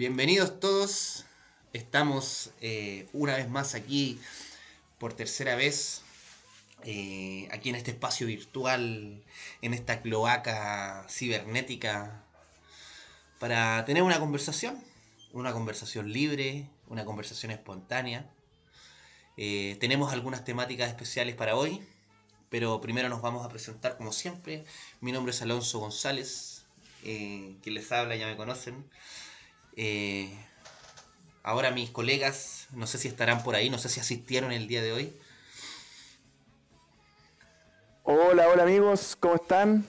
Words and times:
Bienvenidos 0.00 0.60
todos. 0.60 1.26
Estamos 1.74 2.52
eh, 2.62 3.06
una 3.12 3.34
vez 3.36 3.50
más 3.50 3.74
aquí 3.74 4.18
por 4.98 5.12
tercera 5.12 5.56
vez. 5.56 6.00
eh, 6.84 7.46
aquí 7.52 7.68
en 7.68 7.74
este 7.74 7.90
espacio 7.90 8.26
virtual, 8.26 9.22
en 9.60 9.74
esta 9.74 10.00
cloaca 10.00 11.04
cibernética, 11.10 12.24
para 13.38 13.84
tener 13.84 14.02
una 14.02 14.18
conversación, 14.18 14.82
una 15.34 15.52
conversación 15.52 16.10
libre, 16.10 16.66
una 16.88 17.04
conversación 17.04 17.52
espontánea. 17.52 18.24
Eh, 19.36 19.76
tenemos 19.80 20.14
algunas 20.14 20.46
temáticas 20.46 20.88
especiales 20.88 21.34
para 21.34 21.56
hoy, 21.56 21.86
pero 22.48 22.80
primero 22.80 23.10
nos 23.10 23.20
vamos 23.20 23.44
a 23.44 23.50
presentar 23.50 23.98
como 23.98 24.12
siempre. 24.12 24.64
Mi 25.02 25.12
nombre 25.12 25.32
es 25.32 25.42
Alonso 25.42 25.78
González, 25.78 26.64
quien 27.02 27.74
les 27.74 27.92
habla 27.92 28.16
ya 28.16 28.28
me 28.28 28.38
conocen. 28.38 28.88
Eh, 29.76 30.30
ahora 31.42 31.70
mis 31.70 31.90
colegas, 31.90 32.68
no 32.72 32.86
sé 32.86 32.98
si 32.98 33.08
estarán 33.08 33.42
por 33.42 33.54
ahí, 33.54 33.70
no 33.70 33.78
sé 33.78 33.88
si 33.88 34.00
asistieron 34.00 34.52
el 34.52 34.66
día 34.66 34.82
de 34.82 34.92
hoy. 34.92 35.16
Hola, 38.02 38.48
hola 38.48 38.64
amigos, 38.64 39.16
¿cómo 39.18 39.36
están? 39.36 39.84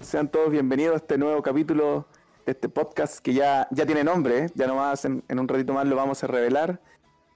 Sean 0.00 0.28
todos 0.28 0.50
bienvenidos 0.50 0.94
a 0.94 0.96
este 0.98 1.16
nuevo 1.16 1.42
capítulo 1.42 2.06
de 2.44 2.52
este 2.52 2.68
podcast 2.68 3.20
que 3.20 3.32
ya, 3.32 3.68
ya 3.70 3.86
tiene 3.86 4.04
nombre, 4.04 4.38
¿eh? 4.38 4.50
ya 4.54 4.66
nomás 4.66 5.04
en, 5.04 5.22
en 5.28 5.38
un 5.38 5.48
ratito 5.48 5.72
más 5.72 5.86
lo 5.86 5.96
vamos 5.96 6.22
a 6.22 6.26
revelar. 6.26 6.80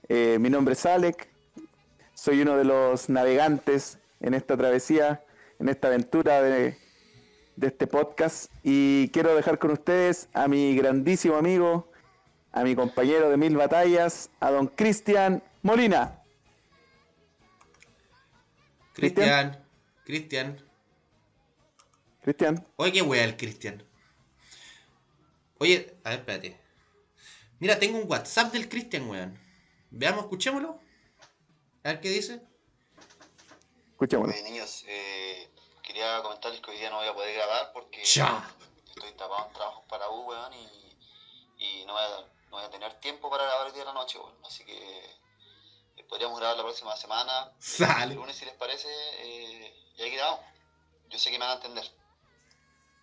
Eh, 0.09 0.39
mi 0.41 0.51
nombre 0.51 0.75
es 0.75 0.85
Alec, 0.85 1.29
soy 2.13 2.43
uno 2.43 2.57
de 2.57 2.65
los 2.65 3.09
navegantes 3.09 3.99
en 4.21 4.35
esta 4.35 4.57
travesía, 4.57 5.25
en 5.59 5.69
esta 5.69 5.89
aventura 5.89 6.43
de, 6.43 6.77
de 7.57 7.69
este 7.69 7.87
podcast 7.87 8.53
y 8.63 9.09
quiero 9.09 9.35
dejar 9.35 9.59
con 9.59 9.71
ustedes 9.71 10.29
a 10.33 10.47
mi 10.47 10.77
grandísimo 10.77 11.37
amigo, 11.37 11.91
a 12.53 12.63
mi 12.63 12.77
compañero 12.77 13.31
de 13.31 13.37
mil 13.37 13.57
batallas, 13.57 14.31
a 14.41 14.51
don 14.51 14.67
Cristian 14.69 15.43
Molina. 15.63 16.23
Cristian, 18.93 19.65
Cristian. 20.05 20.63
Cristian, 22.23 22.67
Oye, 22.77 22.93
qué 22.93 23.03
wea 23.03 23.25
el 23.25 23.37
Cristian. 23.37 23.83
Oye, 25.59 25.95
a 26.03 26.11
ver, 26.11 26.19
espérate. 26.19 26.57
Mira, 27.61 27.79
tengo 27.79 27.99
un 27.99 28.11
WhatsApp 28.11 28.53
del 28.53 28.69
Cristian, 28.69 29.09
weón. 29.09 29.39
Veamos, 29.91 30.25
escuchémoslo. 30.25 30.81
A 31.85 31.89
ver 31.89 32.01
qué 32.01 32.11
dice. 32.11 32.41
escuchémoslo. 33.93 34.35
Niños, 34.43 34.85
eh, 34.89 35.49
quería 35.97 36.21
comentarles 36.21 36.61
que 36.61 36.71
hoy 36.73 36.77
día 36.79 36.91
no 36.91 36.97
voy 36.97 37.09
a 37.09 37.15
poder 37.15 37.35
grabar 37.35 37.71
porque 37.73 38.05
Ya. 38.05 38.47
estoy 38.89 39.13
tapado 39.13 39.47
en 39.47 39.53
trabajos 39.55 39.83
para 39.89 40.11
U, 40.11 40.29
weón, 40.29 40.53
y, 40.53 40.69
y 41.57 41.85
no, 41.87 41.95
voy 41.95 42.03
a, 42.03 42.21
no 42.51 42.57
voy 42.59 42.65
a 42.65 42.71
tener 42.71 43.01
tiempo 43.01 43.31
para 43.31 43.45
grabar 43.45 43.69
el 43.69 43.73
día 43.73 43.81
de 43.81 43.87
la 43.87 43.95
noche, 43.95 44.19
weón. 44.19 44.35
Así 44.45 44.63
que 44.67 44.77
eh, 45.97 46.05
podríamos 46.07 46.39
grabar 46.39 46.59
la 46.59 46.65
próxima 46.65 46.95
semana. 46.97 47.51
El 48.03 48.15
lunes, 48.15 48.37
si 48.37 48.45
les 48.45 48.55
parece, 48.57 48.89
eh, 48.91 49.75
y 49.97 50.03
ahí 50.03 50.11
grabamos. 50.11 50.45
Yo 51.09 51.19
sé 51.19 51.31
que 51.31 51.39
me 51.39 51.47
van 51.47 51.53
a 51.53 51.65
entender. 51.65 51.91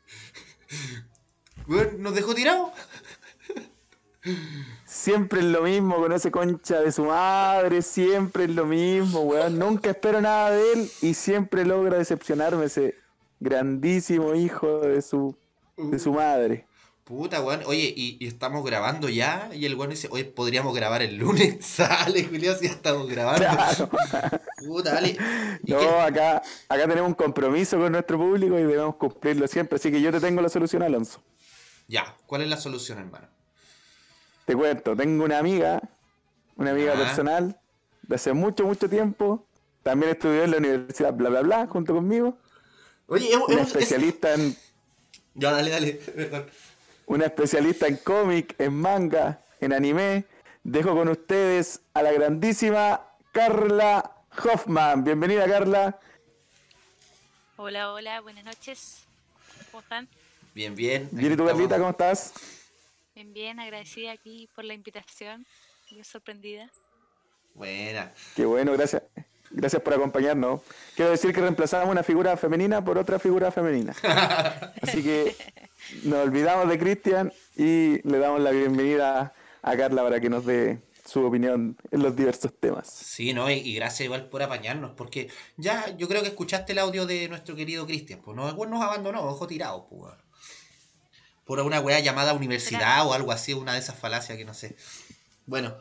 Weón, 1.67 1.99
nos 2.03 2.13
dejó 2.13 2.35
tirado. 2.35 2.71
Siempre 5.03 5.41
es 5.41 5.45
lo 5.47 5.63
mismo 5.63 5.97
con 5.97 6.13
ese 6.13 6.31
concha 6.31 6.79
de 6.79 6.89
su 6.89 7.03
madre, 7.03 7.81
siempre 7.81 8.45
es 8.45 8.51
lo 8.51 8.65
mismo, 8.65 9.19
weón. 9.19 9.59
Nunca 9.59 9.89
espero 9.89 10.21
nada 10.21 10.51
de 10.51 10.71
él 10.71 10.91
y 11.01 11.13
siempre 11.13 11.65
logra 11.65 11.97
decepcionarme 11.97 12.63
ese 12.67 12.95
grandísimo 13.41 14.33
hijo 14.33 14.79
de 14.79 15.01
su, 15.01 15.35
de 15.75 15.99
su 15.99 16.13
madre. 16.13 16.65
Puta, 17.03 17.41
weón. 17.41 17.63
Oye, 17.65 17.93
y, 17.93 18.15
y 18.17 18.27
estamos 18.27 18.63
grabando 18.63 19.09
ya. 19.09 19.49
Y 19.53 19.65
el 19.65 19.75
weón 19.75 19.89
dice, 19.89 20.07
oye, 20.09 20.23
podríamos 20.23 20.73
grabar 20.73 21.01
el 21.01 21.17
lunes. 21.17 21.57
Sale, 21.65 22.23
Julio, 22.23 22.55
si 22.55 22.67
ya 22.67 22.71
estamos 22.71 23.09
grabando. 23.09 23.41
Claro. 23.45 23.89
Puta, 24.65 24.93
dale. 24.93 25.17
¿Y 25.65 25.71
No, 25.73 25.79
qué? 25.79 25.89
acá, 25.99 26.37
acá 26.69 26.87
tenemos 26.87 27.09
un 27.09 27.13
compromiso 27.15 27.77
con 27.77 27.91
nuestro 27.91 28.17
público 28.17 28.57
y 28.57 28.61
debemos 28.63 28.95
cumplirlo 28.95 29.49
siempre. 29.49 29.75
Así 29.75 29.91
que 29.91 30.01
yo 30.01 30.13
te 30.13 30.21
tengo 30.21 30.41
la 30.41 30.47
solución, 30.47 30.81
Alonso. 30.81 31.21
Ya, 31.89 32.15
¿cuál 32.25 32.43
es 32.43 32.47
la 32.47 32.55
solución, 32.55 32.99
hermano? 32.99 33.27
Te 34.45 34.55
cuento, 34.55 34.95
tengo 34.95 35.23
una 35.23 35.37
amiga, 35.39 35.81
una 36.57 36.71
amiga 36.71 36.93
personal 36.95 37.57
de 38.03 38.15
hace 38.15 38.33
mucho, 38.33 38.65
mucho 38.65 38.89
tiempo. 38.89 39.45
También 39.83 40.11
estudió 40.11 40.43
en 40.43 40.51
la 40.51 40.57
universidad, 40.57 41.13
bla, 41.13 41.29
bla, 41.29 41.41
bla, 41.41 41.67
junto 41.67 41.93
conmigo. 41.93 42.37
Oye, 43.07 43.31
hemos, 43.33 43.47
Una 43.49 43.57
hemos- 43.57 43.67
es- 43.69 43.75
especialista 43.75 44.33
en 44.33 44.55
Ya, 45.35 45.51
dale, 45.51 45.71
dale. 45.71 45.93
Perdón. 46.15 46.45
una 47.05 47.25
especialista 47.25 47.87
en 47.87 47.97
cómic, 47.97 48.55
en 48.59 48.73
manga, 48.79 49.39
en 49.61 49.73
anime. 49.73 50.25
Dejo 50.63 50.95
con 50.95 51.09
ustedes 51.09 51.81
a 51.93 52.01
la 52.03 52.11
grandísima 52.13 53.01
Carla 53.33 54.11
Hoffman. 54.43 55.03
Bienvenida, 55.03 55.45
Carla. 55.47 55.99
Hola, 57.57 57.91
hola, 57.93 58.21
buenas 58.21 58.43
noches. 58.45 59.03
¿Cómo 59.71 59.81
están? 59.81 60.07
Bien, 60.55 60.75
bien. 60.75 61.09
Bien, 61.11 61.33
¿y 61.33 61.35
tú, 61.35 61.43
Aquí 61.43 61.51
Carlita, 61.53 61.77
cómo 61.77 61.89
estás? 61.91 62.33
Bien, 63.15 63.31
bien, 63.31 63.59
agradecida 63.59 64.11
aquí 64.11 64.49
por 64.55 64.65
la 64.65 64.73
invitación. 64.73 65.45
Yo 65.91 66.03
sorprendida. 66.03 66.71
Buena. 67.53 68.11
Qué 68.35 68.45
bueno, 68.45 68.73
gracias. 68.73 69.03
Gracias 69.51 69.81
por 69.83 69.93
acompañarnos. 69.93 70.61
Quiero 70.95 71.11
decir 71.11 71.31
que 71.31 71.41
reemplazamos 71.41 71.89
una 71.89 72.01
figura 72.01 72.35
femenina 72.37 72.83
por 72.83 72.97
otra 72.97 73.19
figura 73.19 73.51
femenina. 73.51 73.93
Así 74.81 75.03
que 75.03 75.35
nos 76.03 76.25
olvidamos 76.25 76.67
de 76.67 76.79
Cristian 76.79 77.31
y 77.55 78.01
le 78.07 78.17
damos 78.17 78.41
la 78.41 78.49
bienvenida 78.49 79.33
a 79.61 79.77
Carla 79.77 80.01
para 80.01 80.19
que 80.19 80.29
nos 80.29 80.43
dé 80.45 80.81
su 81.05 81.23
opinión 81.23 81.77
en 81.91 82.01
los 82.01 82.15
diversos 82.15 82.51
temas. 82.59 82.89
Sí, 82.89 83.33
¿no? 83.33 83.51
Y, 83.51 83.55
y 83.59 83.75
gracias 83.75 84.05
igual 84.05 84.27
por 84.27 84.41
apañarnos, 84.41 84.91
porque 84.91 85.29
ya 85.57 85.95
yo 85.97 86.07
creo 86.07 86.23
que 86.23 86.29
escuchaste 86.29 86.71
el 86.71 86.79
audio 86.79 87.05
de 87.05 87.29
nuestro 87.29 87.55
querido 87.55 87.85
Cristian, 87.85 88.21
pues 88.23 88.35
no, 88.35 88.51
nos 88.51 88.81
abandonó, 88.81 89.21
ojo 89.21 89.45
tirado, 89.45 89.85
pues. 89.87 90.13
Por 91.45 91.59
una 91.59 91.79
weá 91.79 91.99
llamada 91.99 92.33
universidad 92.33 93.05
o 93.05 93.13
algo 93.13 93.31
así, 93.31 93.53
una 93.53 93.73
de 93.73 93.79
esas 93.79 93.97
falacias 93.97 94.37
que 94.37 94.45
no 94.45 94.53
sé. 94.53 94.75
Bueno, 95.45 95.75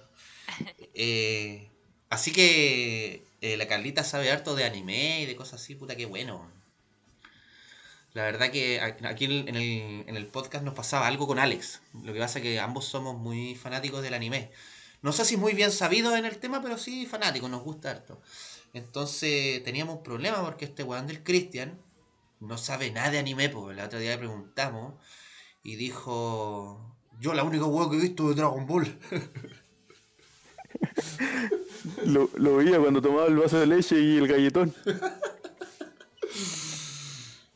eh, 0.94 1.68
así 2.10 2.32
que 2.32 3.24
eh, 3.40 3.56
la 3.56 3.68
Carlita 3.68 4.04
sabe 4.04 4.30
harto 4.30 4.54
de 4.54 4.64
anime 4.64 5.20
y 5.22 5.26
de 5.26 5.36
cosas 5.36 5.60
así, 5.60 5.74
puta, 5.74 5.96
qué 5.96 6.06
bueno. 6.06 6.50
La 8.14 8.24
verdad 8.24 8.50
que 8.50 8.80
aquí 8.80 9.24
en 9.24 9.56
el, 9.56 10.04
en 10.06 10.16
el 10.16 10.26
podcast 10.26 10.64
nos 10.64 10.74
pasaba 10.74 11.06
algo 11.06 11.26
con 11.26 11.38
Alex. 11.38 11.80
Lo 12.02 12.12
que 12.12 12.18
pasa 12.18 12.40
es 12.40 12.42
que 12.42 12.60
ambos 12.60 12.84
somos 12.84 13.16
muy 13.16 13.54
fanáticos 13.54 14.02
del 14.02 14.12
anime. 14.12 14.50
No 15.00 15.12
sé 15.12 15.24
si 15.24 15.36
muy 15.36 15.54
bien 15.54 15.72
sabidos 15.72 16.16
en 16.16 16.26
el 16.26 16.38
tema, 16.38 16.62
pero 16.62 16.78
sí 16.78 17.06
fanáticos, 17.06 17.50
nos 17.50 17.62
gusta 17.62 17.90
harto. 17.90 18.20
Entonces 18.72 19.62
teníamos 19.64 19.96
un 19.96 20.02
problema 20.02 20.42
porque 20.42 20.64
este 20.64 20.82
weón 20.82 21.06
del 21.06 21.22
Christian 21.22 21.78
no 22.40 22.56
sabe 22.58 22.90
nada 22.90 23.10
de 23.10 23.18
anime, 23.18 23.48
porque 23.48 23.74
la 23.76 23.86
otra 23.86 23.98
día 23.98 24.12
le 24.12 24.18
preguntamos 24.18 24.94
y 25.62 25.76
dijo, 25.76 26.80
yo 27.20 27.34
la 27.34 27.44
única 27.44 27.64
weón 27.64 27.90
que 27.90 27.96
he 27.96 28.00
visto 28.00 28.28
de 28.28 28.34
Dragon 28.34 28.66
Ball. 28.66 28.98
Lo, 32.06 32.30
lo 32.36 32.56
veía 32.56 32.78
cuando 32.78 33.02
tomaba 33.02 33.26
el 33.26 33.36
vaso 33.36 33.58
de 33.58 33.66
leche 33.66 34.00
y 34.00 34.16
el 34.16 34.28
galletón. 34.28 34.74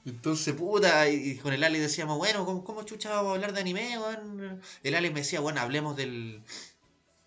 Entonces, 0.04 0.54
puta, 0.54 1.08
y 1.08 1.36
con 1.38 1.52
el 1.52 1.64
Ale 1.64 1.80
decíamos, 1.80 2.18
bueno, 2.18 2.44
¿cómo, 2.44 2.62
cómo 2.62 2.84
chucha 2.84 3.10
vamos 3.10 3.32
a 3.32 3.34
hablar 3.34 3.52
de 3.52 3.60
anime, 3.60 3.98
weón? 3.98 4.60
El 4.82 4.94
Ale 4.94 5.10
me 5.10 5.20
decía, 5.20 5.40
bueno, 5.40 5.60
hablemos 5.60 5.96
del, 5.96 6.42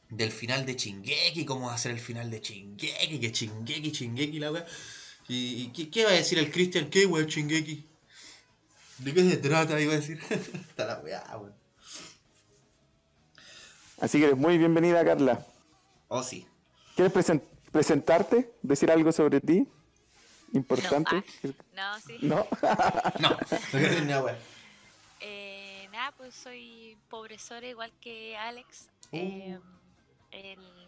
del 0.10 0.32
final 0.32 0.66
de 0.66 0.76
Chingeki, 0.76 1.46
cómo 1.46 1.68
va 1.68 1.74
a 1.74 1.78
ser 1.78 1.92
el 1.92 2.00
final 2.00 2.32
de 2.32 2.42
Chingeki, 2.42 3.20
que 3.20 3.32
Chingeki, 3.32 3.92
Chingeki, 3.92 4.40
la 4.40 4.52
weá. 4.52 4.66
¿Y, 5.28 5.64
y 5.64 5.68
qué, 5.74 5.90
qué 5.90 6.06
va 6.06 6.12
a 6.12 6.14
decir 6.14 6.40
el 6.40 6.52
Christian? 6.52 6.90
¿Qué, 6.90 7.06
weón, 7.06 7.28
Chingeki? 7.28 7.89
¿De 9.00 9.14
qué 9.14 9.30
se 9.30 9.38
trata? 9.38 9.80
Iba 9.80 9.94
a 9.94 9.98
decir. 9.98 10.20
Está 10.30 10.86
la 10.86 11.00
weá, 11.00 11.24
weón. 11.38 11.54
Así 14.02 14.18
que 14.20 14.26
eres 14.26 14.38
muy 14.38 14.58
bienvenida, 14.58 15.04
Carla. 15.04 15.46
Oh, 16.08 16.24
sí. 16.24 16.48
¿Quieres 16.96 17.14
presen- 17.14 17.44
presentarte? 17.72 18.54
¿Decir 18.62 18.92
algo 18.92 19.12
sobre 19.12 19.42
ti? 19.42 19.68
¿Importante? 20.54 21.24
No, 21.44 21.82
ah, 21.82 22.00
sí. 22.06 22.18
¿No? 22.22 22.48
No, 23.20 23.30
no 23.30 23.38
quiero 23.72 23.90
decir 23.90 24.06
nada, 24.06 24.24
weón. 24.24 24.38
Eh, 25.22 25.88
nada, 25.92 26.14
pues 26.18 26.34
soy 26.34 26.98
pobresora 27.10 27.68
igual 27.68 27.92
que 28.02 28.36
Alex. 28.38 28.88
Uh. 29.12 29.18
Eh, 29.18 29.60
el- 30.32 30.88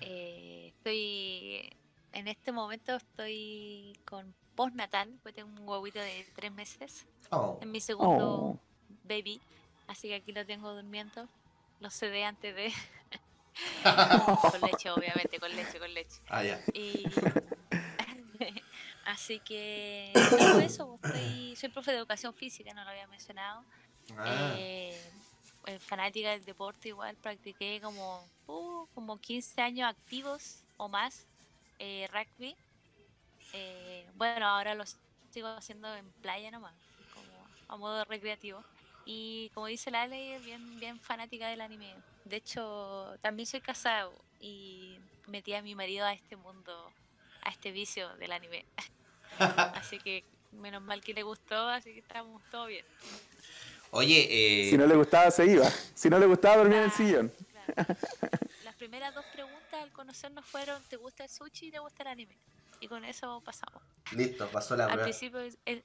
eh, 0.00 0.72
estoy, 0.76 1.72
en 2.12 2.28
este 2.28 2.52
momento 2.52 2.94
estoy 2.94 3.98
con 4.04 4.32
postnatal, 4.58 5.08
pues 5.22 5.36
tengo 5.36 5.48
un 5.50 5.68
huevito 5.68 6.00
de 6.00 6.26
tres 6.34 6.50
meses. 6.50 7.06
Oh. 7.30 7.58
Es 7.62 7.68
mi 7.68 7.80
segundo 7.80 8.26
Oh. 8.26 8.58
baby, 9.04 9.40
así 9.86 10.08
que 10.08 10.16
aquí 10.16 10.32
lo 10.32 10.44
tengo 10.44 10.74
durmiendo. 10.74 11.28
Lo 11.78 11.90
cedé 11.90 12.24
antes 12.24 12.56
de... 12.56 12.72
con 14.50 14.60
leche, 14.62 14.90
obviamente, 14.90 15.38
con 15.38 15.54
leche, 15.54 15.78
con 15.78 15.94
leche. 15.94 16.20
Ah, 16.28 16.42
ya. 16.42 16.60
Y... 16.74 17.04
Así 19.04 19.40
que 19.40 20.12
no, 20.14 20.60
eso, 20.60 20.98
estoy, 21.02 21.56
soy 21.56 21.70
profe 21.70 21.92
de 21.92 21.96
educación 21.96 22.34
física, 22.34 22.74
no 22.74 22.84
lo 22.84 22.90
había 22.90 23.06
mencionado. 23.06 23.64
Ah, 24.18 24.54
Eh, 24.58 25.00
eh, 25.66 25.78
fanática 25.78 26.30
del 26.30 26.44
deporte, 26.44 26.88
igual 26.88 27.16
practiqué 27.16 27.80
como, 27.82 28.22
uh, 28.48 28.86
como 28.94 29.16
15 29.18 29.62
años 29.62 29.88
activos 29.88 30.62
o 30.76 30.88
más 30.88 31.26
eh, 31.78 32.06
rugby. 32.12 32.54
Eh, 33.52 34.06
bueno, 34.14 34.46
ahora 34.46 34.74
lo 34.74 34.84
sigo 35.30 35.48
haciendo 35.48 35.94
en 35.94 36.10
playa 36.22 36.50
nomás, 36.50 36.74
como 37.14 37.46
a 37.68 37.76
modo 37.76 38.04
recreativo. 38.04 38.62
Y 39.04 39.50
como 39.54 39.66
dice 39.66 39.90
la 39.90 40.02
Ale, 40.02 40.38
bien, 40.40 40.78
bien 40.78 41.00
fanática 41.00 41.48
del 41.48 41.60
anime. 41.62 41.94
De 42.24 42.36
hecho, 42.36 43.16
también 43.22 43.46
soy 43.46 43.60
casado 43.60 44.12
y 44.40 44.98
metí 45.26 45.54
a 45.54 45.62
mi 45.62 45.74
marido 45.74 46.04
a 46.04 46.12
este 46.12 46.36
mundo, 46.36 46.92
a 47.42 47.48
este 47.50 47.72
vicio 47.72 48.14
del 48.16 48.32
anime. 48.32 48.66
así 49.74 49.98
que 49.98 50.24
menos 50.52 50.82
mal 50.82 51.02
que 51.02 51.14
le 51.14 51.22
gustó, 51.22 51.68
así 51.68 51.92
que 51.94 52.00
estamos 52.00 52.42
todo 52.50 52.66
bien. 52.66 52.84
Oye, 53.90 54.26
eh, 54.66 54.70
Si 54.70 54.76
no 54.76 54.86
le 54.86 54.94
gustaba, 54.96 55.30
se 55.30 55.46
iba. 55.46 55.70
Si 55.94 56.10
no 56.10 56.18
le 56.18 56.26
gustaba, 56.26 56.58
dormía 56.58 56.78
en 56.78 56.84
el 56.84 56.90
Claro, 56.90 57.06
sillón. 57.08 57.32
claro. 57.50 57.96
Las 58.64 58.74
primeras 58.74 59.14
dos 59.14 59.24
preguntas 59.32 59.82
al 59.82 59.90
conocernos 59.92 60.44
fueron 60.44 60.82
¿te 60.84 60.96
gusta 60.96 61.24
el 61.24 61.30
sushi 61.30 61.68
y 61.68 61.70
te 61.70 61.78
gusta 61.78 62.02
el 62.02 62.08
anime? 62.08 62.36
Y 62.80 62.88
con 62.88 63.04
eso 63.04 63.40
pasamos. 63.44 63.82
listo, 64.12 64.48
pasó 64.48 64.76
la 64.76 64.84
Al 64.84 64.90
prueba. 64.90 65.04
principio, 65.04 65.40
es- 65.40 65.58
es- 65.64 65.82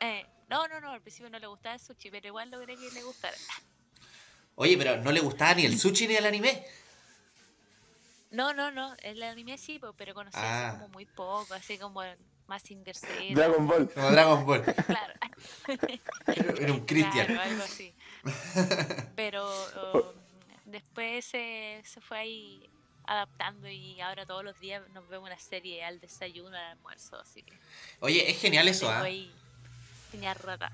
eh, 0.00 0.26
no, 0.48 0.66
no, 0.68 0.80
no, 0.80 0.90
al 0.90 1.00
principio 1.00 1.30
no 1.30 1.38
le 1.38 1.46
gustaba 1.46 1.74
el 1.76 1.80
sushi, 1.80 2.10
pero 2.10 2.26
igual 2.26 2.50
logré 2.50 2.76
que 2.76 2.90
le 2.90 3.02
gustara. 3.02 3.36
Oye, 4.56 4.76
pero 4.76 4.96
no 4.98 5.10
le 5.12 5.20
gustaba 5.20 5.54
ni 5.54 5.64
el 5.64 5.78
sushi 5.78 6.06
ni 6.08 6.14
el 6.16 6.26
anime. 6.26 6.64
No, 8.30 8.52
no, 8.54 8.70
no, 8.70 8.94
el 9.00 9.22
anime 9.22 9.58
sí, 9.58 9.80
pero 9.96 10.14
conocí 10.14 10.36
Ah. 10.40 10.68
así 10.70 10.76
como 10.76 10.88
muy 10.88 11.06
poco, 11.06 11.54
así 11.54 11.78
como 11.78 12.02
más 12.46 12.62
Z. 12.62 12.92
Dragon 13.34 13.66
Ball. 13.66 13.90
Como 13.92 14.10
Dragon 14.10 14.44
Ball. 14.46 14.62
Claro. 14.86 15.12
Era 16.58 16.72
un 16.72 16.84
Christian. 16.86 17.26
Claro, 17.26 17.40
algo 17.42 17.62
así. 17.64 17.94
Pero 19.16 19.50
um, 19.94 20.02
después 20.70 21.24
se, 21.24 21.82
se 21.84 22.00
fue 22.00 22.18
ahí 22.18 22.70
adaptando 23.12 23.68
y 23.68 24.00
ahora 24.00 24.26
todos 24.26 24.44
los 24.44 24.58
días 24.60 24.82
nos 24.92 25.08
vemos 25.08 25.26
una 25.28 25.38
serie 25.38 25.84
al 25.84 26.00
desayuno, 26.00 26.56
al 26.56 26.72
almuerzo, 26.72 27.18
así 27.20 27.42
que 27.42 27.52
Oye, 28.00 28.30
es 28.30 28.38
genial 28.40 28.68
eso, 28.68 28.88
¿ah? 28.90 29.02
rara. 30.34 30.72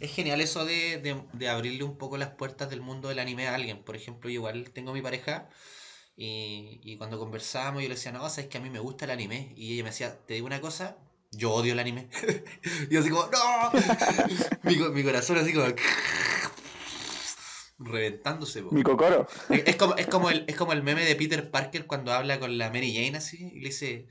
Es 0.00 0.12
genial 0.14 0.40
eso 0.40 0.64
de, 0.64 0.98
de- 0.98 1.22
de 1.32 1.48
abrirle 1.48 1.84
un 1.84 1.96
poco 1.96 2.16
las 2.16 2.30
puertas 2.30 2.68
del 2.70 2.80
mundo 2.80 3.08
del 3.08 3.18
anime 3.20 3.46
a 3.48 3.54
alguien. 3.54 3.82
Por 3.84 3.94
ejemplo, 3.96 4.28
yo 4.30 4.34
igual 4.34 4.70
tengo 4.72 4.92
mi 4.92 5.00
pareja 5.02 5.48
y, 6.16 6.80
y 6.82 6.96
cuando 6.96 7.18
conversábamos 7.18 7.82
yo 7.82 7.88
le 7.88 7.94
decía, 7.94 8.12
no, 8.12 8.28
sabes 8.28 8.48
que 8.48 8.58
a 8.58 8.60
mí 8.60 8.70
me 8.70 8.80
gusta 8.80 9.04
el 9.04 9.12
anime. 9.12 9.52
Y 9.56 9.74
ella 9.74 9.84
me 9.84 9.90
decía, 9.90 10.18
te 10.26 10.34
digo 10.34 10.46
una 10.46 10.60
cosa, 10.60 10.96
yo 11.30 11.52
odio 11.52 11.72
el 11.72 11.78
anime. 11.78 12.08
y 12.90 12.94
yo 12.94 13.00
así 13.00 13.10
como, 13.10 13.26
no. 13.26 13.72
mi, 14.64 14.76
mi 14.76 15.04
corazón 15.04 15.38
así 15.38 15.52
como... 15.52 15.66
reventándose. 17.78 18.62
po. 18.62 18.70
Mi 18.72 18.82
cocoro. 18.82 19.26
Es, 19.48 19.62
es 19.66 19.76
como, 19.76 19.96
es, 19.96 20.06
como 20.06 20.30
el, 20.30 20.44
es 20.46 20.56
como 20.56 20.72
el 20.72 20.82
meme 20.82 21.04
de 21.04 21.16
Peter 21.16 21.50
Parker 21.50 21.86
cuando 21.86 22.12
habla 22.12 22.38
con 22.38 22.58
la 22.58 22.70
Mary 22.70 22.94
Jane 22.94 23.16
así 23.16 23.50
y 23.54 23.60
le 23.60 23.68
dice, 23.68 24.08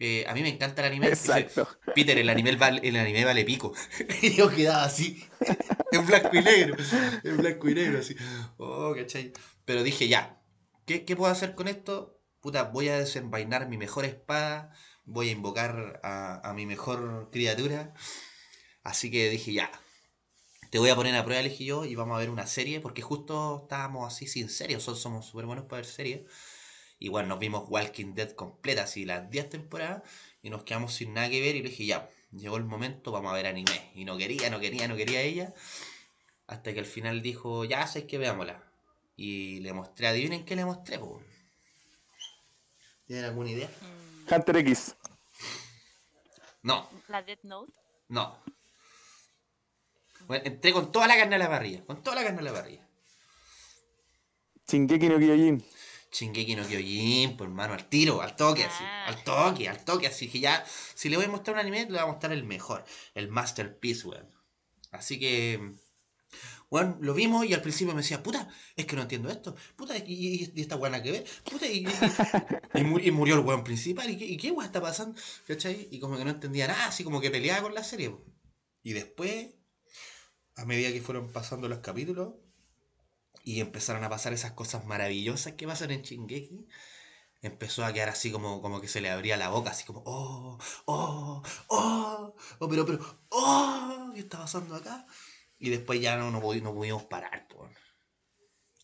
eh, 0.00 0.24
a 0.28 0.34
mí 0.34 0.42
me 0.42 0.48
encanta 0.48 0.82
el 0.82 0.92
anime. 0.92 1.10
Dice. 1.10 1.48
Peter, 1.94 2.16
el 2.16 2.28
anime 2.28 2.54
vale, 2.56 2.80
el 2.86 2.96
anime 2.96 3.24
vale 3.24 3.44
pico. 3.44 3.74
y 4.22 4.34
yo 4.34 4.48
quedaba 4.48 4.84
así, 4.84 5.24
en 5.92 6.06
blanco 6.06 6.30
y 6.32 6.40
negro, 6.42 6.76
en 7.24 7.36
blanco 7.36 7.68
y 7.68 7.74
negro, 7.74 7.98
así. 7.98 8.14
Oh, 8.58 8.94
¿cachai? 8.94 9.32
Pero 9.64 9.82
dije, 9.82 10.06
ya, 10.06 10.40
¿qué, 10.86 11.04
qué 11.04 11.16
puedo 11.16 11.32
hacer 11.32 11.54
con 11.56 11.66
esto? 11.66 12.20
Puta, 12.40 12.64
voy 12.64 12.88
a 12.88 12.98
desenvainar 12.98 13.68
mi 13.68 13.76
mejor 13.76 14.04
espada, 14.04 14.72
voy 15.04 15.30
a 15.30 15.32
invocar 15.32 16.00
a, 16.04 16.48
a 16.48 16.54
mi 16.54 16.64
mejor 16.64 17.30
criatura. 17.32 17.92
Así 18.84 19.10
que 19.10 19.28
dije, 19.28 19.52
ya, 19.52 19.72
te 20.70 20.78
voy 20.78 20.90
a 20.90 20.96
poner 20.96 21.14
a 21.16 21.24
prueba, 21.24 21.42
le 21.42 21.48
dije 21.48 21.64
yo, 21.64 21.84
y 21.84 21.94
vamos 21.94 22.16
a 22.16 22.20
ver 22.20 22.30
una 22.30 22.46
serie, 22.46 22.80
porque 22.80 23.02
justo 23.02 23.62
estábamos 23.62 24.12
así 24.12 24.26
sin 24.26 24.48
serie, 24.48 24.76
nosotros 24.76 25.00
somos 25.00 25.26
súper 25.26 25.46
buenos 25.46 25.64
para 25.64 25.80
ver 25.80 25.86
series. 25.86 26.20
Y 26.98 27.08
bueno, 27.08 27.28
nos 27.28 27.38
vimos 27.38 27.64
Walking 27.68 28.14
Dead 28.14 28.32
completa, 28.32 28.82
así 28.82 29.04
las 29.04 29.30
10 29.30 29.50
temporadas, 29.50 30.02
y 30.42 30.50
nos 30.50 30.64
quedamos 30.64 30.94
sin 30.94 31.14
nada 31.14 31.30
que 31.30 31.40
ver, 31.40 31.56
y 31.56 31.62
le 31.62 31.70
dije, 31.70 31.86
ya, 31.86 32.10
llegó 32.32 32.56
el 32.56 32.64
momento, 32.64 33.12
vamos 33.12 33.32
a 33.32 33.36
ver 33.36 33.46
anime. 33.46 33.92
Y 33.94 34.04
no 34.04 34.18
quería, 34.18 34.50
no 34.50 34.60
quería, 34.60 34.88
no 34.88 34.96
quería 34.96 35.22
ella, 35.22 35.54
hasta 36.46 36.74
que 36.74 36.80
al 36.80 36.86
final 36.86 37.22
dijo, 37.22 37.64
ya, 37.64 37.86
sé 37.86 38.06
que 38.06 38.18
veámosla. 38.18 38.62
Y 39.16 39.60
le 39.60 39.72
mostré, 39.72 40.08
adivinen 40.08 40.44
qué 40.44 40.54
le 40.56 40.64
mostré, 40.64 40.98
po. 40.98 41.22
¿Tienen 43.06 43.24
alguna 43.24 43.50
idea? 43.50 43.68
Mm, 43.68 44.34
Hunter 44.34 44.56
X. 44.58 44.94
No, 46.62 46.88
la 47.08 47.22
Death 47.22 47.44
Note. 47.44 47.72
no. 48.08 48.57
Bueno, 50.28 50.44
entré 50.46 50.72
con 50.72 50.92
toda 50.92 51.06
la 51.08 51.16
carne 51.16 51.34
a 51.36 51.38
la 51.38 51.48
parrilla, 51.48 51.84
con 51.84 52.02
toda 52.02 52.16
la 52.16 52.22
carne 52.22 52.40
a 52.40 52.42
la 52.42 52.52
parrilla. 52.52 52.86
Shingeki 54.68 55.08
no 55.08 55.18
Kyojin. 55.18 55.64
Shingeki 56.12 56.54
no 56.56 56.66
Kyojin, 56.66 57.36
por 57.36 57.48
mano, 57.48 57.72
al 57.74 57.88
tiro, 57.88 58.20
al 58.20 58.36
toque, 58.36 58.64
así, 58.64 58.84
Ah. 58.84 59.06
al 59.06 59.24
toque, 59.24 59.68
al 59.68 59.84
toque, 59.84 60.06
así 60.06 60.28
que 60.28 60.40
ya, 60.40 60.64
si 60.94 61.08
le 61.08 61.16
voy 61.16 61.24
a 61.26 61.28
mostrar 61.30 61.54
un 61.54 61.60
anime, 61.60 61.80
le 61.84 61.92
voy 61.92 61.98
a 62.00 62.06
mostrar 62.06 62.32
el 62.32 62.44
mejor, 62.44 62.84
el 63.14 63.28
masterpiece, 63.28 64.06
weón. 64.06 64.28
Así 64.90 65.18
que, 65.18 65.72
weón, 66.70 66.98
lo 67.00 67.14
vimos 67.14 67.46
y 67.46 67.54
al 67.54 67.62
principio 67.62 67.94
me 67.94 68.02
decía, 68.02 68.22
puta, 68.22 68.48
es 68.76 68.84
que 68.84 68.96
no 68.96 69.02
entiendo 69.02 69.30
esto, 69.30 69.54
puta, 69.76 69.96
y, 69.96 70.02
y- 70.06 70.52
y 70.54 70.60
esta 70.60 70.76
weón 70.76 71.02
que 71.02 71.10
ver, 71.12 71.24
puta, 71.50 71.66
y, 71.66 71.86
y- 71.86 72.80
y 72.80 72.84
mu- 72.84 72.98
y 72.98 73.10
murió 73.10 73.34
el 73.36 73.40
weón 73.40 73.64
principal, 73.64 74.10
¿y 74.10 74.18
qué, 74.18 74.26
y 74.26 74.36
qué 74.36 74.50
weón 74.50 74.66
está 74.66 74.82
pasando? 74.82 75.18
¿Cachai? 75.46 75.88
Y 75.90 75.98
como 76.00 76.18
que 76.18 76.24
no 76.26 76.30
entendía 76.30 76.66
nada, 76.66 76.86
así 76.88 77.02
como 77.04 77.20
que 77.22 77.30
peleaba 77.30 77.62
con 77.62 77.74
la 77.74 77.82
serie. 77.84 78.14
Y 78.82 78.92
después, 78.92 79.48
a 80.58 80.64
medida 80.66 80.92
que 80.92 81.00
fueron 81.00 81.32
pasando 81.32 81.68
los 81.68 81.78
capítulos, 81.78 82.34
y 83.44 83.60
empezaron 83.60 84.04
a 84.04 84.10
pasar 84.10 84.32
esas 84.32 84.52
cosas 84.52 84.84
maravillosas 84.84 85.54
que 85.54 85.66
pasan 85.66 85.90
en 85.92 86.02
Shingeki, 86.02 86.66
empezó 87.40 87.84
a 87.84 87.92
quedar 87.92 88.08
así 88.10 88.30
como, 88.32 88.60
como 88.60 88.80
que 88.80 88.88
se 88.88 89.00
le 89.00 89.10
abría 89.10 89.36
la 89.36 89.48
boca, 89.48 89.70
así 89.70 89.84
como, 89.84 90.02
oh, 90.04 90.58
oh, 90.86 91.42
oh, 91.68 92.34
oh, 92.58 92.68
pero, 92.68 92.84
pero, 92.84 92.98
oh, 93.30 94.10
¿qué 94.12 94.20
está 94.20 94.38
pasando 94.38 94.74
acá? 94.74 95.06
Y 95.58 95.70
después 95.70 96.00
ya 96.00 96.16
no, 96.16 96.30
no, 96.30 96.42
pudi- 96.42 96.62
pudimos 96.62 97.04
parar, 97.04 97.46
po. 97.48 97.68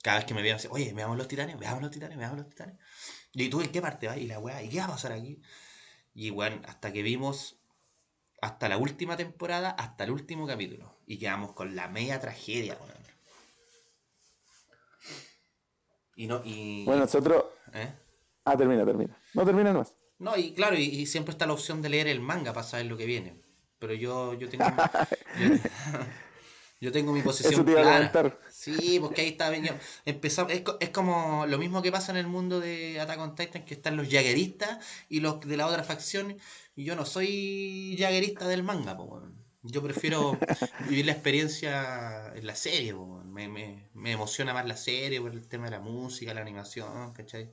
Cada 0.02 0.18
vez 0.18 0.26
que 0.26 0.34
me 0.34 0.42
veían, 0.42 0.56
así, 0.56 0.68
oye, 0.70 0.92
veamos 0.92 1.16
los 1.16 1.28
titanes, 1.28 1.58
veamos 1.58 1.82
los 1.82 1.90
titanes, 1.90 2.16
veamos 2.16 2.38
los 2.38 2.48
titanes. 2.48 2.78
¿Y 3.32 3.48
tú 3.48 3.60
en 3.60 3.72
qué 3.72 3.82
parte 3.82 4.06
vas? 4.06 4.18
Y 4.18 4.26
la 4.26 4.38
weá, 4.38 4.62
¿y 4.62 4.68
qué 4.68 4.78
va 4.78 4.84
a 4.84 4.88
pasar 4.88 5.12
aquí? 5.12 5.40
Y 6.14 6.30
bueno, 6.30 6.62
hasta 6.66 6.92
que 6.92 7.02
vimos 7.02 7.58
hasta 8.44 8.68
la 8.68 8.76
última 8.76 9.16
temporada, 9.16 9.70
hasta 9.70 10.04
el 10.04 10.10
último 10.10 10.46
capítulo. 10.46 10.98
Y 11.06 11.18
quedamos 11.18 11.52
con 11.52 11.74
la 11.74 11.88
media 11.88 12.20
tragedia, 12.20 12.76
weón. 12.78 12.92
Y 16.16 16.26
no, 16.26 16.42
y. 16.44 16.84
Bueno, 16.84 17.00
nosotros. 17.00 17.44
¿eh? 17.72 17.90
Ah, 18.44 18.56
termina, 18.56 18.84
termina. 18.84 19.16
No 19.32 19.44
termina 19.46 19.72
más. 19.72 19.94
No, 20.18 20.36
y 20.36 20.52
claro, 20.52 20.76
y, 20.76 20.82
y 20.82 21.06
siempre 21.06 21.32
está 21.32 21.46
la 21.46 21.54
opción 21.54 21.80
de 21.80 21.88
leer 21.88 22.06
el 22.06 22.20
manga 22.20 22.52
para 22.52 22.66
saber 22.66 22.86
lo 22.86 22.98
que 22.98 23.06
viene. 23.06 23.40
Pero 23.78 23.94
yo, 23.94 24.34
yo 24.34 24.48
tengo. 24.48 24.64
yo, 25.40 25.56
yo 26.82 26.92
tengo 26.92 27.12
mi 27.12 27.22
posición 27.22 27.54
Eso 27.54 27.64
te 27.64 27.70
iba 27.72 27.80
a 27.80 28.10
clara. 28.10 28.38
Sí, 28.50 28.98
porque 29.00 29.22
ahí 29.22 29.28
está. 29.28 29.50
Empezamos, 30.04 30.52
es, 30.52 30.62
es 30.80 30.90
como 30.90 31.46
lo 31.46 31.56
mismo 31.56 31.80
que 31.80 31.90
pasa 31.90 32.12
en 32.12 32.18
el 32.18 32.26
mundo 32.26 32.60
de 32.60 33.00
Attack 33.00 33.20
on 33.20 33.34
Titan, 33.34 33.64
que 33.64 33.74
están 33.74 33.96
los 33.96 34.08
jagueristas 34.08 34.84
y 35.08 35.20
los 35.20 35.40
de 35.40 35.56
la 35.56 35.66
otra 35.66 35.82
facción. 35.82 36.36
Y 36.76 36.84
yo 36.84 36.96
no 36.96 37.04
soy 37.06 37.96
jaguerista 37.98 38.48
del 38.48 38.62
manga, 38.62 38.96
po. 38.96 39.22
Yo 39.62 39.82
prefiero 39.82 40.36
vivir 40.88 41.06
la 41.06 41.12
experiencia 41.12 42.32
en 42.34 42.46
la 42.46 42.54
serie, 42.54 42.94
po, 42.94 43.22
me, 43.24 43.48
me, 43.48 43.88
me 43.94 44.12
emociona 44.12 44.52
más 44.52 44.66
la 44.66 44.76
serie 44.76 45.20
por 45.20 45.32
el 45.32 45.48
tema 45.48 45.66
de 45.66 45.72
la 45.72 45.80
música, 45.80 46.34
la 46.34 46.42
animación, 46.42 47.12
¿cachai? 47.12 47.50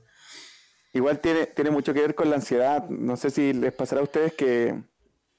Igual 0.93 1.19
tiene, 1.19 1.45
tiene 1.47 1.71
mucho 1.71 1.93
que 1.93 2.01
ver 2.01 2.15
con 2.15 2.29
la 2.29 2.35
ansiedad. 2.35 2.89
No 2.89 3.15
sé 3.15 3.29
si 3.29 3.53
les 3.53 3.71
pasará 3.71 4.01
a 4.01 4.03
ustedes 4.03 4.33
que 4.33 4.75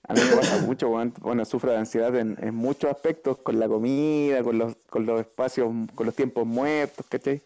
a 0.08 0.14
mí 0.14 0.20
me 0.20 0.36
pasa 0.36 0.58
mucho, 0.66 0.88
bueno, 0.88 1.44
sufro 1.44 1.72
de 1.72 1.78
ansiedad 1.78 2.14
en, 2.16 2.36
en 2.40 2.54
muchos 2.54 2.90
aspectos, 2.90 3.38
con 3.38 3.60
la 3.60 3.68
comida, 3.68 4.42
con 4.42 4.58
los, 4.58 4.76
con 4.88 5.04
los 5.04 5.20
espacios, 5.20 5.70
con 5.94 6.06
los 6.06 6.14
tiempos 6.14 6.46
muertos, 6.46 7.06
¿cachai? 7.08 7.42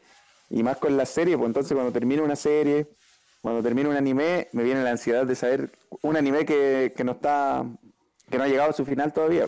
Y 0.51 0.63
más 0.63 0.77
con 0.77 0.97
la 0.97 1.07
serie, 1.07 1.37
pues 1.37 1.49
entonces 1.49 1.73
cuando 1.73 1.93
termino 1.93 2.23
una 2.23 2.37
serie, 2.37 2.87
cuando 3.47 3.63
termino 3.63 3.91
un 3.91 3.97
anime, 3.97 4.49
me 4.51 4.65
viene 4.65 4.83
la 4.83 4.91
ansiedad 4.91 5.25
de 5.25 5.37
saber 5.37 5.71
un 6.03 6.17
anime 6.17 6.45
que, 6.45 6.93
que 6.97 7.05
no 7.05 7.13
está, 7.13 7.65
que 8.29 8.39
no 8.39 8.43
ha 8.43 8.49
llegado 8.49 8.71
a 8.71 8.73
su 8.73 8.85
final 8.85 9.13
todavía. 9.13 9.47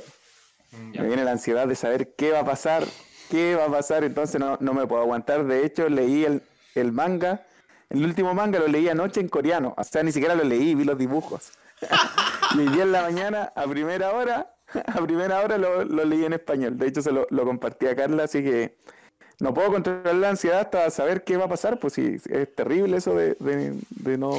Ya. 0.93 1.03
Me 1.03 1.09
viene 1.09 1.25
la 1.25 1.33
ansiedad 1.33 1.67
de 1.67 1.75
saber 1.75 2.15
qué 2.15 2.31
va 2.31 2.39
a 2.39 2.45
pasar, 2.45 2.85
qué 3.29 3.57
va 3.57 3.65
a 3.65 3.69
pasar, 3.69 4.05
entonces 4.05 4.39
no, 4.39 4.57
no 4.61 4.73
me 4.73 4.87
puedo 4.87 5.03
aguantar. 5.03 5.45
De 5.47 5.67
hecho, 5.67 5.89
leí 5.89 6.25
el, 6.25 6.43
el 6.77 6.93
manga, 6.93 7.45
el 7.91 8.05
último 8.05 8.35
manga 8.35 8.61
lo 8.61 8.69
leí 8.69 8.89
anoche 8.89 9.19
en 9.21 9.29
coreano, 9.29 9.75
o 9.77 9.83
sea, 9.83 10.05
ni 10.05 10.13
siquiera 10.13 10.37
lo 10.37 10.45
leí, 10.45 10.77
vi 10.77 10.85
los 10.85 10.97
dibujos. 10.97 11.51
y 12.55 12.69
día 12.69 12.85
en 12.85 12.93
la 12.93 13.03
mañana, 13.03 13.53
a 13.57 13.67
primera 13.67 14.13
hora, 14.13 14.55
a 14.87 15.01
primera 15.01 15.43
hora 15.43 15.59
lo, 15.59 15.85
lo 15.85 16.05
leí 16.05 16.25
en 16.25 16.35
español. 16.35 16.79
De 16.79 16.87
hecho, 16.87 17.03
se 17.03 17.11
lo, 17.11 17.27
lo 17.31 17.45
compartí 17.45 17.89
a 17.89 17.97
Carla, 17.97 18.23
así 18.23 18.45
que 18.45 18.77
no 19.41 19.55
puedo 19.55 19.71
controlar 19.71 20.15
la 20.15 20.31
ansiedad 20.31 20.61
hasta 20.61 20.91
saber 20.91 21.25
qué 21.25 21.37
va 21.37 21.45
a 21.45 21.49
pasar, 21.49 21.79
pues 21.79 21.93
sí, 21.93 22.17
es 22.29 22.55
terrible 22.55 22.97
eso 22.97 23.15
de, 23.15 23.37
no, 24.19 24.33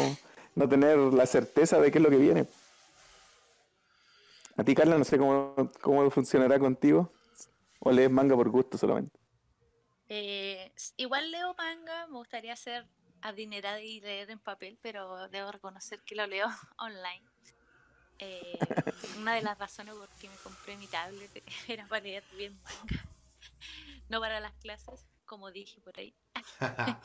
no 0.55 0.69
tener 0.69 0.97
la 0.97 1.25
certeza 1.25 1.79
de 1.79 1.91
qué 1.91 1.99
es 1.99 2.03
lo 2.03 2.09
que 2.09 2.17
viene. 2.17 2.47
A 4.57 4.63
ti, 4.63 4.75
Carla, 4.75 4.97
no 4.97 5.05
sé 5.05 5.17
cómo, 5.17 5.71
cómo 5.79 6.09
funcionará 6.09 6.59
contigo. 6.59 7.13
O 7.79 7.91
lees 7.91 8.11
manga 8.11 8.35
por 8.35 8.49
gusto 8.49 8.77
solamente. 8.77 9.17
Eh, 10.09 10.73
igual 10.97 11.31
leo 11.31 11.53
manga, 11.53 12.07
me 12.07 12.17
gustaría 12.17 12.55
ser 12.55 12.85
adinerada 13.21 13.79
y 13.79 14.01
leer 14.01 14.29
en 14.31 14.39
papel, 14.39 14.77
pero 14.81 15.29
debo 15.29 15.51
reconocer 15.51 16.01
que 16.01 16.15
lo 16.15 16.27
leo 16.27 16.47
online. 16.77 17.23
Eh, 18.17 18.59
una 19.17 19.35
de 19.35 19.41
las 19.41 19.57
razones 19.57 19.95
por 19.95 20.09
que 20.19 20.27
me 20.27 20.35
compré 20.43 20.75
mi 20.75 20.87
tablet 20.87 21.41
era 21.69 21.87
para 21.87 22.03
leer 22.03 22.23
bien 22.35 22.59
manga, 22.63 23.05
no 24.09 24.19
para 24.19 24.39
las 24.39 24.53
clases, 24.55 25.05
como 25.25 25.51
dije 25.51 25.79
por 25.81 25.97
ahí. 25.97 26.15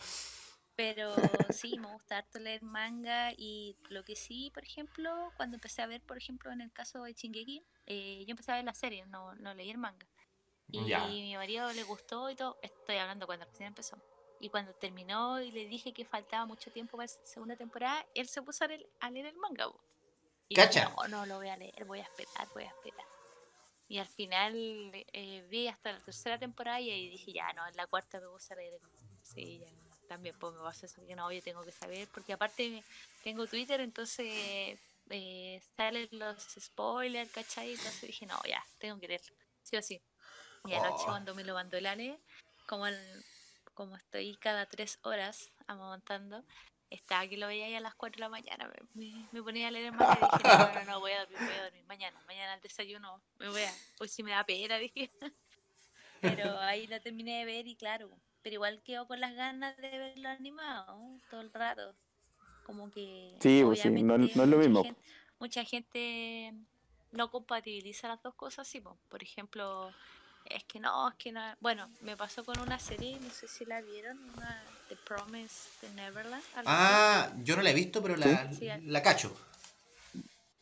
Pero 0.77 1.15
sí, 1.51 1.79
me 1.79 1.87
gusta 1.93 2.19
harto 2.19 2.41
leer 2.41 2.63
manga 2.63 3.33
y 3.37 3.77
lo 3.91 4.05
que 4.05 4.17
sí, 4.17 4.51
por 4.53 4.65
ejemplo, 4.65 5.31
cuando 5.37 5.57
empecé 5.57 5.83
a 5.83 5.87
ver, 5.87 6.03
por 6.03 6.17
ejemplo, 6.19 6.51
en 6.51 6.61
el 6.61 6.73
caso 6.73 7.05
de 7.05 7.13
Shingeki, 7.13 7.65
eh, 7.87 8.25
yo 8.27 8.33
empecé 8.33 8.51
a 8.51 8.57
ver 8.57 8.65
la 8.65 8.75
serie, 8.75 9.07
no, 9.07 9.35
no 9.37 9.55
leí 9.55 9.71
el 9.71 9.79
manga. 9.79 10.07
Y 10.69 10.85
Ya. 10.89 11.07
mi 11.07 11.37
marido 11.37 11.73
le 11.73 11.85
gustó 11.85 12.29
y 12.29 12.35
todo, 12.35 12.59
estoy 12.61 12.97
hablando 12.97 13.27
cuando 13.27 13.45
recién 13.45 13.69
empezó. 13.69 14.03
Y 14.41 14.49
cuando 14.49 14.75
terminó 14.75 15.41
y 15.41 15.53
le 15.53 15.67
dije 15.67 15.93
que 15.93 16.05
faltaba 16.05 16.45
mucho 16.45 16.73
tiempo 16.73 16.97
para 16.97 17.07
la 17.07 17.27
segunda 17.27 17.55
temporada, 17.57 18.05
él 18.15 18.27
se 18.27 18.43
puso 18.43 18.65
a 18.65 18.67
leer, 18.69 18.85
a 18.99 19.11
leer 19.11 19.27
el 19.27 19.37
manga. 19.37 19.69
Y 20.49 20.57
Cacha. 20.57 20.91
no, 20.97 21.07
no 21.09 21.25
lo 21.27 21.37
voy 21.37 21.49
a 21.51 21.57
leer, 21.57 21.85
voy 21.85 22.01
a 22.01 22.03
esperar, 22.03 22.49
voy 22.53 22.65
a 22.65 22.69
esperar. 22.69 23.07
Y 23.89 23.99
al 23.99 24.07
final 24.09 24.55
eh, 25.13 25.47
vi 25.51 25.69
hasta 25.69 25.93
la 25.93 26.01
tercera 26.01 26.39
temporada 26.39 26.81
y 26.81 26.91
ahí 26.91 27.11
dije, 27.11 27.33
ya, 27.33 27.53
no, 27.53 27.67
en 27.67 27.77
la 27.77 27.87
cuarta 27.87 28.21
me 28.21 28.27
gusta 28.29 28.55
leer. 28.55 28.81
Sí, 29.23 29.59
ya, 29.59 29.69
también 30.09 30.35
pues 30.39 30.55
me 30.55 30.61
pasa 30.61 30.87
eso 30.87 31.05
que 31.07 31.15
no, 31.15 31.31
yo 31.31 31.43
tengo 31.43 31.63
que 31.65 31.73
saber, 31.73 32.09
porque 32.13 32.33
aparte 32.33 32.83
tengo 33.23 33.47
Twitter, 33.47 33.81
entonces 33.81 34.79
eh, 35.11 35.63
salen 35.77 36.09
los 36.13 36.43
spoilers, 36.59 37.31
¿cachai? 37.31 37.73
Entonces 37.73 38.03
dije, 38.03 38.27
no, 38.27 38.39
ya, 38.49 38.65
tengo 38.79 38.99
que 39.01 39.09
leerlo, 39.09 39.37
sí 39.63 39.77
o 39.77 39.83
sí. 39.83 40.01
Y 40.67 40.73
anoche 40.73 41.03
Oh. 41.03 41.11
cuando 41.11 41.35
me 41.35 41.45
lo 41.45 41.55
mandó 41.55 41.77
el 41.77 41.87
Ale, 41.87 42.19
como, 42.67 42.87
el- 42.87 43.25
como 43.75 43.97
estoy 43.97 44.37
cada 44.37 44.67
tres 44.67 44.99
horas 45.03 45.51
amamantando, 45.67 46.43
estaba 46.95 47.27
que 47.29 47.37
lo 47.37 47.47
veía 47.47 47.67
ahí 47.67 47.75
a 47.75 47.81
las 47.81 47.95
4 47.95 48.17
de 48.19 48.21
la 48.23 48.29
mañana, 48.29 48.69
me, 48.95 49.07
me- 49.07 49.29
me 49.33 49.43
ponía 49.43 49.69
a 49.69 49.71
leer 49.71 49.87
el 49.87 49.93
manga 49.93 50.19
y 50.21 50.25
dije, 50.39 50.59
no, 50.59 50.73
no, 50.75 50.85
no, 50.93 51.01
voy 51.01 51.13
a 51.13 51.21
dormir, 51.21 51.39
voy 51.39 51.55
a 51.55 51.65
dormir 51.65 51.85
mañana, 51.87 52.21
mañana 52.27 52.53
al 52.55 52.61
desayuno, 52.61 53.21
me 53.39 53.49
voy 53.49 53.63
a, 53.63 53.75
hoy 54.01 54.09
sí 54.09 54.23
me 54.23 54.31
da 54.33 54.45
pena, 54.45 54.77
dije. 54.79 55.11
Pero 56.21 56.59
ahí 56.61 56.87
lo 56.87 57.01
terminé 57.01 57.39
de 57.41 57.45
ver 57.45 57.67
y 57.67 57.77
claro, 57.77 58.11
pero 58.43 58.55
igual 58.55 58.83
quedo 58.83 59.07
con 59.07 59.21
las 59.21 59.35
ganas 59.35 59.77
de 59.77 59.91
verlo 59.91 60.29
animado 60.29 61.19
todo 61.31 61.41
el 61.43 61.53
rato. 61.53 61.95
Como 62.65 62.91
que 62.91 63.37
Sí, 63.41 63.63
pues 63.65 63.81
sí, 63.81 63.91
no- 63.91 63.97
es 64.25 64.37
lo 64.37 64.45
mucha 64.47 64.59
mismo. 64.59 64.97
mucha 65.39 65.65
gente 65.65 66.55
no 67.13 67.31
compatibiliza 67.31 68.09
las 68.09 68.23
dos 68.23 68.35
cosas 68.35 68.67
así, 68.67 68.81
po. 68.81 68.97
por 69.09 69.23
ejemplo, 69.23 69.93
es 70.47 70.65
que 70.65 70.81
no, 70.81 71.09
es 71.11 71.15
que 71.17 71.31
no, 71.33 71.41
bueno, 71.61 71.91
me 72.01 72.17
pasó 72.17 72.43
con 72.45 72.59
una 72.61 72.79
serie, 72.79 73.19
no 73.21 73.31
sé 73.31 73.47
si 73.47 73.65
la 73.67 73.83
vieron, 73.83 74.19
una 74.31 74.63
The 74.89 74.97
Promise 74.97 75.69
de 75.83 75.91
Neverland. 75.95 76.43
Ah, 76.67 77.33
yo 77.43 77.57
no 77.57 77.63
la 77.63 77.71
he 77.71 77.75
visto, 77.75 78.03
pero 78.03 78.17
la, 78.17 78.53
Sí. 78.53 78.69
la 78.83 79.03
cacho. 79.03 79.35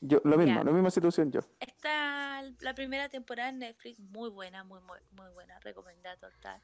Yo, 0.00 0.20
lo 0.24 0.36
mismo, 0.36 0.64
la 0.64 0.72
misma 0.72 0.90
situación 0.90 1.30
yo. 1.30 1.40
Está 1.60 2.42
la 2.60 2.74
primera 2.74 3.08
temporada 3.08 3.50
en 3.50 3.60
Netflix, 3.60 4.00
muy 4.00 4.30
buena, 4.30 4.64
muy, 4.64 4.80
muy, 4.80 4.98
muy 5.12 5.30
buena, 5.32 5.58
recomendada 5.60 6.16
total. 6.16 6.60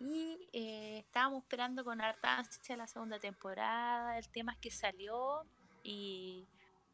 Y 0.00 0.48
eh, 0.52 0.98
estábamos 0.98 1.42
esperando 1.42 1.84
con 1.84 2.00
harta 2.00 2.38
ansia 2.38 2.76
la 2.76 2.86
segunda 2.86 3.18
temporada, 3.18 4.18
el 4.18 4.28
tema 4.28 4.52
es 4.52 4.58
que 4.58 4.70
salió 4.70 5.44
y 5.84 6.46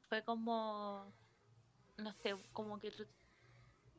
fue 0.08 0.22
como, 0.22 1.10
no 1.96 2.12
sé, 2.22 2.36
como 2.52 2.78
que 2.78 2.92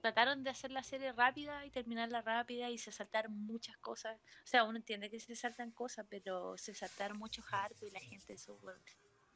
trataron 0.06 0.44
de 0.44 0.52
hacer 0.52 0.70
la 0.70 0.84
serie 0.84 1.14
rápida 1.14 1.66
y 1.66 1.72
terminarla 1.72 2.22
rápida 2.22 2.70
y 2.70 2.78
se 2.78 2.92
saltaron 2.92 3.34
muchas 3.34 3.76
cosas. 3.78 4.16
O 4.44 4.48
sea, 4.48 4.64
uno 4.64 4.78
entiende 4.78 5.10
que 5.10 5.20
se 5.20 5.36
saltan 5.36 5.72
cosas, 5.72 6.06
pero 6.08 6.56
se 6.60 6.76
saltaron 6.76 7.18
muchos 7.18 7.44
arcos 7.52 7.82
y 7.82 7.90
la 7.90 8.00
gente 8.00 8.38
súper 8.38 8.76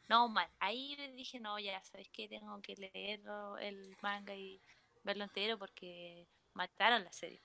no, 0.07 0.29
mal. 0.29 0.47
Ahí 0.59 0.95
dije, 1.15 1.39
no, 1.39 1.57
ya, 1.57 1.83
¿sabes 1.83 2.07
qué? 2.13 2.27
Tengo 2.27 2.61
que 2.61 2.75
leer 2.75 3.19
el 3.61 3.97
manga 4.03 4.35
y 4.35 4.61
verlo 5.03 5.23
entero 5.23 5.57
porque 5.57 6.27
mataron 6.53 7.03
la 7.03 7.11
serie. 7.11 7.41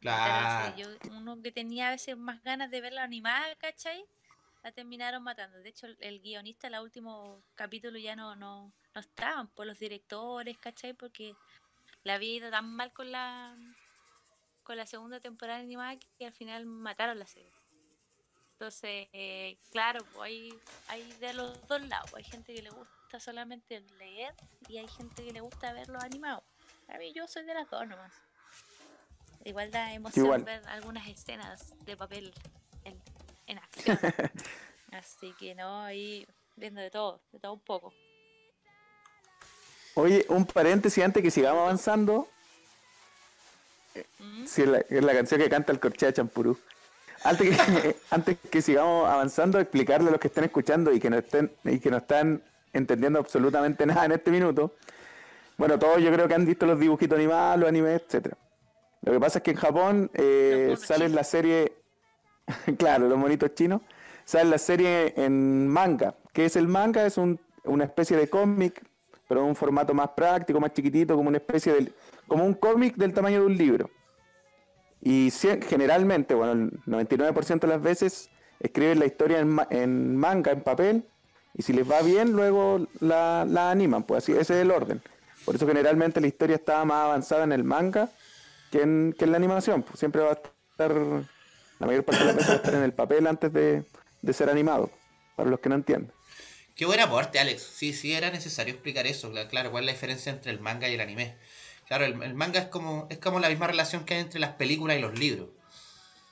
Claro. 0.00 0.76
Yo, 0.76 0.86
uno 1.12 1.40
que 1.40 1.50
tenía 1.50 1.88
a 1.88 1.92
veces 1.92 2.14
más 2.14 2.42
ganas 2.42 2.70
de 2.70 2.82
verla 2.82 3.04
animada, 3.04 3.56
¿cachai? 3.56 4.04
La 4.62 4.70
terminaron 4.70 5.22
matando. 5.22 5.58
De 5.60 5.70
hecho, 5.70 5.86
el, 5.86 5.96
el 6.00 6.20
guionista, 6.20 6.66
el 6.66 6.78
último 6.78 7.42
capítulo 7.54 7.98
ya 7.98 8.14
no, 8.14 8.36
no, 8.36 8.70
no 8.94 9.00
estaban 9.00 9.48
por 9.48 9.66
los 9.66 9.78
directores, 9.78 10.58
¿cachai? 10.58 10.92
Porque 10.92 11.34
le 12.04 12.12
había 12.12 12.34
ido 12.34 12.50
tan 12.50 12.74
mal 12.74 12.92
con 12.92 13.10
la 13.10 13.56
con 14.62 14.76
la 14.76 14.86
segunda 14.86 15.20
temporada 15.20 15.60
animada 15.60 15.98
que 16.18 16.26
al 16.26 16.32
final 16.32 16.64
mataron 16.64 17.18
la 17.18 17.26
serie. 17.26 17.52
Entonces, 18.52 19.08
eh, 19.12 19.58
claro, 19.70 20.02
pues 20.14 20.22
hay, 20.22 20.58
hay 20.88 21.12
de 21.14 21.34
los 21.34 21.66
dos 21.66 21.82
lados. 21.82 22.14
Hay 22.14 22.24
gente 22.24 22.54
que 22.54 22.62
le 22.62 22.70
gusta 22.70 23.20
solamente 23.20 23.80
leer 23.98 24.34
y 24.68 24.78
hay 24.78 24.88
gente 24.88 25.22
que 25.22 25.32
le 25.32 25.40
gusta 25.40 25.72
verlo 25.74 25.98
animado. 26.00 26.42
A 26.88 26.96
mí 26.96 27.12
yo 27.12 27.26
soy 27.26 27.44
de 27.44 27.52
las 27.52 27.68
dos 27.68 27.86
nomás. 27.86 28.12
Igual 29.44 29.70
da 29.70 29.92
emoción 29.92 30.24
igual. 30.24 30.44
ver 30.44 30.66
algunas 30.68 31.06
escenas 31.08 31.74
de 31.84 31.96
papel 31.96 32.32
en, 32.84 33.02
en 33.46 33.58
acción. 33.58 33.98
Así 34.92 35.34
que 35.38 35.54
no, 35.54 35.82
ahí 35.82 36.26
viendo 36.56 36.80
de 36.80 36.90
todo, 36.90 37.20
de 37.32 37.40
todo 37.40 37.52
un 37.52 37.60
poco. 37.60 37.92
Oye, 39.94 40.24
un 40.28 40.44
paréntesis 40.44 41.04
antes 41.04 41.22
que 41.22 41.30
sigamos 41.30 41.62
avanzando. 41.62 42.28
Mm, 44.18 44.44
Sí, 44.46 44.62
es 44.62 44.68
la, 44.68 44.78
es 44.78 45.04
la 45.04 45.12
canción 45.12 45.40
que 45.40 45.48
canta 45.48 45.72
el 45.72 45.80
Corchea 45.80 46.12
Champurú. 46.12 46.58
Antes 47.22 47.56
que, 47.56 47.96
antes 48.10 48.36
que 48.50 48.60
sigamos 48.62 49.08
avanzando, 49.08 49.58
explicarle 49.60 50.08
a 50.08 50.12
los 50.12 50.20
que 50.20 50.28
estén 50.28 50.44
escuchando 50.44 50.92
y 50.92 51.00
que 51.00 51.10
no 51.10 51.18
estén 51.18 51.50
y 51.64 51.78
que 51.78 51.90
no 51.90 51.98
están 51.98 52.42
entendiendo 52.72 53.18
absolutamente 53.18 53.86
nada 53.86 54.04
en 54.04 54.12
este 54.12 54.30
minuto. 54.30 54.72
Bueno, 55.56 55.78
todos 55.78 56.02
yo 56.02 56.12
creo 56.12 56.26
que 56.26 56.34
han 56.34 56.44
visto 56.44 56.66
los 56.66 56.78
dibujitos 56.80 57.16
animados, 57.16 57.60
los 57.60 57.68
animes, 57.68 58.02
etcétera. 58.02 58.36
Lo 59.02 59.12
que 59.12 59.20
pasa 59.20 59.38
es 59.38 59.44
que 59.44 59.52
en 59.52 59.56
Japón 59.56 60.10
eh, 60.14 60.76
sale 60.82 61.08
la 61.10 61.22
serie, 61.22 61.72
claro, 62.78 63.06
los 63.06 63.18
monitos 63.18 63.54
chinos, 63.54 63.82
sale 64.24 64.50
la 64.50 64.58
serie 64.58 65.12
en 65.16 65.68
manga. 65.68 66.14
¿Qué 66.32 66.46
es 66.46 66.56
el 66.56 66.66
manga? 66.66 67.06
Es 67.06 67.18
un- 67.18 67.38
una 67.64 67.84
especie 67.84 68.16
de 68.16 68.28
cómic, 68.28 68.82
pero 69.28 69.42
en 69.42 69.48
un 69.48 69.56
formato 69.56 69.94
más 69.94 70.10
práctico, 70.10 70.60
más 70.60 70.72
chiquitito, 70.72 71.16
como 71.16 71.28
una 71.28 71.38
especie 71.38 71.72
de, 71.72 71.92
como 72.26 72.44
un 72.44 72.54
cómic 72.54 72.96
del 72.96 73.12
tamaño 73.12 73.40
de 73.40 73.46
un 73.46 73.56
libro. 73.56 73.90
Y 75.00 75.30
generalmente, 75.68 76.34
bueno, 76.34 76.52
el 76.52 76.70
99% 76.84 77.60
de 77.60 77.66
las 77.66 77.82
veces 77.82 78.30
escriben 78.60 78.98
la 78.98 79.06
historia 79.06 79.40
en, 79.40 79.58
en 79.70 80.16
manga, 80.16 80.52
en 80.52 80.62
papel, 80.62 81.04
y 81.54 81.62
si 81.62 81.72
les 81.72 81.88
va 81.88 82.02
bien, 82.02 82.32
luego 82.32 82.86
la, 83.00 83.46
la 83.48 83.70
animan, 83.70 84.02
pues 84.02 84.24
así, 84.24 84.32
ese 84.32 84.54
es 84.54 84.62
el 84.62 84.70
orden. 84.70 85.00
Por 85.44 85.54
eso 85.54 85.66
generalmente 85.66 86.20
la 86.20 86.26
historia 86.26 86.56
está 86.56 86.84
más 86.84 87.04
avanzada 87.04 87.44
en 87.44 87.52
el 87.52 87.64
manga 87.64 88.08
que 88.70 88.82
en, 88.82 89.14
que 89.16 89.24
en 89.24 89.30
la 89.30 89.36
animación. 89.36 89.82
Pues 89.82 89.98
siempre 89.98 90.22
va 90.22 90.30
a 90.30 90.32
estar, 90.32 90.92
la 91.78 91.86
mayor 91.86 92.04
parte 92.04 92.20
de 92.20 92.26
las 92.26 92.36
veces 92.36 92.50
va 92.50 92.54
a 92.54 92.56
estar 92.56 92.74
en 92.74 92.82
el 92.82 92.92
papel 92.92 93.26
antes 93.26 93.52
de, 93.52 93.84
de 94.22 94.32
ser 94.32 94.48
animado, 94.48 94.90
para 95.36 95.50
los 95.50 95.60
que 95.60 95.68
no 95.68 95.74
entienden. 95.74 96.10
Qué 96.74 96.86
buen 96.86 97.00
aporte, 97.00 97.38
Alex. 97.38 97.62
Sí, 97.62 97.92
sí, 97.92 98.12
era 98.14 98.30
necesario 98.30 98.74
explicar 98.74 99.06
eso. 99.06 99.32
cla- 99.32 99.48
Claro, 99.48 99.70
cuál 99.70 99.84
es 99.84 99.86
la 99.86 99.92
diferencia 99.92 100.32
entre 100.32 100.50
el 100.50 100.60
manga 100.60 100.88
y 100.88 100.94
el 100.94 101.00
anime. 101.00 101.36
Claro, 101.86 102.04
el, 102.04 102.20
el 102.22 102.34
manga 102.34 102.60
es 102.60 102.66
como, 102.66 103.06
es 103.10 103.18
como 103.18 103.38
la 103.40 103.48
misma 103.48 103.66
relación 103.66 104.04
que 104.04 104.14
hay 104.14 104.20
entre 104.20 104.40
las 104.40 104.52
películas 104.54 104.96
y 104.96 105.00
los 105.00 105.18
libros. 105.18 105.50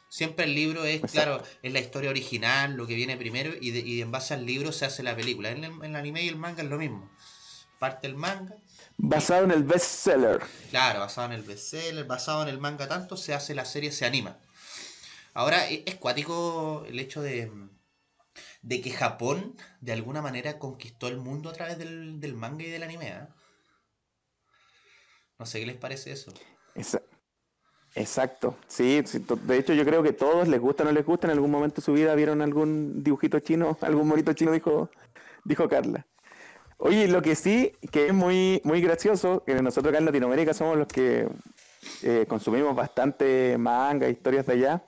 Siempre 0.09 0.45
el 0.45 0.55
libro 0.55 0.85
es, 0.85 0.97
Exacto. 0.97 1.13
claro, 1.13 1.43
es 1.63 1.73
la 1.73 1.79
historia 1.81 2.11
original, 2.11 2.75
lo 2.75 2.87
que 2.87 2.95
viene 2.95 3.17
primero, 3.17 3.53
y, 3.61 3.71
de- 3.71 3.81
y 3.81 4.03
en 4.03 4.11
base 4.11 4.35
al 4.35 4.45
libro 4.45 4.73
se 4.73 4.85
hace 4.85 5.03
la 5.03 5.15
película. 5.17 5.51
En 5.51 5.65
el, 5.65 5.73
en 5.73 5.85
el 5.85 5.97
anime 5.97 6.23
y 6.25 6.29
el 6.29 6.37
manga 6.37 6.63
es 6.63 6.69
lo 6.69 6.77
mismo. 6.79 7.11
Parte 7.79 8.07
el 8.07 8.15
manga, 8.17 8.55
Basado 8.99 9.45
en 9.45 9.51
el 9.53 9.65
bestseller. 9.65 10.41
Claro, 10.71 11.01
basado 11.01 11.27
en 11.29 11.33
el 11.33 11.43
bestseller, 11.43 12.05
basado 12.05 12.43
en 12.43 12.49
el 12.49 12.59
manga 12.59 12.87
tanto, 12.89 13.17
se 13.17 13.33
hace 13.35 13.55
la 13.55 13.65
serie, 13.65 13.91
se 13.91 14.05
anima. 14.07 14.39
Ahora, 15.35 15.69
e- 15.71 15.83
es 15.87 15.95
cuático 15.97 16.85
el 16.87 16.99
hecho 17.01 17.23
de, 17.23 17.51
de 18.62 18.81
que 18.81 18.90
Japón, 18.90 19.57
de 19.81 19.92
alguna 19.92 20.23
manera, 20.23 20.59
conquistó 20.59 21.09
el 21.09 21.19
mundo 21.19 21.50
a 21.50 21.52
través 21.52 21.78
del, 21.78 22.21
del 22.21 22.35
manga 22.35 22.64
y 22.64 22.71
del 22.71 22.85
anime. 22.85 23.12
¿ah? 23.12 23.28
No 25.38 25.47
sé 25.47 25.61
qué 25.61 25.66
les 25.66 25.76
parece 25.76 26.12
eso. 26.12 26.33
Exacto, 27.95 28.57
sí, 28.69 29.02
de 29.02 29.59
hecho 29.59 29.75
yo 29.75 29.85
creo 29.85 30.02
que 30.02 30.14
todos 30.14 30.49
les 30.49 30.59
gusta 30.59 30.83
o 30.83 30.87
no 30.87 30.92
les 30.92 31.04
gusta, 31.04 31.26
en 31.26 31.33
algún 31.33 31.50
momento 31.50 31.76
de 31.76 31.83
su 31.83 31.92
vida 31.92 32.14
vieron 32.14 32.40
algún 32.40 33.02
dibujito 33.02 33.38
chino, 33.40 33.76
algún 33.83 34.09
monito 34.09 34.33
chino, 34.33 34.52
dijo, 34.52 34.88
dijo 35.45 35.69
Carla. 35.69 36.07
Oye, 36.78 37.07
lo 37.07 37.21
que 37.21 37.35
sí, 37.35 37.73
que 37.90 38.07
es 38.07 38.14
muy, 38.14 38.61
muy 38.64 38.81
gracioso, 38.81 39.45
que 39.45 39.61
nosotros 39.61 39.90
acá 39.90 39.99
en 39.99 40.07
Latinoamérica 40.07 40.54
somos 40.54 40.78
los 40.78 40.87
que 40.87 41.28
eh, 42.02 42.25
consumimos 42.26 42.75
bastante 42.75 43.59
manga, 43.59 44.09
historias 44.09 44.47
de 44.47 44.52
allá, 44.54 44.83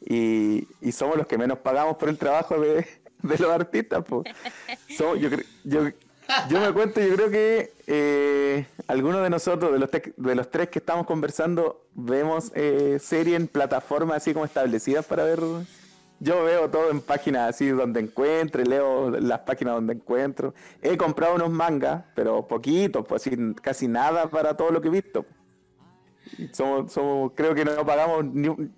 y, 0.00 0.66
y 0.80 0.92
somos 0.92 1.16
los 1.16 1.26
que 1.26 1.36
menos 1.36 1.58
pagamos 1.58 1.96
por 1.98 2.08
el 2.08 2.16
trabajo 2.16 2.58
de, 2.58 2.86
de 3.22 3.38
los 3.38 3.50
artistas. 3.50 4.04
po. 4.04 4.24
Somos- 4.96 5.18
yo, 5.20 5.30
yo, 5.64 5.88
Yo 6.48 6.60
me 6.60 6.72
cuento, 6.72 7.00
yo 7.00 7.14
creo 7.14 7.30
que 7.30 7.72
eh, 7.86 8.66
algunos 8.88 9.22
de 9.22 9.30
nosotros, 9.30 9.72
de 9.72 9.78
los, 9.78 9.90
de 9.90 10.34
los 10.34 10.50
tres 10.50 10.68
que 10.70 10.80
estamos 10.80 11.06
conversando, 11.06 11.84
vemos 11.94 12.50
eh, 12.56 12.98
series 13.00 13.36
en 13.36 13.46
plataformas 13.46 14.16
así 14.18 14.32
como 14.32 14.44
establecidas 14.44 15.06
para 15.06 15.22
ver. 15.22 15.40
Yo 16.18 16.42
veo 16.44 16.68
todo 16.70 16.90
en 16.90 17.00
páginas 17.00 17.50
así 17.50 17.68
donde 17.68 18.00
encuentre, 18.00 18.64
leo 18.64 19.10
las 19.10 19.40
páginas 19.40 19.74
donde 19.74 19.92
encuentro. 19.92 20.52
He 20.82 20.96
comprado 20.96 21.34
unos 21.36 21.50
mangas, 21.50 22.04
pero 22.14 22.46
poquitos, 22.48 23.04
pues 23.06 23.28
casi 23.60 23.86
nada 23.86 24.28
para 24.28 24.56
todo 24.56 24.70
lo 24.70 24.80
que 24.80 24.88
he 24.88 24.90
visto. 24.90 25.26
Somos, 26.52 26.92
somos, 26.92 27.32
creo 27.36 27.54
que 27.54 27.64
no 27.64 27.84
pagamos 27.86 28.24
ni 28.24 28.48
un, 28.48 28.74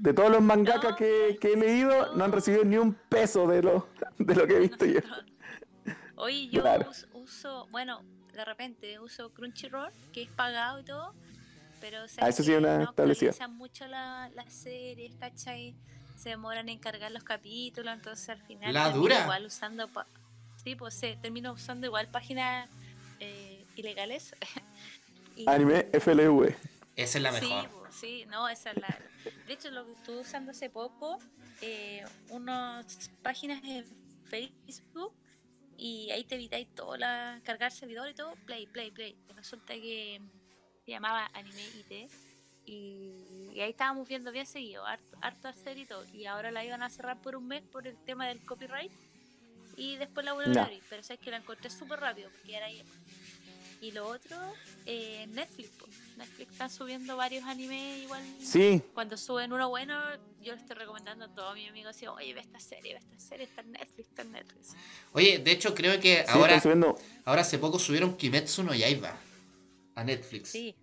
de 0.00 0.14
todos 0.14 0.30
los 0.30 0.40
mangakas 0.40 0.90
No, 0.92 0.96
que, 0.96 1.38
que 1.40 1.52
he 1.52 1.56
leído, 1.56 2.14
no 2.14 2.24
han 2.24 2.32
recibido 2.32 2.64
ni 2.64 2.76
un 2.76 2.94
peso 2.94 3.46
de 3.46 3.62
lo, 3.62 3.88
de 4.18 4.34
lo 4.34 4.46
que 4.46 4.56
he 4.56 4.60
visto 4.60 4.84
yo. 4.84 5.00
Oye, 6.16 6.48
yo 6.48 6.62
Claro. 6.62 6.90
uso, 7.12 7.66
bueno, 7.70 8.02
de 8.32 8.44
repente 8.44 8.98
uso 8.98 9.30
Crunchyroll, 9.32 9.90
que 10.12 10.22
es 10.22 10.28
pagado 10.30 10.80
y 10.80 10.84
todo, 10.84 11.14
pero 11.80 12.04
o 12.04 12.08
sea, 12.08 12.24
Ah, 12.24 12.28
eso 12.28 12.42
sí 12.42 12.52
una 12.52 12.78
no 12.78 12.84
establecida. 12.90 13.30
actualizan 13.30 13.56
mucho 13.56 13.86
la- 13.86 14.30
las 14.34 14.52
series, 14.52 15.14
¿cachai? 15.16 15.74
Se 16.16 16.30
demoran 16.30 16.68
en 16.68 16.78
cargar 16.80 17.12
los 17.12 17.22
capítulos, 17.22 17.94
entonces 17.94 18.28
al 18.30 18.42
final 18.42 18.74
La 18.74 18.90
dura. 18.90 19.22
igual 19.22 19.46
usando, 19.46 19.86
pa- 19.88 20.06
sí, 20.62 20.74
pues 20.74 20.94
sí, 20.94 21.16
termino 21.22 21.52
usando 21.52 21.86
igual 21.86 22.08
páginas 22.08 22.68
eh, 23.20 23.64
ilegales. 23.76 24.34
Y- 25.36 25.48
Anime 25.48 25.86
FLV. 25.92 26.52
Esa 26.96 27.18
es 27.18 27.22
la 27.22 27.30
mejor. 27.30 27.48
Sí, 27.48 27.54
pues, 27.70 27.77
sí, 27.90 28.24
no, 28.26 28.48
esa 28.48 28.70
es 28.70 28.76
la. 28.78 28.98
De 29.46 29.52
hecho, 29.52 29.70
lo 29.70 29.86
que 29.86 29.92
estuve 29.92 30.18
usando 30.18 30.50
hace 30.50 30.70
poco, 30.70 31.18
eh, 31.60 32.04
unas 32.30 33.10
páginas 33.22 33.62
en 33.64 33.84
Facebook 34.24 35.14
y 35.76 36.10
ahí 36.10 36.24
te 36.24 36.34
evitáis 36.34 36.74
todo, 36.74 36.96
la, 36.96 37.40
cargar 37.44 37.70
servidor 37.72 38.08
y 38.08 38.14
todo, 38.14 38.34
play, 38.46 38.66
play, 38.66 38.90
play. 38.90 39.16
Y 39.28 39.32
resulta 39.32 39.74
que 39.74 40.20
se 40.84 40.90
llamaba 40.90 41.30
Anime 41.34 41.62
IT 41.62 42.10
y, 42.64 43.50
y 43.54 43.60
ahí 43.60 43.70
estábamos 43.70 44.08
viendo 44.08 44.32
bien 44.32 44.46
seguido, 44.46 44.84
harto, 44.84 45.18
harto 45.20 45.48
hacer 45.48 45.78
y 45.78 45.86
todo. 45.86 46.04
Y 46.12 46.26
ahora 46.26 46.50
la 46.50 46.64
iban 46.64 46.82
a 46.82 46.90
cerrar 46.90 47.20
por 47.22 47.36
un 47.36 47.46
mes 47.46 47.62
por 47.62 47.86
el 47.86 47.96
tema 48.04 48.26
del 48.26 48.44
copyright 48.44 48.92
y 49.76 49.96
después 49.96 50.26
la 50.26 50.32
vuelven 50.32 50.58
a 50.58 50.64
abrir. 50.64 50.82
Pero 50.90 51.02
sabes 51.02 51.20
que 51.20 51.30
la 51.30 51.38
encontré 51.38 51.70
súper 51.70 52.00
rápido 52.00 52.30
porque 52.30 52.56
era 52.56 52.66
ahí. 52.66 52.82
Y 53.80 53.92
lo 53.92 54.08
otro, 54.08 54.36
eh, 54.86 55.26
Netflix. 55.28 55.68
po. 55.70 55.86
Netflix 56.16 56.50
está 56.50 56.68
subiendo 56.68 57.16
varios 57.16 57.44
animes 57.44 58.02
igual. 58.02 58.24
Sí, 58.40 58.82
Cuando 58.92 59.16
suben 59.16 59.52
uno 59.52 59.68
bueno, 59.68 59.94
yo 60.42 60.52
le 60.54 60.60
estoy 60.60 60.74
recomendando 60.76 61.26
a 61.26 61.28
todos 61.34 61.54
mis 61.54 61.68
amigos, 61.70 61.94
así, 61.94 62.08
oye, 62.08 62.34
ve 62.34 62.40
esta 62.40 62.58
serie, 62.58 62.94
ve 62.94 62.98
esta 62.98 63.20
serie, 63.20 63.44
está 63.46 63.60
en 63.60 63.70
Netflix, 63.72 64.08
está 64.08 64.22
en 64.22 64.32
Netflix. 64.32 64.74
Oye, 65.12 65.38
de 65.38 65.50
hecho 65.52 65.74
creo 65.76 66.00
que 66.00 66.16
sí, 66.18 66.24
ahora, 66.28 66.60
ahora 67.24 67.42
hace 67.42 67.58
poco 67.58 67.78
subieron 67.78 68.16
Kimetsu 68.16 68.64
no 68.64 68.74
Yaiba 68.74 69.16
a 69.94 70.02
Netflix. 70.04 70.48
Sí, 70.50 70.74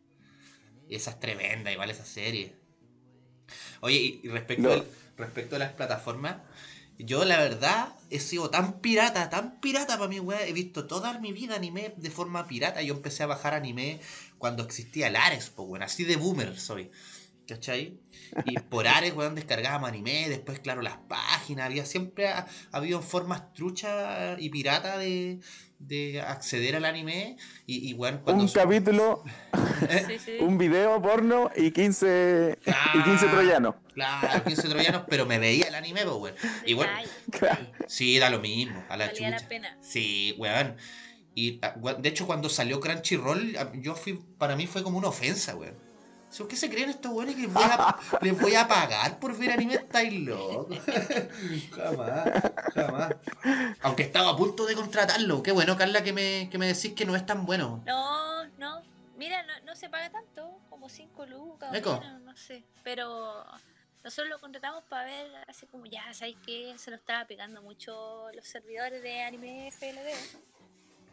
Y 0.87 0.95
esa 0.95 1.11
es 1.11 1.19
tremenda, 1.19 1.69
igual 1.71 1.89
esa 1.89 2.05
serie. 2.05 2.53
Oye, 3.81 3.97
y, 3.97 4.21
y 4.23 4.27
respecto, 4.29 4.63
No. 4.69 4.73
al- 4.73 4.85
respecto 5.17 5.57
a 5.57 5.59
las 5.59 5.73
plataformas, 5.73 6.37
yo 6.97 7.25
la 7.25 7.37
verdad 7.37 7.95
he 8.09 8.19
sido 8.19 8.49
tan 8.49 8.79
pirata, 8.79 9.29
tan 9.29 9.59
pirata 9.59 9.97
para 9.97 10.07
mi 10.07 10.19
weá. 10.19 10.45
He 10.45 10.53
visto 10.53 10.87
toda 10.87 11.19
mi 11.19 11.33
vida 11.33 11.55
anime 11.55 11.93
de 11.97 12.09
forma 12.09 12.47
pirata. 12.47 12.81
Yo 12.81 12.93
empecé 12.93 13.23
a 13.23 13.27
bajar 13.27 13.53
anime 13.53 13.99
cuando 14.37 14.63
existía 14.63 15.07
el 15.07 15.15
Ares, 15.15 15.49
pues 15.49 15.67
weón, 15.67 15.83
así 15.83 16.03
de 16.03 16.15
boomer 16.15 16.57
soy. 16.57 16.91
¿Cachai? 17.47 17.99
Y 18.45 18.57
por 18.59 18.87
Ares, 18.87 19.13
weón, 19.13 19.35
descargábamos 19.35 19.89
anime, 19.89 20.29
después, 20.29 20.59
claro, 20.59 20.81
las 20.81 20.97
páginas, 21.07 21.67
había 21.67 21.85
siempre 21.85 22.27
ha, 22.27 22.47
ha 22.71 22.77
habido 22.77 23.03
formas 23.03 23.53
truchas 23.53 24.41
y 24.41 24.49
pirata 24.49 24.97
de, 24.97 25.39
de 25.79 26.21
acceder 26.21 26.75
al 26.75 26.85
anime. 26.85 27.37
Y, 27.65 27.93
cuando 27.95 28.33
Un 28.33 28.47
capítulo, 28.49 29.23
sí, 30.07 30.19
sí. 30.19 30.31
un 30.39 30.57
video 30.57 31.01
porno 31.01 31.51
y 31.55 31.71
15, 31.71 32.59
y 32.95 33.03
15 33.03 33.25
Ah. 33.27 33.31
troyanos. 33.31 33.75
Claro, 33.93 34.43
15 34.43 34.67
troyanos, 34.69 35.03
pero 35.09 35.25
me 35.25 35.39
veía 35.39 35.67
el 35.67 35.75
anime, 35.75 36.01
pues. 36.05 36.33
Y 36.65 36.73
bueno, 36.73 36.91
Claro. 37.31 37.65
sí, 37.87 38.17
da 38.19 38.29
lo 38.29 38.39
mismo, 38.39 38.83
a 38.89 38.97
la 38.97 39.07
valía 39.07 39.29
la 39.29 39.37
chucha. 39.37 39.49
pena. 39.49 39.77
Sí, 39.81 40.35
weón. 40.37 40.75
Y 41.33 41.59
ah, 41.61 41.75
de 41.99 42.09
hecho, 42.09 42.25
cuando 42.27 42.47
salió 42.49 42.79
Crunchyroll, 42.79 43.55
ah, 43.57 43.71
yo 43.75 43.95
fui, 43.95 44.19
para 44.37 44.55
mí 44.55 44.67
fue 44.67 44.83
como 44.83 44.97
una 44.97 45.09
ofensa, 45.09 45.55
weón. 45.55 45.75
¿Por 46.37 46.47
qué 46.47 46.55
se 46.55 46.69
creen 46.69 46.89
estos 46.89 47.11
weones 47.11 47.35
que 47.35 47.41
les 47.41 47.53
voy 47.53 47.63
a, 47.63 47.97
les 48.21 48.39
voy 48.39 48.55
a 48.55 48.67
pagar 48.67 49.19
por 49.19 49.37
ver 49.37 49.51
anime? 49.51 49.75
Estáis 49.75 50.13
locos. 50.13 50.77
jamás, 51.75 52.29
jamás. 52.73 53.15
Aunque 53.81 54.03
estaba 54.03 54.31
a 54.31 54.35
punto 54.35 54.65
de 54.65 54.75
contratarlo. 54.75 55.41
Qué 55.41 55.51
bueno, 55.51 55.77
Carla, 55.77 56.03
que 56.03 56.13
me, 56.13 56.49
que 56.49 56.57
me 56.57 56.67
decís 56.67 56.93
que 56.93 57.05
no 57.05 57.15
es 57.15 57.25
tan 57.25 57.45
bueno. 57.45 57.83
No, 57.85 58.45
no, 58.57 58.81
mira, 59.17 59.43
no, 59.43 59.53
no 59.65 59.75
se 59.75 59.89
paga 59.89 60.09
tanto, 60.09 60.59
como 60.69 60.89
5 60.89 61.25
lucas, 61.25 61.69
o 61.69 61.99
menos, 61.99 62.21
no 62.21 62.35
sé. 62.35 62.63
Pero 62.83 63.45
nosotros 64.03 64.29
lo 64.29 64.39
contratamos 64.39 64.83
para 64.83 65.05
ver, 65.05 65.31
así 65.47 65.65
como 65.67 65.85
ya, 65.85 66.13
¿sabes 66.13 66.35
qué? 66.45 66.73
Se 66.77 66.91
nos 66.91 66.99
estaba 66.99 67.25
pegando 67.25 67.61
mucho 67.61 68.29
los 68.33 68.45
servidores 68.45 69.01
de 69.01 69.23
anime 69.23 69.71
FLB. 69.71 70.11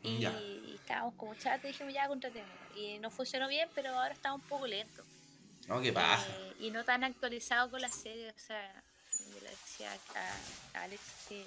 Y, 0.02 0.18
Ya. 0.20 0.30
y 0.40 0.74
estábamos 0.74 1.14
como 1.14 1.34
chat 1.36 1.62
y 1.64 1.68
dijimos 1.68 1.92
ya 1.94 2.08
contratemos. 2.08 2.50
Y 2.76 2.98
no 2.98 3.10
funcionó 3.10 3.48
bien, 3.48 3.68
pero 3.74 3.90
ahora 3.90 4.12
está 4.14 4.32
un 4.32 4.40
poco 4.42 4.66
lento. 4.66 5.04
No, 5.68 5.80
qué 5.80 5.92
pasa. 5.92 6.26
Eh, 6.28 6.54
y 6.60 6.70
no 6.70 6.84
tan 6.84 7.04
actualizado 7.04 7.70
con 7.70 7.80
la 7.80 7.88
serie. 7.90 8.30
O 8.30 8.38
sea, 8.38 8.82
yo 9.32 9.40
le 9.40 9.50
decía 9.50 9.92
a, 10.16 10.78
a 10.78 10.82
Alex 10.84 11.02
que 11.28 11.46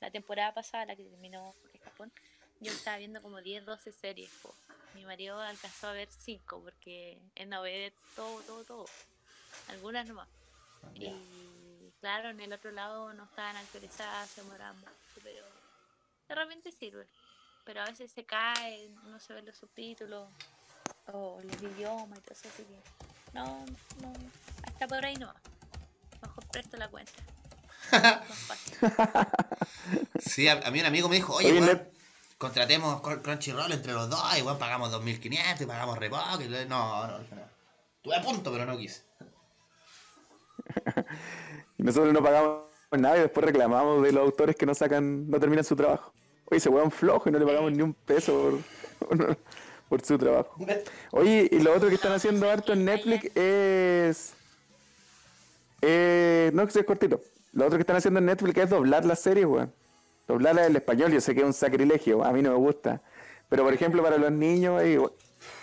la 0.00 0.10
temporada 0.10 0.54
pasada, 0.54 0.86
la 0.86 0.96
que 0.96 1.02
terminó 1.04 1.54
en 1.74 1.80
Japón, 1.80 2.12
yo 2.60 2.70
estaba 2.72 2.96
viendo 2.98 3.20
como 3.22 3.40
10, 3.40 3.64
12 3.64 3.92
series. 3.92 4.30
po. 4.42 4.54
Mi 4.94 5.04
marido 5.04 5.38
alcanzó 5.40 5.88
a 5.88 5.92
ver 5.92 6.08
5 6.10 6.62
porque 6.62 7.18
él 7.34 7.48
no 7.48 7.62
ve 7.62 7.92
todo, 8.14 8.40
todo, 8.42 8.64
todo. 8.64 8.86
Algunas 9.68 10.06
nomás. 10.06 10.28
Ya. 10.94 11.10
Y 11.10 11.92
claro, 12.00 12.30
en 12.30 12.40
el 12.40 12.52
otro 12.52 12.70
lado 12.70 13.12
no 13.14 13.24
estaban 13.24 13.56
actualizadas, 13.56 14.30
se 14.30 14.42
demoraban 14.42 14.78
mucho, 14.78 14.92
pero 15.22 15.44
de 16.28 16.34
repente 16.34 16.70
sirve. 16.72 17.06
Pero 17.66 17.82
a 17.82 17.84
veces 17.84 18.10
se 18.12 18.24
cae, 18.24 18.88
no 19.10 19.18
se 19.20 19.34
ven 19.34 19.44
los 19.44 19.56
subtítulos 19.58 20.28
o 21.12 21.40
los 21.42 21.62
idiomas 21.62 22.18
y 22.18 22.22
todo 22.22 22.32
eso, 22.32 22.48
así 22.48 22.62
que 22.64 22.80
no, 23.34 23.44
no, 24.00 24.12
hasta 24.62 24.86
por 24.86 25.04
ahí 25.04 25.16
no. 25.16 25.34
Mejor 26.22 26.44
presto 26.46 26.76
la 26.78 26.88
cuenta. 26.88 27.12
Sí, 30.18 30.48
a, 30.48 30.54
a 30.66 30.70
mí 30.70 30.80
un 30.80 30.86
amigo 30.86 31.08
me 31.08 31.16
dijo, 31.16 31.34
oye, 31.34 31.50
Oye, 31.50 31.60
weón, 31.60 31.76
Net- 31.76 31.92
contratemos 32.38 33.00
Cr- 33.02 33.22
Crunchyroll 33.22 33.70
entre 33.72 33.92
los 33.92 34.08
dos 34.10 34.20
y 34.38 34.42
weón, 34.42 34.58
pagamos 34.58 34.92
2.500 34.92 35.60
y 35.60 35.66
pagamos 35.66 35.98
y 36.40 36.48
le- 36.48 36.66
No, 36.66 37.06
no, 37.06 37.18
no. 37.18 37.24
Estuve 37.96 38.16
a 38.16 38.22
punto, 38.22 38.50
pero 38.52 38.66
no 38.66 38.76
quise. 38.76 39.04
Y 41.78 41.82
nosotros 41.82 42.12
no 42.12 42.22
pagamos 42.22 42.64
nada 42.92 43.16
y 43.18 43.20
después 43.20 43.44
reclamamos 43.46 44.02
de 44.02 44.12
los 44.12 44.22
autores 44.24 44.56
que 44.56 44.66
no 44.66 44.74
sacan, 44.74 45.28
no 45.30 45.38
terminan 45.38 45.64
su 45.64 45.76
trabajo. 45.76 46.12
Oye, 46.46 46.60
se 46.60 46.68
huevan 46.68 46.90
flojo 46.90 47.28
y 47.28 47.32
no 47.32 47.38
le 47.38 47.46
pagamos 47.46 47.72
ni 47.72 47.82
un 47.82 47.92
peso 47.92 48.60
por, 49.88 50.04
su 50.04 50.18
trabajo. 50.18 50.56
Oye, 51.10 51.48
y 51.50 51.58
lo 51.60 51.74
otro 51.74 51.88
que 51.88 51.96
están 51.96 52.12
haciendo 52.12 52.50
harto 52.50 52.72
en 52.72 52.84
Netflix 52.84 53.36
es. 53.36 54.34
Eh, 55.82 56.50
no, 56.54 56.64
que 56.66 56.72
sea 56.72 56.84
cortito. 56.84 57.20
Lo 57.52 57.66
otro 57.66 57.78
que 57.78 57.82
están 57.82 57.96
haciendo 57.96 58.18
en 58.18 58.26
Netflix 58.26 58.58
es 58.58 58.70
doblar 58.70 59.04
las 59.04 59.20
series, 59.20 59.46
weón. 59.46 59.72
Doblarlas 60.28 60.68
en 60.68 60.76
español, 60.76 61.12
yo 61.12 61.20
sé 61.20 61.34
que 61.34 61.40
es 61.40 61.46
un 61.46 61.52
sacrilegio, 61.52 62.24
a 62.24 62.32
mí 62.32 62.42
no 62.42 62.50
me 62.50 62.56
gusta. 62.56 63.00
Pero 63.48 63.64
por 63.64 63.72
ejemplo, 63.72 64.02
para 64.02 64.18
los 64.18 64.32
niños 64.32 64.82
es 64.82 64.94
igual, 64.94 65.12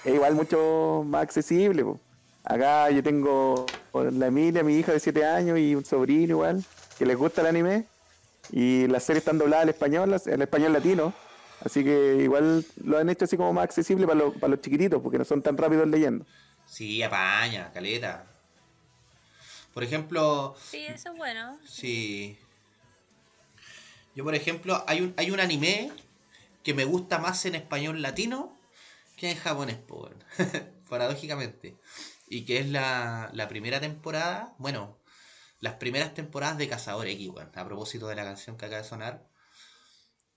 es 0.06 0.14
igual 0.14 0.36
mucho 0.36 1.04
más 1.06 1.24
accesible. 1.24 1.84
po. 1.84 2.00
Acá 2.46 2.90
yo 2.90 3.04
tengo 3.04 3.66
la 3.94 4.28
Emilia, 4.28 4.64
mi 4.64 4.78
hija 4.78 4.92
de 4.92 5.00
7 5.00 5.26
años, 5.26 5.60
y 5.60 5.76
un 5.76 5.86
sobrino 5.86 6.34
igual, 6.34 6.64
que 6.98 7.06
les 7.06 7.18
gusta 7.18 7.42
el 7.42 7.48
anime. 7.48 7.86
Y 8.52 8.88
las 8.88 9.04
series 9.04 9.22
están 9.22 9.38
dobladas 9.38 9.64
al 9.64 9.70
español, 9.70 10.14
al 10.14 10.42
español 10.42 10.74
latino. 10.74 11.14
Así 11.62 11.84
que 11.84 12.18
igual 12.24 12.66
lo 12.84 12.98
han 12.98 13.10
hecho 13.10 13.26
así 13.26 13.38
como 13.38 13.54
más 13.54 13.64
accesible 13.64 14.06
para, 14.06 14.20
los- 14.20 14.34
para 14.36 14.50
los 14.52 14.62
chiquititos, 14.62 15.02
porque 15.02 15.18
no 15.18 15.26
son 15.26 15.42
tan 15.42 15.58
rápidos 15.58 15.88
leyendo. 15.88 16.26
Sí, 16.66 17.02
apaña, 17.02 17.72
caleta. 17.72 18.26
Por 19.74 19.84
ejemplo, 19.84 20.56
Sí, 20.62 20.86
eso 20.86 21.12
es 21.12 21.18
bueno. 21.18 21.58
sí. 21.66 22.38
Yo, 24.16 24.24
por 24.24 24.36
ejemplo, 24.36 24.84
hay 24.88 25.02
un, 25.02 25.14
hay 25.18 25.32
un 25.32 25.40
anime 25.40 25.92
que 26.64 26.74
me 26.74 26.86
gusta 26.86 27.18
más 27.18 27.46
en 27.46 27.56
español 27.56 28.02
latino 28.02 28.56
que 29.18 29.32
en 29.32 29.38
japonés, 29.38 29.78
paradójicamente. 30.90 31.76
Y 32.28 32.46
que 32.46 32.60
es 32.60 32.70
la, 32.70 33.30
la 33.34 33.48
primera 33.48 33.80
temporada, 33.80 34.54
bueno, 34.60 34.98
las 35.64 35.76
primeras 35.76 36.14
temporadas 36.14 36.58
de 36.58 36.68
Cazador 36.68 37.08
X, 37.08 37.30
weón. 37.30 37.50
A 37.56 37.66
propósito 37.66 38.08
de 38.08 38.16
la 38.16 38.26
canción 38.26 38.58
que 38.58 38.66
acaba 38.66 38.82
de 38.82 38.88
sonar. 38.88 39.26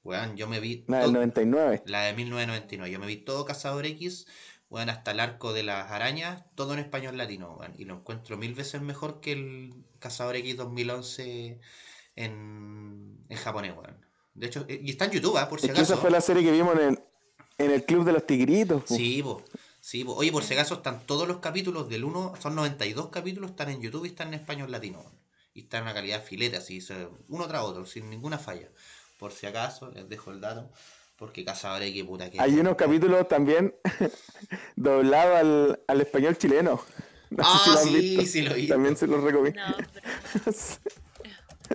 Weón, 0.04 0.36
yo 0.36 0.46
me 0.46 0.60
vi... 0.60 0.84
La 0.86 0.98
del 0.98 1.06
to- 1.08 1.12
99. 1.14 1.82
La 1.86 2.02
de 2.04 2.14
1999. 2.14 2.92
Yo 2.92 3.00
me 3.00 3.06
vi 3.08 3.16
todo 3.16 3.44
Cazador 3.44 3.86
X, 3.86 4.26
weón, 4.70 4.88
hasta 4.88 5.10
el 5.10 5.18
arco 5.18 5.52
de 5.52 5.64
las 5.64 5.90
arañas, 5.90 6.44
todo 6.54 6.74
en 6.74 6.78
español 6.78 7.16
latino, 7.16 7.56
weón. 7.58 7.74
Y 7.76 7.84
lo 7.86 7.94
encuentro 7.94 8.36
mil 8.36 8.54
veces 8.54 8.82
mejor 8.82 9.20
que 9.20 9.32
el 9.32 9.74
Cazador 9.98 10.36
X 10.36 10.56
2011 10.56 11.58
en, 12.14 13.18
en 13.28 13.36
japonés, 13.36 13.72
weón. 13.76 13.96
De 14.34 14.46
hecho, 14.46 14.64
eh, 14.68 14.80
y 14.82 14.90
está 14.90 15.06
en 15.06 15.10
YouTube, 15.12 15.36
¿ah? 15.38 15.48
por 15.48 15.60
si 15.60 15.66
Es 15.66 15.72
que 15.72 15.80
esa 15.80 15.94
acaso. 15.94 16.02
fue 16.02 16.10
la 16.10 16.20
serie 16.20 16.44
que 16.44 16.52
vimos 16.52 16.76
en 16.76 16.82
el, 16.88 16.98
en 17.58 17.70
el 17.72 17.84
Club 17.84 18.04
de 18.04 18.12
los 18.12 18.26
Tigritos. 18.26 18.84
po. 18.84 18.94
Sí, 18.94 19.22
po. 19.22 19.42
Sí. 19.86 20.04
Oye, 20.04 20.32
por 20.32 20.42
si 20.42 20.54
acaso 20.54 20.74
están 20.74 21.06
todos 21.06 21.28
los 21.28 21.36
capítulos 21.38 21.88
del 21.88 22.02
1, 22.02 22.32
son 22.42 22.56
92 22.56 23.08
capítulos, 23.10 23.50
están 23.50 23.68
en 23.70 23.80
YouTube 23.80 24.04
y 24.04 24.08
están 24.08 24.26
en 24.28 24.34
español 24.40 24.68
latino. 24.72 25.04
Y 25.54 25.60
están 25.60 25.78
en 25.78 25.84
una 25.84 25.94
calidad 25.94 26.24
fileta, 26.24 26.58
así, 26.58 26.84
uno 27.28 27.46
tras 27.46 27.62
otro, 27.62 27.86
sin 27.86 28.10
ninguna 28.10 28.36
falla. 28.36 28.68
Por 29.16 29.30
si 29.30 29.46
acaso, 29.46 29.92
les 29.92 30.08
dejo 30.08 30.32
el 30.32 30.40
dato, 30.40 30.72
porque 31.14 31.44
cazadores 31.44 31.94
que 31.94 32.04
puta 32.04 32.28
que... 32.28 32.40
Hay 32.40 32.58
unos 32.58 32.74
capítulos 32.74 33.28
también 33.28 33.76
doblados 34.74 35.36
al, 35.36 35.80
al 35.86 36.00
español 36.00 36.36
chileno. 36.36 36.82
No 37.30 37.42
sé 37.44 37.50
Ah, 37.52 37.60
si 37.64 37.70
lo 37.70 37.78
han 37.78 37.84
sí, 37.86 37.92
visto. 38.16 38.26
sí 38.26 38.42
lo 38.42 38.50
he 38.52 38.54
visto. 38.54 38.74
También 38.74 38.96
se 38.96 39.06
los 39.08 39.22
recomiendo. 39.22 39.60
No, 39.68 39.76
pero 40.32 40.52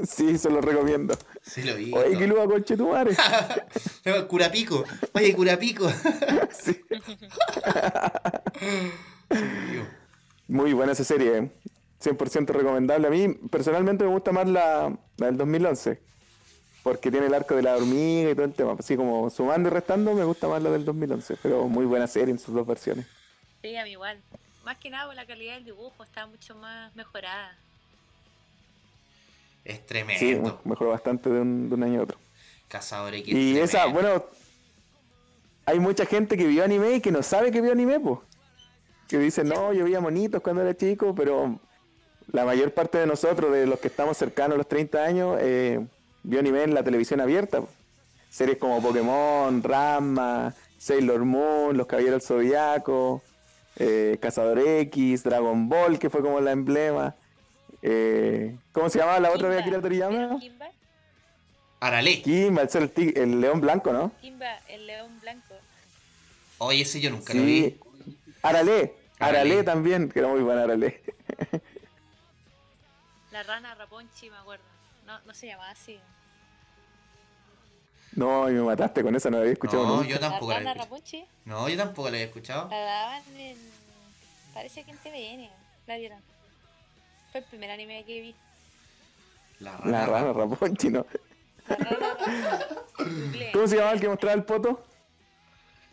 sí, 0.08 0.38
se 0.38 0.50
los 0.50 0.64
recomiendo. 0.64 1.16
Sí 1.42 1.64
lo 1.64 1.76
vi. 1.76 1.94
Oye, 1.94 2.18
que 2.18 2.28
luego 2.28 2.52
conche 2.52 2.78
tu 2.78 2.90
madre. 2.90 3.16
Curapico. 4.28 4.84
Oye, 5.14 5.34
Curapico. 5.36 5.92
Sí. 6.52 6.82
Muy 10.48 10.74
buena 10.74 10.92
esa 10.92 11.04
serie, 11.04 11.38
eh. 11.38 11.52
100% 12.04 12.48
recomendable. 12.48 13.08
A 13.08 13.10
mí 13.10 13.30
personalmente 13.50 14.04
me 14.04 14.10
gusta 14.10 14.32
más 14.32 14.48
la, 14.48 14.96
la 15.18 15.26
del 15.28 15.38
2011, 15.38 16.02
porque 16.84 17.12
tiene 17.12 17.28
el 17.28 17.34
arco 17.34 17.56
de 17.56 17.62
la 17.62 17.78
hormiga 17.78 18.32
y 18.32 18.36
todo 18.36 18.46
el 18.46 18.54
tema. 18.54 18.76
Así 18.78 18.98
como 18.98 19.30
sumando 19.30 19.70
y 19.70 19.72
restando, 19.72 20.14
me 20.14 20.24
gusta 20.24 20.48
más 20.48 20.62
la 20.62 20.72
del 20.72 20.84
2011, 20.84 21.38
pero 21.42 21.68
muy 21.68 21.86
buena 21.86 22.08
serie 22.08 22.32
en 22.32 22.40
sus 22.40 22.54
dos 22.54 22.68
versiones. 22.68 23.06
sí, 23.62 23.76
a 23.76 23.84
mí 23.84 23.92
igual. 23.92 24.20
Más 24.66 24.78
que 24.78 24.90
nada, 24.90 25.12
la 25.14 25.26
calidad 25.26 25.56
del 25.56 25.66
dibujo 25.66 26.04
está 26.04 26.28
mucho 26.28 26.54
más 26.56 26.94
mejorada. 26.96 27.58
Es 29.64 29.76
Sí, 29.76 29.86
tremendo. 29.86 30.60
mejoró 30.64 30.92
bastante 30.92 31.30
de 31.30 31.40
un, 31.42 31.70
de 31.70 31.76
un 31.76 31.84
año 31.84 32.00
a 32.00 32.04
otro. 32.04 32.18
Cazadores 32.68 33.24
que 33.24 33.32
Y 33.32 33.58
esa, 33.58 33.86
bueno, 33.88 34.24
hay 35.66 35.80
mucha 35.80 36.06
gente 36.06 36.38
que 36.38 36.48
vio 36.48 36.64
anime 36.64 36.96
y 36.96 37.02
que 37.02 37.12
no 37.12 37.22
sabe 37.24 37.52
que 37.52 37.62
vio 37.62 37.72
anime, 37.72 38.00
pues. 38.00 38.20
Que 39.08 39.20
dice, 39.20 39.44
no, 39.44 39.74
yo 39.74 39.84
veía 39.84 40.00
monitos 40.00 40.42
cuando 40.42 40.62
era 40.62 40.76
chico, 40.76 41.14
pero 41.14 41.60
la 42.32 42.46
mayor 42.46 42.74
parte 42.74 42.98
de 42.98 43.06
nosotros, 43.06 43.52
de 43.52 43.68
los 43.68 43.80
que 43.80 43.88
estamos 43.90 44.18
cercanos 44.18 44.56
a 44.56 44.58
los 44.58 44.68
30 44.68 45.04
años, 45.04 45.38
eh, 45.42 45.86
vio 46.24 46.40
anime 46.40 46.64
en 46.64 46.74
la 46.74 46.84
televisión 46.84 47.20
abierta. 47.22 47.62
po. 47.62 47.70
Series 48.30 48.58
como 48.58 48.82
Pokémon, 48.82 49.62
Ranma, 49.62 50.54
Sailor 50.78 51.26
Moon, 51.26 51.76
Los 51.76 51.86
Caballeros 51.88 52.22
del 52.22 52.28
Zodiaco, 52.28 53.22
eh, 53.76 54.18
Cazador 54.22 54.60
X, 54.60 55.24
Dragon 55.24 55.68
Ball, 55.68 56.00
que 56.00 56.10
fue 56.10 56.22
como 56.22 56.40
la 56.40 56.52
emblema. 56.52 57.16
Eh, 57.82 58.56
¿Cómo 58.72 58.90
se 58.90 59.00
llamaba 59.00 59.20
la 59.20 59.32
otra 59.32 59.50
de 59.50 59.56
Kimba, 59.56 59.62
Akira 59.62 59.82
Toriyama? 59.82 60.18
¿vieron 60.18 60.40
Kimba? 60.40 60.68
Arale. 61.80 62.22
Kimba, 62.22 62.62
el, 62.62 62.70
ser 62.70 62.84
el, 62.84 62.94
tig- 62.94 63.18
el 63.18 63.42
león 63.42 63.60
blanco, 63.62 63.92
¿no? 63.92 64.12
Kimba, 64.22 64.58
el 64.68 64.86
león 64.88 65.20
blanco. 65.20 65.56
Oye, 66.60 66.82
ese 66.84 67.02
yo 67.02 67.10
nunca 67.10 67.34
lo 67.34 67.42
vi. 67.44 67.80
Arale, 68.44 68.94
Arale 69.20 69.40
Arale. 69.40 69.64
también, 69.64 70.10
que 70.10 70.20
era 70.20 70.28
muy 70.28 70.42
buena 70.42 70.64
Arale. 70.64 71.02
La 73.32 73.44
rana 73.44 73.74
Raponchi, 73.76 74.30
me 74.30 74.38
acuerdo. 74.38 74.64
No, 75.06 75.20
no 75.22 75.34
se 75.34 75.48
llamaba 75.48 75.72
así. 75.72 75.98
No, 78.14 78.50
y 78.50 78.54
me 78.54 78.62
mataste 78.62 79.02
con 79.04 79.16
esa, 79.16 79.30
no 79.30 79.38
la 79.38 79.42
había 79.44 79.54
escuchado 79.54 79.86
No, 79.88 79.96
nunca. 79.98 80.10
yo 80.10 80.20
tampoco 80.20 80.52
la 80.52 80.60
la 80.60 80.60
rana 80.60 80.72
había 80.72 80.84
escuchado. 80.84 81.24
Raponchi 81.24 81.26
No, 81.46 81.70
yo 81.70 81.78
tampoco 81.78 82.10
la 82.10 82.16
había 82.18 82.26
escuchado. 82.28 82.70
la 82.70 82.78
daban 82.80 83.24
en. 83.38 83.58
Parece 84.54 84.84
que 84.84 84.92
en 84.92 84.98
TVN. 84.98 85.50
La 85.88 85.98
vieron. 85.98 86.20
Fue 87.32 87.42
el 87.42 87.46
primer 87.46 87.72
anime 87.72 88.04
que 88.06 88.22
vi. 88.22 88.36
La 89.60 89.80
La 89.86 90.06
rana 90.06 90.34
Raponchi, 90.34 90.90
¿no? 90.90 91.06
La 91.68 91.76
rana 91.76 92.18
Raponchi. 92.20 92.82
Googleé. 92.98 93.52
¿Cómo 93.54 93.68
se 93.68 93.76
llamaba 93.76 93.94
el 93.94 94.02
que 94.02 94.10
mostraba 94.10 94.34
el 94.34 94.44
poto? 94.44 94.84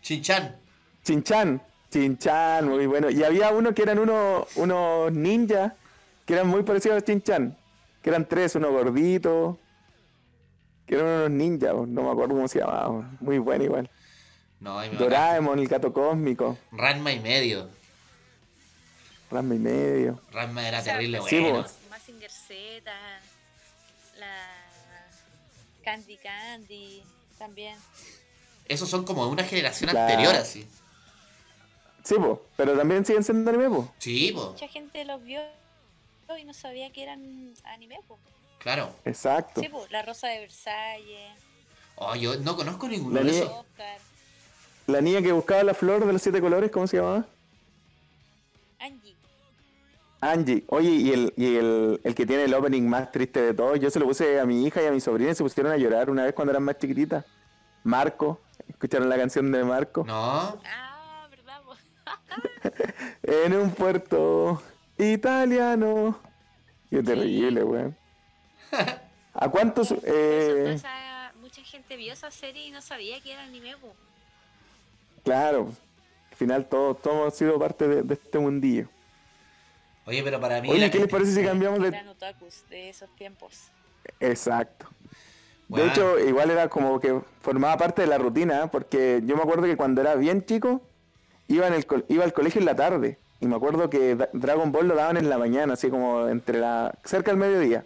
Chinchan. 0.03 0.57
Chinchan. 1.05 1.63
Chinchan, 1.91 2.69
muy 2.69 2.87
bueno. 2.87 3.11
Y 3.11 3.23
había 3.23 3.51
uno 3.51 3.75
que 3.75 3.83
eran 3.83 3.99
unos, 3.99 4.47
unos 4.57 5.13
ninjas 5.13 5.73
que 6.27 6.35
eran 6.35 6.49
muy 6.49 6.63
parecidos 6.63 6.99
a 6.99 7.05
Chinchan. 7.05 7.57
Que 8.03 8.11
eran 8.11 8.27
tres, 8.27 8.55
uno 8.57 8.71
gordito. 8.73 9.59
Que 10.87 10.97
eran 10.97 11.07
unos 11.07 11.31
ninjas, 11.31 11.75
no 11.75 12.03
me 12.03 12.11
acuerdo 12.11 12.35
cómo 12.35 12.49
se 12.49 12.59
llamaba. 12.59 13.11
Muy 13.21 13.39
bueno 13.39 13.65
igual. 13.65 13.91
No, 14.61 14.81
Doraemon, 14.99 15.59
el 15.61 15.69
gato 15.69 15.93
cósmico. 15.93 16.59
Ranma 16.73 17.13
y 17.13 17.21
medio. 17.21 17.71
Rasma 19.31 19.55
y 19.55 19.59
medio. 19.59 20.21
Ranma 20.33 20.67
era 20.67 20.81
O 20.81 20.83
sea, 20.83 20.95
terrible 20.95 21.19
pues, 21.19 21.31
Sí, 21.31 21.41
bueno. 21.41 21.63
vos. 21.63 21.75
Mazinger 21.91 22.31
Z. 22.31 22.91
La. 24.19 24.37
Candy 25.85 26.17
Candy. 26.19 27.03
También. 27.39 27.77
Esos 28.67 28.89
son 28.89 29.05
como 29.05 29.25
de 29.27 29.31
una 29.33 29.45
generación 29.45 29.91
anterior, 29.97 30.35
así. 30.35 30.67
Sí, 32.05 32.15
po, 32.15 32.47
pero 32.57 32.77
también 32.77 33.05
siguen 33.05 33.23
siendo 33.25 33.49
anime, 33.51 33.69
po. 33.69 33.93
Sí, 33.99 34.33
po. 34.33 34.51
Mucha 34.53 34.69
gente 34.69 35.05
los 35.05 35.23
vio 35.23 35.41
y 36.39 36.45
no 36.45 36.53
sabía 36.55 36.91
que 36.91 37.03
eran 37.03 37.55
anime. 37.65 37.99
po. 38.07 38.19
Claro. 38.59 38.93
Exacto. 39.05 39.61
Sí, 39.61 39.69
po, 39.69 39.87
La 39.91 40.03
Rosa 40.03 40.29
de 40.29 40.41
Versalles. 40.41 41.33
Oh, 41.97 42.15
yo 42.15 42.37
no 42.37 42.57
conozco 42.57 42.89
ninguno 42.89 43.15
La 43.17 43.21
de 43.25 43.31
niña- 43.33 43.45
esos. 43.45 43.57
Oscar. 43.59 43.99
La 44.87 45.01
niña 45.01 45.21
que 45.23 45.33
buscaba 45.33 45.63
la 45.65 45.75
flor 45.75 46.07
de 46.07 46.13
los 46.13 46.23
siete 46.23 46.41
colores, 46.41 46.71
¿cómo 46.71 46.87
se 46.87 46.97
llamaba? 46.97 47.27
Angie. 48.79 49.15
Angie. 50.21 50.65
Oye, 50.69 50.91
y 50.91 51.13
el, 51.13 51.33
y 51.37 51.57
el, 51.57 52.01
el 52.03 52.15
que 52.15 52.27
tiene 52.27 52.45
el 52.45 52.55
opening 52.55 52.83
más 52.89 53.13
triste 53.13 53.41
de 53.41 53.55
todos, 53.55 53.79
yo 53.79 53.89
se 53.91 54.01
lo 54.01 54.07
puse 54.07 54.41
a 54.41 54.45
mi 54.47 54.67
hija 54.67 54.83
y 54.83 54.87
a 54.87 54.91
mi 54.93 55.01
sobrina 55.01 55.31
y 55.31 55.35
se 55.35 55.43
pusieron 55.45 55.73
a 55.73 55.77
llorar 55.77 56.11
una 56.11 56.25
vez 56.25 56.35
cuando 56.35 56.51
eran 56.53 56.65
más 56.65 56.79
chiquititas. 56.79 57.25
Marco. 57.85 58.41
¿Escucharon 58.69 59.09
la 59.09 59.17
canción 59.17 59.51
de 59.53 59.65
Marco? 59.65 60.05
No. 60.05 60.59
Ah, 60.65 61.27
¿verdad? 61.31 61.61
En 63.23 63.55
un 63.55 63.71
puerto 63.71 64.61
italiano. 64.99 66.19
Qué 66.91 67.03
terrible, 67.03 67.63
weón. 67.65 67.97
¿A 69.35 69.49
cuántos? 69.49 69.93
Eh, 70.05 70.73
esa- 70.75 71.33
mucha 71.41 71.63
gente 71.63 71.97
vio 71.97 72.13
esa 72.13 72.31
serie 72.31 72.67
y 72.67 72.71
no 72.71 72.81
sabía 72.83 73.21
que 73.21 73.33
era 73.33 73.45
anime. 73.45 73.75
claro. 75.25 75.69
Al 76.31 76.37
final 76.37 76.67
todos, 76.69 77.03
todos 77.03 77.17
hemos 77.17 77.35
sido 77.35 77.59
parte 77.59 77.89
de, 77.89 78.03
de 78.03 78.15
este 78.15 78.39
mundillo. 78.39 78.89
Oye, 80.09 80.23
pero 80.23 80.41
para 80.41 80.61
mí. 80.63 80.71
Oye, 80.71 80.81
la 80.81 80.91
¿qué 80.91 80.99
les 81.01 81.09
parece 81.09 81.33
si 81.33 81.45
cambiamos 81.45 81.81
de, 81.81 81.89
Eran 81.89 82.09
otakus 82.09 82.65
de 82.71 82.89
esos 82.89 83.15
tiempos. 83.17 83.69
Exacto. 84.21 84.87
De 85.69 85.87
hecho, 85.87 86.19
igual 86.19 86.51
era 86.51 86.69
como 86.69 86.99
que 86.99 87.21
formaba 87.43 87.77
parte 87.77 88.01
de 88.03 88.09
la 88.09 88.17
rutina, 88.17 88.65
¿eh? 88.65 88.69
porque 88.73 89.21
yo 89.27 89.37
me 89.37 89.43
acuerdo 89.43 89.65
que 89.65 89.77
cuando 89.77 90.01
era 90.01 90.15
bien 90.15 90.43
chico, 90.47 90.81
iba, 91.47 91.67
en 91.67 91.75
el, 91.75 91.85
col- 91.87 92.07
iba 92.09 92.25
al 92.25 92.33
colegio 92.33 92.59
en 92.61 92.65
la 92.65 92.75
tarde. 92.75 93.19
Y 93.41 93.47
me 93.47 93.55
acuerdo 93.57 93.91
que 93.91 94.17
Da- 94.17 94.31
Dragon 94.33 94.73
Ball 94.73 94.89
lo 94.89 94.95
daban 94.95 95.19
en 95.19 95.29
la 95.29 95.37
mañana, 95.37 95.75
así 95.75 95.91
como 95.91 96.27
entre 96.29 96.59
la 96.59 96.97
cerca 97.05 97.31
del 97.31 97.39
mediodía. 97.39 97.85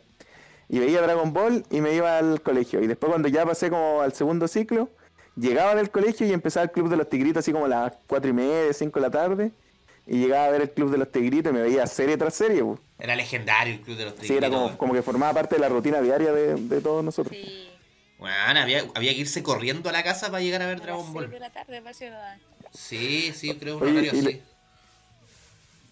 Y 0.68 0.78
veía 0.78 1.02
Dragon 1.02 1.32
Ball 1.32 1.64
y 1.70 1.80
me 1.80 1.92
iba 1.92 2.18
al 2.18 2.40
colegio. 2.40 2.80
Y 2.80 2.86
después 2.86 3.10
cuando 3.10 3.26
ya 3.28 3.44
pasé 3.44 3.68
como 3.68 4.00
al 4.00 4.12
segundo 4.12 4.46
ciclo, 4.46 4.88
llegaba 5.36 5.74
del 5.74 5.90
colegio 5.90 6.24
y 6.26 6.32
empezaba 6.32 6.62
el 6.64 6.70
Club 6.70 6.88
de 6.88 6.96
los 6.96 7.08
Tigritos 7.10 7.40
así 7.40 7.50
como 7.52 7.64
a 7.64 7.68
las 7.68 7.92
cuatro 8.06 8.30
y 8.30 8.32
media, 8.32 8.72
cinco 8.72 9.00
de 9.00 9.06
la 9.06 9.10
tarde. 9.10 9.50
Y 10.06 10.18
llegaba 10.18 10.46
a 10.46 10.50
ver 10.50 10.62
el 10.62 10.70
Club 10.70 10.90
de 10.90 10.98
los 10.98 11.10
Tigritos 11.12 11.52
y 11.52 11.54
me 11.54 11.62
veía 11.62 11.86
serie 11.86 12.16
tras 12.16 12.34
serie. 12.34 12.62
pues. 12.64 12.80
Era 12.98 13.14
legendario 13.16 13.74
el 13.74 13.80
Club 13.80 13.96
de 13.96 14.04
los 14.06 14.14
Sí, 14.20 14.34
era 14.36 14.48
como, 14.48 14.60
Tigritos. 14.62 14.78
como 14.78 14.92
que 14.94 15.02
formaba 15.02 15.32
parte 15.34 15.54
de 15.56 15.60
la 15.60 15.68
rutina 15.68 16.00
diaria 16.00 16.32
de, 16.32 16.54
de 16.56 16.80
todos 16.80 17.04
nosotros. 17.04 17.36
Sí. 17.36 17.68
Bueno, 18.18 18.60
había, 18.60 18.84
había 18.94 19.12
que 19.14 19.18
irse 19.20 19.42
corriendo 19.42 19.88
a 19.88 19.92
la 19.92 20.02
casa 20.04 20.26
para 20.30 20.40
llegar 20.42 20.62
a 20.62 20.66
ver 20.66 20.78
a 20.78 20.80
Dragon 20.82 21.12
Ball. 21.12 21.28
de 21.30 21.40
la 21.40 21.50
tarde 21.50 21.80
que. 21.80 22.38
Sí, 22.72 23.32
sí, 23.34 23.54
creo 23.56 23.78
un 23.78 23.82
Oye, 23.82 24.08
así. 24.10 24.22
le- 24.22 24.42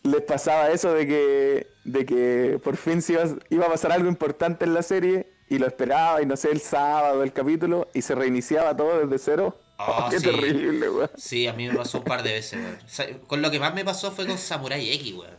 les 0.03 0.23
pasaba 0.23 0.71
eso 0.71 0.93
de 0.95 1.07
que, 1.07 1.67
de 1.85 2.07
que 2.07 2.61
por 2.65 2.77
fin 2.77 3.03
se 3.03 3.15
iba, 3.15 3.25
iba 3.51 3.67
a 3.67 3.71
pasar 3.71 3.93
algo 3.93 4.09
importante 4.09 4.65
en 4.65 4.73
la 4.75 4.83
serie 4.83 5.27
y 5.49 5.59
lo 5.59 5.67
esperaba 5.67 6.23
y 6.23 6.27
no 6.27 6.37
sé, 6.37 6.51
el 6.51 6.61
sábado 6.61 7.23
el 7.23 7.33
capítulo 7.33 7.89
y 7.93 8.03
se 8.03 8.15
reiniciaba 8.15 8.77
todo 8.77 9.05
desde 9.07 9.19
cero. 9.19 9.59
Ah, 9.87 10.09
qué 10.11 10.21
sí. 10.21 10.27
terrible, 10.27 10.91
weón. 10.91 11.11
Sí, 11.15 11.47
a 11.49 11.53
mí 11.55 11.69
me 11.69 11.75
pasó 11.75 11.99
un 12.01 12.07
par 12.07 12.23
de 12.23 12.33
veces, 12.35 12.61
weón. 12.61 12.81
Con 13.27 13.43
lo 13.43 13.51
que 13.51 13.61
más 13.61 13.75
me 13.75 13.85
pasó 13.85 14.13
fue 14.13 14.27
con 14.27 14.39
Samurai 14.39 14.91
X, 14.93 15.15
weón. 15.15 15.39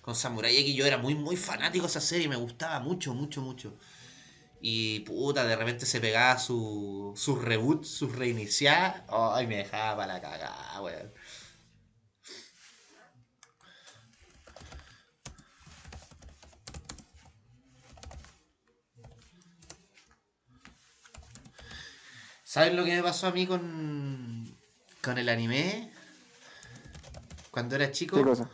Con 0.00 0.14
Samurai 0.14 0.56
X 0.56 0.74
yo 0.74 0.86
era 0.86 0.98
muy, 0.98 1.14
muy 1.14 1.36
fanático 1.36 1.84
de 1.84 1.90
esa 1.90 2.00
serie, 2.00 2.28
me 2.28 2.36
gustaba 2.36 2.80
mucho, 2.80 3.14
mucho, 3.14 3.42
mucho. 3.42 3.74
Y 4.60 5.00
puta, 5.00 5.44
de 5.46 5.56
repente 5.56 5.86
se 5.86 6.00
pegaba 6.00 6.38
su, 6.38 7.12
su 7.16 7.36
reboot, 7.36 7.84
su 7.84 8.08
reiniciar. 8.08 9.04
Ay, 9.08 9.46
me 9.46 9.58
dejaba 9.58 9.98
para 9.98 10.14
la 10.14 10.20
cagada, 10.20 10.80
weón. 10.82 11.12
¿Sabes 22.56 22.72
lo 22.74 22.84
que 22.84 22.94
me 22.96 23.02
pasó 23.02 23.26
a 23.26 23.32
mí 23.32 23.46
con, 23.46 24.58
con 25.02 25.18
el 25.18 25.28
anime? 25.28 25.92
Cuando 27.50 27.74
era 27.76 27.90
chico 27.90 28.16
¿Qué 28.16 28.22
cosa? 28.24 28.50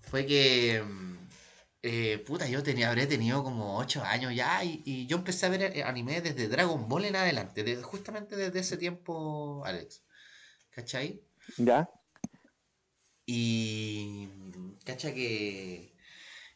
fue 0.00 0.26
que 0.26 0.82
Eh, 1.82 2.18
puta, 2.26 2.48
yo 2.48 2.62
tenía, 2.62 2.88
habré 2.90 3.06
tenido 3.06 3.44
como 3.44 3.78
8 3.78 4.02
años 4.04 4.34
ya 4.34 4.64
y, 4.64 4.82
y 4.86 5.06
yo 5.06 5.18
empecé 5.18 5.46
a 5.46 5.50
ver 5.50 5.84
anime 5.84 6.20
desde 6.22 6.48
Dragon 6.48 6.88
Ball 6.88 7.06
en 7.06 7.16
adelante, 7.16 7.82
justamente 7.82 8.36
desde 8.36 8.60
ese 8.60 8.78
tiempo, 8.78 9.64
Alex. 9.66 10.04
¿Cachai? 10.70 11.24
¿Ya? 11.56 11.88
Y. 13.26 14.28
Cacha 14.84 15.12
que. 15.14 15.94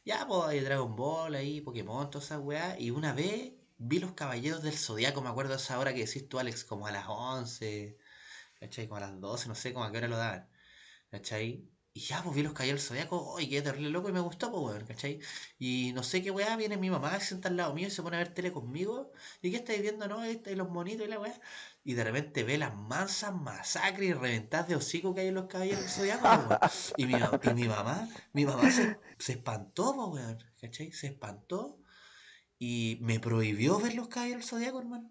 Ya, 0.04 0.26
pues 0.28 0.44
hay 0.48 0.60
Dragon 0.60 0.96
Ball 0.96 1.34
ahí, 1.36 1.60
Pokémon, 1.62 2.10
toda 2.10 2.24
esa 2.24 2.40
weá. 2.40 2.78
Y 2.80 2.90
una 2.90 3.12
vez 3.14 3.54
vi 3.78 3.98
los 4.00 4.12
Caballeros 4.12 4.62
del 4.62 4.76
Zodiaco, 4.76 5.22
me 5.22 5.28
acuerdo 5.30 5.52
de 5.52 5.58
esa 5.58 5.78
hora 5.78 5.94
que 5.94 6.04
decís 6.06 6.28
tú, 6.28 6.38
Alex, 6.38 6.64
como 6.64 6.86
a 6.86 6.92
las 6.92 7.06
11, 7.08 7.98
¿cachai? 8.60 8.88
Como 8.88 8.96
a 8.98 9.00
las 9.00 9.20
12, 9.20 9.48
no 9.48 9.54
sé, 9.54 9.72
como 9.72 9.84
a 9.84 9.92
qué 9.92 9.98
hora 9.98 10.08
lo 10.08 10.16
daban, 10.18 10.48
¿cachai? 11.10 11.68
Y 11.98 12.00
ya, 12.00 12.22
pues 12.22 12.36
vi 12.36 12.42
los 12.42 12.52
Caballeros 12.52 12.82
del 12.82 12.88
Zodiaco, 12.88 13.36
¡ay, 13.38 13.48
qué 13.48 13.60
terrible 13.62 13.90
loco! 13.90 14.08
Y 14.08 14.12
me 14.12 14.20
gustó, 14.20 14.52
pues, 14.52 14.62
weón, 14.62 14.86
¿cachai? 14.86 15.20
Y 15.58 15.92
no 15.94 16.02
sé 16.04 16.22
qué 16.22 16.30
weá, 16.30 16.56
viene 16.56 16.76
mi 16.76 16.90
mamá, 16.90 17.18
se 17.18 17.26
sienta 17.26 17.48
al 17.48 17.56
lado 17.56 17.74
mío 17.74 17.88
y 17.88 17.90
se 17.90 18.02
pone 18.02 18.16
a 18.16 18.20
ver 18.20 18.32
tele 18.34 18.52
conmigo. 18.52 19.12
¿Y 19.42 19.50
qué 19.50 19.56
estáis 19.56 19.82
viendo, 19.82 20.06
no? 20.06 20.22
Este, 20.22 20.54
los 20.54 20.68
monitos 20.70 21.06
y 21.06 21.10
la 21.10 21.18
weá. 21.18 21.40
Y 21.82 21.94
de 21.94 22.04
repente 22.04 22.44
ve 22.44 22.56
las 22.56 22.76
mansas 22.76 23.34
masacres 23.34 24.10
y 24.10 24.12
reventadas 24.12 24.68
de 24.68 24.76
hocico 24.76 25.12
que 25.14 25.22
hay 25.22 25.28
en 25.28 25.34
los 25.34 25.46
Caballeros 25.46 25.80
del 25.80 25.90
Zodiaco, 25.90 26.22
pues, 26.22 26.48
weón. 26.48 26.94
Y 26.98 27.06
mi, 27.06 27.14
y 27.14 27.54
mi 27.54 27.68
mamá, 27.68 28.08
mi 28.32 28.46
mamá 28.46 28.70
se, 28.70 29.32
espantó, 29.32 29.94
po, 29.96 30.06
weón, 30.08 30.38
¿cachai? 30.60 30.92
Se 30.92 31.08
espantó 31.08 31.80
y 32.58 32.98
me 33.02 33.20
prohibió 33.20 33.78
ver 33.80 33.94
los 33.94 34.08
caballeros 34.08 34.42
del 34.42 34.48
Zodíaco, 34.50 34.80
hermano. 34.80 35.10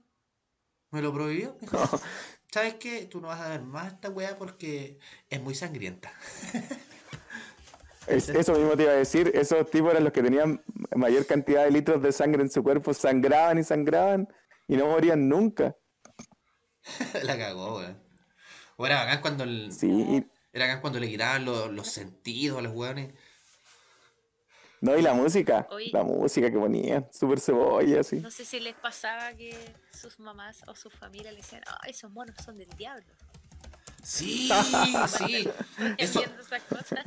Me 0.92 1.02
lo 1.02 1.14
prohibió. 1.14 1.56
me 1.62 1.68
dijo, 1.68 2.00
¿Sabes 2.52 2.76
qué? 2.76 3.06
Tú 3.06 3.20
no 3.22 3.28
vas 3.28 3.42
a 3.42 3.50
ver 3.50 3.62
más 3.62 3.94
esta 3.94 4.10
weá 4.10 4.38
porque 4.38 5.00
es 5.30 5.42
muy 5.42 5.54
sangrienta. 5.56 6.12
Es- 8.08 8.30
eso 8.30 8.54
mismo 8.54 8.76
te 8.78 8.84
iba 8.84 8.92
a 8.94 8.96
decir, 8.96 9.32
esos 9.36 9.70
tipos 9.70 9.92
eran 9.92 10.06
los 10.06 10.14
que 10.14 10.24
tenían 10.24 10.64
mayor 10.96 11.26
cantidad 11.26 11.66
de 11.66 11.72
litros 11.72 12.02
de 12.02 12.12
sangre 12.14 12.42
en 12.42 12.50
su 12.50 12.64
cuerpo, 12.64 12.94
sangraban 12.94 13.58
y 13.60 13.64
sangraban 13.64 14.30
y 14.68 14.78
no 14.78 14.88
morían 14.88 15.28
nunca. 15.28 15.76
La 17.24 17.38
cagó, 17.38 17.78
weón. 17.80 18.02
O 18.78 18.86
era 18.86 19.04
bacán 19.04 19.22
cuando, 19.22 19.44
el- 19.44 19.72
Sí, 19.74 20.26
era 20.54 20.68
bacán 20.68 20.82
cuando 20.82 21.00
le 21.00 21.10
quitaban 21.10 21.44
los, 21.44 21.70
los 21.72 21.88
sentidos 21.88 22.60
a 22.60 22.62
los 22.62 22.74
weones. 22.74 23.14
No, 24.82 24.98
y 24.98 25.02
la 25.02 25.14
música, 25.14 25.68
Oye. 25.72 25.90
la 25.92 26.04
música 26.04 26.52
que 26.52 26.58
ponían, 26.58 27.08
súper 27.12 27.40
cebolla, 27.40 28.02
así. 28.02 28.18
No 28.18 28.32
sé 28.32 28.46
si 28.46 28.60
les 28.60 28.76
pasaba 28.76 29.34
que 29.34 29.56
sus 29.92 30.20
mamás 30.20 30.62
o 30.68 30.76
sus 30.76 30.94
familias 30.94 31.34
le 31.34 31.42
decían, 31.42 31.62
ay, 31.82 31.92
esos 31.92 32.12
monos 32.12 32.36
son 32.44 32.58
del 32.58 32.70
diablo. 32.78 33.06
Sí, 34.04 34.50
sí. 35.18 35.50
Eso, 35.98 36.22
Entiendo 36.22 36.42
esas 36.42 36.62
cosas. 36.64 37.00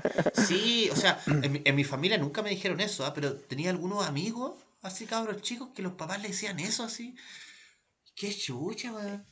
Sí, 0.46 0.90
o 0.92 0.96
sea, 0.96 1.18
en 1.26 1.52
mi, 1.52 1.62
en 1.64 1.74
mi 1.76 1.85
familia 1.85 2.18
nunca 2.18 2.42
me 2.42 2.50
dijeron 2.50 2.80
eso, 2.80 3.06
¿ah? 3.06 3.14
pero 3.14 3.35
tenía 3.37 3.70
algunos 3.70 4.06
amigos, 4.06 4.54
así 4.83 5.06
cabros 5.06 5.40
chicos, 5.40 5.68
que 5.74 5.83
los 5.83 5.92
papás 5.94 6.20
le 6.20 6.28
decían 6.28 6.59
eso 6.61 6.83
así. 6.85 7.14
Qué 8.14 8.35
chucha, 8.37 8.92
weón. 8.92 9.24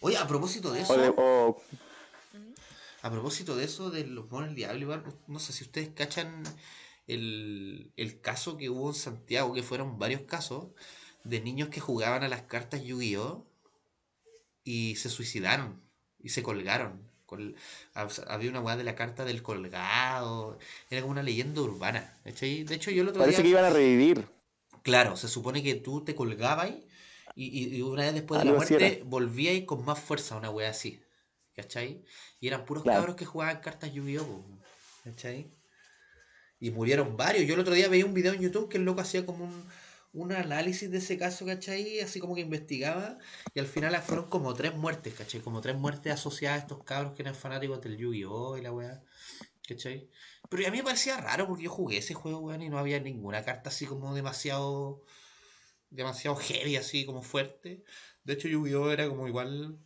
Oye, 0.00 0.16
a 0.18 0.26
propósito 0.26 0.70
de 0.70 0.80
O 0.80 0.82
eso, 0.82 0.96
de- 0.98 1.14
o- 1.16 1.62
a 3.06 3.10
propósito 3.10 3.56
de 3.56 3.64
eso, 3.64 3.90
de 3.90 4.06
los 4.06 4.30
monos 4.30 4.48
del 4.48 4.56
diablo, 4.56 5.02
no 5.28 5.38
sé 5.38 5.52
si 5.52 5.64
ustedes 5.64 5.90
cachan 5.90 6.42
el, 7.06 7.92
el 7.96 8.20
caso 8.20 8.56
que 8.56 8.70
hubo 8.70 8.88
en 8.90 8.94
Santiago, 8.94 9.54
que 9.54 9.62
fueron 9.62 9.98
varios 9.98 10.22
casos, 10.22 10.68
de 11.24 11.40
niños 11.40 11.68
que 11.70 11.80
jugaban 11.80 12.22
a 12.24 12.28
las 12.28 12.42
cartas 12.42 12.82
Yu-Gi-Oh! 12.82 13.46
y 14.64 14.96
se 14.96 15.10
suicidaron 15.10 15.80
y 16.18 16.30
se 16.30 16.42
colgaron. 16.42 17.02
Col- 17.26 17.54
hab- 17.94 18.24
había 18.28 18.50
una 18.50 18.60
weá 18.60 18.76
de 18.76 18.84
la 18.84 18.94
carta 18.94 19.24
del 19.24 19.42
colgado, 19.42 20.58
era 20.90 21.00
como 21.00 21.12
una 21.12 21.22
leyenda 21.22 21.62
urbana. 21.62 22.14
De 22.24 22.30
hecho, 22.74 22.90
yo 22.90 23.02
el 23.02 23.08
otro 23.08 23.20
parece 23.20 23.38
día. 23.38 23.44
que 23.44 23.50
iban 23.50 23.64
a 23.64 23.70
revivir. 23.70 24.26
Claro, 24.82 25.16
se 25.16 25.28
supone 25.28 25.62
que 25.62 25.74
tú 25.74 26.04
te 26.04 26.14
colgabas 26.14 26.70
y, 27.34 27.44
y, 27.44 27.76
y 27.76 27.82
una 27.82 28.02
vez 28.02 28.14
después 28.14 28.40
de 28.40 28.44
la 28.46 28.50
Algo 28.52 28.58
muerte 28.58 29.02
volvías 29.06 29.64
con 29.64 29.84
más 29.84 29.98
fuerza, 29.98 30.36
una 30.36 30.50
wea 30.50 30.70
así. 30.70 31.00
¿Cachai? 31.56 32.04
Y 32.40 32.48
eran 32.48 32.64
puros 32.64 32.82
Claro. 32.82 33.00
cabros 33.00 33.16
que 33.16 33.24
jugaban 33.24 33.60
cartas 33.60 33.92
Yu-Gi-Oh! 33.92 34.44
¿Cachai? 35.04 35.52
Y 36.60 36.70
murieron 36.70 37.16
varios. 37.16 37.46
Yo 37.46 37.54
el 37.54 37.60
otro 37.60 37.74
día 37.74 37.88
veía 37.88 38.06
un 38.06 38.14
video 38.14 38.32
en 38.32 38.40
YouTube 38.40 38.68
que 38.68 38.78
el 38.78 38.84
loco 38.84 39.00
hacía 39.02 39.24
como 39.26 39.44
un, 39.44 39.68
un 40.12 40.32
análisis 40.32 40.90
de 40.90 40.98
ese 40.98 41.16
caso, 41.18 41.44
¿cachai? 41.46 42.00
Así 42.00 42.20
como 42.20 42.34
que 42.34 42.40
investigaba. 42.40 43.18
Y 43.54 43.60
al 43.60 43.66
final 43.66 43.94
fueron 44.02 44.28
como 44.28 44.54
tres 44.54 44.74
muertes, 44.74 45.14
¿cachai? 45.14 45.40
Como 45.40 45.60
tres 45.60 45.76
muertes 45.76 46.12
asociadas 46.12 46.58
a 46.58 46.62
estos 46.62 46.82
cabros 46.84 47.12
que 47.14 47.22
eran 47.22 47.34
fanáticos 47.34 47.80
del 47.82 47.96
Yu-Gi-Oh! 47.98 48.56
y 48.58 48.62
la 48.62 48.72
weá. 48.72 49.02
¿Cachai? 49.68 50.08
Pero 50.50 50.66
a 50.66 50.70
mí 50.70 50.78
me 50.78 50.84
parecía 50.84 51.16
raro 51.18 51.46
porque 51.46 51.64
yo 51.64 51.70
jugué 51.70 51.98
ese 51.98 52.14
juego, 52.14 52.38
weón, 52.40 52.62
y 52.62 52.68
no 52.68 52.78
había 52.78 52.98
ninguna 53.00 53.44
carta 53.44 53.70
así 53.70 53.86
como 53.86 54.14
demasiado. 54.14 55.02
demasiado 55.90 56.36
heavy, 56.36 56.76
así 56.76 57.06
como 57.06 57.22
fuerte. 57.22 57.84
De 58.24 58.32
hecho, 58.34 58.48
Yu-Gi-Oh! 58.48 58.90
era 58.90 59.08
como 59.08 59.28
igual. 59.28 59.78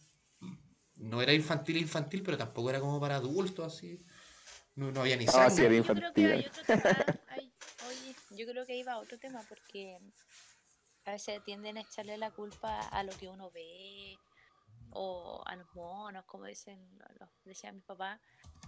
No 0.99 1.23
era 1.23 1.33
infantil 1.33 1.77
infantil, 1.77 2.23
pero 2.23 2.37
tampoco 2.37 2.71
era 2.71 2.81
como 2.81 3.01
para 3.01 3.17
adultos, 3.17 3.75
así. 3.75 3.99
No, 4.75 4.91
no 4.93 5.01
había 5.03 5.17
ni 5.17 5.27
Ah, 5.27 5.33
sangre. 5.33 5.55
sí, 5.57 5.65
era 5.65 5.75
Yo 5.77 5.85
creo 5.85 6.13
que 6.13 6.27
hay 6.27 6.39
infantil. 6.41 6.51
otro 6.51 6.65
tema. 6.65 7.07
hay- 7.29 7.53
oye, 7.89 8.15
yo 8.31 8.47
creo 8.47 8.67
que 8.67 8.73
ahí 8.73 8.83
va 8.83 8.99
otro 8.99 9.19
tema 9.19 9.43
porque 9.49 9.99
a 11.05 11.13
veces 11.13 11.43
tienden 11.45 11.79
a 11.79 11.81
echarle 11.83 12.19
la 12.19 12.31
culpa 12.31 12.81
a 12.89 13.03
lo 13.03 13.13
que 13.17 13.29
uno 13.29 13.51
ve 13.51 14.19
o 14.91 15.43
a 15.47 15.57
los 15.57 15.67
monos, 15.75 16.25
como 16.27 16.45
dicen, 16.45 16.79
los, 17.19 17.29
decía 17.45 17.73
mi 17.73 17.81
papá. 17.81 18.21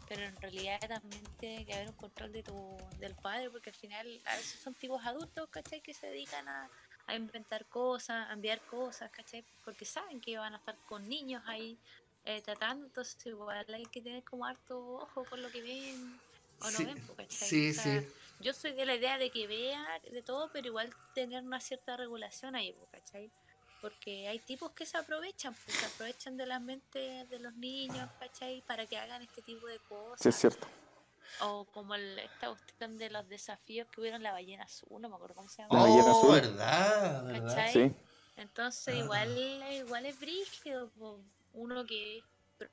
Pero 0.09 0.23
en 0.23 0.37
realidad 0.41 0.81
también 0.89 1.25
tiene 1.39 1.65
que 1.65 1.75
haber 1.75 1.89
un 1.89 1.95
control 1.97 2.33
de 2.33 2.43
tu, 2.43 2.77
del 2.99 3.15
padre 3.17 3.51
porque 3.51 3.71
al 3.71 3.77
final 3.77 4.21
a 4.25 4.37
veces 4.37 4.61
son 4.61 4.75
tipos 4.75 5.05
adultos, 5.05 5.49
¿cachai? 5.51 5.81
Que 5.81 5.95
se 5.95 6.07
dedican 6.09 6.49
a, 6.49 6.69
a 7.07 7.15
inventar 7.15 7.67
cosas, 7.67 8.29
a 8.29 8.33
enviar 8.33 8.61
cosas, 8.67 9.11
¿cachai? 9.11 9.45
Porque 9.65 9.85
saben 9.85 10.21
que 10.21 10.37
van 10.39 10.55
a 10.55 10.59
estar 10.59 10.77
con 10.89 11.09
niños 11.09 11.43
ahí 11.47 11.79
eh, 12.25 12.43
tratando, 12.43 12.87
entonces 12.87 13.25
igual 13.27 13.67
hay 13.75 13.89
que 13.89 14.03
tener 14.03 14.25
como 14.25 14.45
harto 14.47 14.79
ojo 14.79 15.27
con 15.29 15.43
lo 15.43 15.51
que 15.51 15.63
ven 15.63 16.23
o 16.61 16.71
no 16.71 16.79
Sí, 16.79 16.85
ven, 16.85 17.01
¿cachai? 17.17 17.49
sí, 17.49 17.73
O 17.73 17.73
sea, 17.75 18.03
sí. 18.03 18.13
Yo 18.39 18.53
soy 18.55 18.73
de 18.73 18.87
la 18.87 18.95
idea 18.97 19.19
de 19.19 19.31
que 19.31 19.47
vea 19.47 20.01
de 20.11 20.23
todo, 20.23 20.51
pero 20.53 20.67
igual 20.69 20.95
tener 21.13 21.43
una 21.45 21.61
cierta 21.61 21.97
regulación 21.97 22.55
ahí, 22.57 22.75
¿cachai? 22.91 23.33
Porque 23.81 24.29
hay 24.29 24.41
tipos 24.41 24.73
que 24.73 24.87
se 24.87 24.99
aprovechan, 24.99 25.57
pues 25.65 25.79
se 25.79 25.87
aprovechan 25.87 26.37
de 26.37 26.47
la 26.47 26.61
mente 26.61 27.27
de 27.29 27.39
los 27.41 27.55
niños, 27.57 28.11
¿cachai? 28.19 28.63
Para 28.63 28.87
que 28.87 28.99
hagan 28.99 29.23
este 29.23 29.43
tipo 29.43 29.67
de 29.67 29.81
cosas. 29.81 30.23
Sí, 30.23 30.29
es 30.29 30.37
cierto. 30.37 30.67
O 31.39 31.67
como 31.73 31.95
el, 31.95 32.19
esta 32.19 32.49
cuestión 32.49 32.99
de 32.99 33.11
los 33.11 33.29
desafíos 33.29 33.89
que 33.91 34.01
hubieron 34.01 34.23
la 34.23 34.33
ballena 34.33 34.65
azul, 34.65 35.01
no 35.01 35.09
me 35.09 35.17
acuerdo 35.17 35.35
cómo 35.37 35.49
se 35.49 35.63
La 35.71 35.79
llama. 35.79 35.83
ballena 35.83 36.11
Oh, 36.11 36.11
azul. 36.11 36.33
verdad, 36.33 37.25
verdad. 37.25 37.57
¿Cachai? 37.57 37.73
Sí. 37.73 37.93
Entonces 38.37 38.95
Ah. 38.95 38.99
igual, 38.99 39.29
igual 39.73 40.07
es 40.07 40.19
brígido, 40.19 40.91
po. 40.93 41.25
Uno 41.55 41.85
que 41.87 42.19
es 42.19 42.25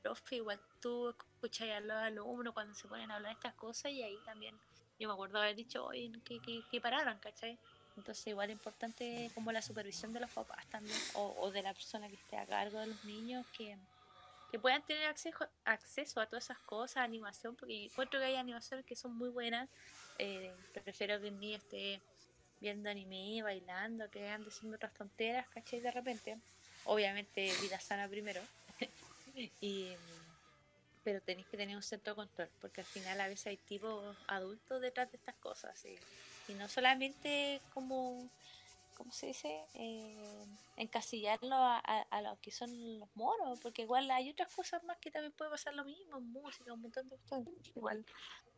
profe, 0.02 0.38
igual 0.38 0.60
tú 0.82 1.10
escuchas 1.10 1.70
a 1.70 1.80
los 1.80 1.98
alumnos 1.98 2.54
cuando 2.54 2.74
se 2.74 2.88
ponen 2.88 3.10
a 3.12 3.16
hablar 3.16 3.32
de 3.32 3.38
estas 3.38 3.54
cosas 3.54 3.92
y 3.92 4.04
ahí 4.04 4.18
también 4.26 4.56
yo 5.00 5.08
me 5.08 5.13
acuerdo 5.13 5.40
haber 5.40 5.56
dicho 5.56 5.86
hoy 5.86 6.12
que, 6.26 6.40
que, 6.42 6.62
que 6.70 6.82
pararan, 6.82 7.20
¿cachai? 7.20 7.58
Entonces 7.96 8.28
igual 8.28 8.50
es 8.50 8.54
importante 8.54 9.32
como 9.34 9.52
la 9.52 9.62
supervisión 9.62 10.13
de 10.13 10.20
los 10.20 10.32
papás 10.32 10.66
también 10.68 10.98
o, 11.16 11.36
o 11.40 11.52
de 11.52 11.63
la 11.63 11.74
persona 11.74 12.08
que 12.08 12.16
esté 12.16 12.38
a 12.38 12.46
cargo 12.46 12.80
de 12.80 12.88
los 12.88 13.06
niños 13.06 13.46
que, 13.58 13.78
que 14.52 14.60
puedan 14.60 14.84
tener 14.84 15.06
acceso, 15.08 15.48
acceso 15.66 16.22
a 16.22 16.26
todas 16.26 16.46
esas 16.46 16.60
cosas, 16.60 16.98
animación, 16.98 17.56
porque 17.56 17.86
encuentro 17.86 18.20
que 18.20 18.26
hay 18.26 18.36
animaciones 18.36 18.86
que 18.86 18.96
son 18.96 19.16
muy 19.16 19.30
buenas. 19.30 19.70
eh, 20.20 20.54
prefiero 20.84 21.20
que 21.20 21.28
el 21.28 21.40
niño 21.40 21.58
esté 21.58 22.02
viendo 22.60 22.90
anime, 22.90 23.42
bailando, 23.44 24.10
que 24.10 24.30
ande 24.30 24.50
haciendo 24.50 24.76
otras 24.76 24.94
tonteras, 24.94 25.48
¿cachai? 25.50 25.80
De 25.80 25.92
repente. 25.92 26.38
Obviamente 26.86 27.52
vida 27.62 27.80
sana 27.80 28.08
primero. 28.08 28.42
y, 29.62 29.96
pero 31.04 31.22
tenéis 31.22 31.48
que 31.48 31.58
tener 31.58 31.76
un 31.76 31.84
cierto 31.84 32.16
control, 32.16 32.50
porque 32.60 32.82
al 32.82 32.88
final 32.88 33.20
a 33.22 33.28
veces 33.28 33.48
hay 33.48 33.58
tipos 33.58 34.16
adultos 34.28 34.82
detrás 34.82 35.10
de 35.12 35.18
estas 35.18 35.36
cosas. 35.36 35.84
Y, 35.86 35.98
y 36.52 36.56
no 36.56 36.68
solamente 36.68 37.62
como, 37.74 38.30
¿cómo 38.96 39.12
se 39.12 39.28
dice? 39.28 39.63
Eh, 39.76 40.46
encasillarlo 40.76 41.56
a, 41.56 41.78
a, 41.78 42.02
a 42.10 42.22
lo 42.22 42.38
que 42.42 42.52
son 42.52 43.00
los 43.00 43.10
moros, 43.16 43.60
porque 43.62 43.84
igual 43.84 44.10
hay 44.12 44.30
otras 44.30 44.54
cosas 44.54 44.84
más 44.84 44.98
que 44.98 45.12
también 45.12 45.32
puede 45.34 45.52
pasar 45.52 45.74
lo 45.74 45.86
mismo, 45.86 46.20
música, 46.20 46.74
un 46.74 46.82
montón 46.82 47.08
de 47.10 47.18
cosas. 47.30 47.48
Igual, 47.76 48.06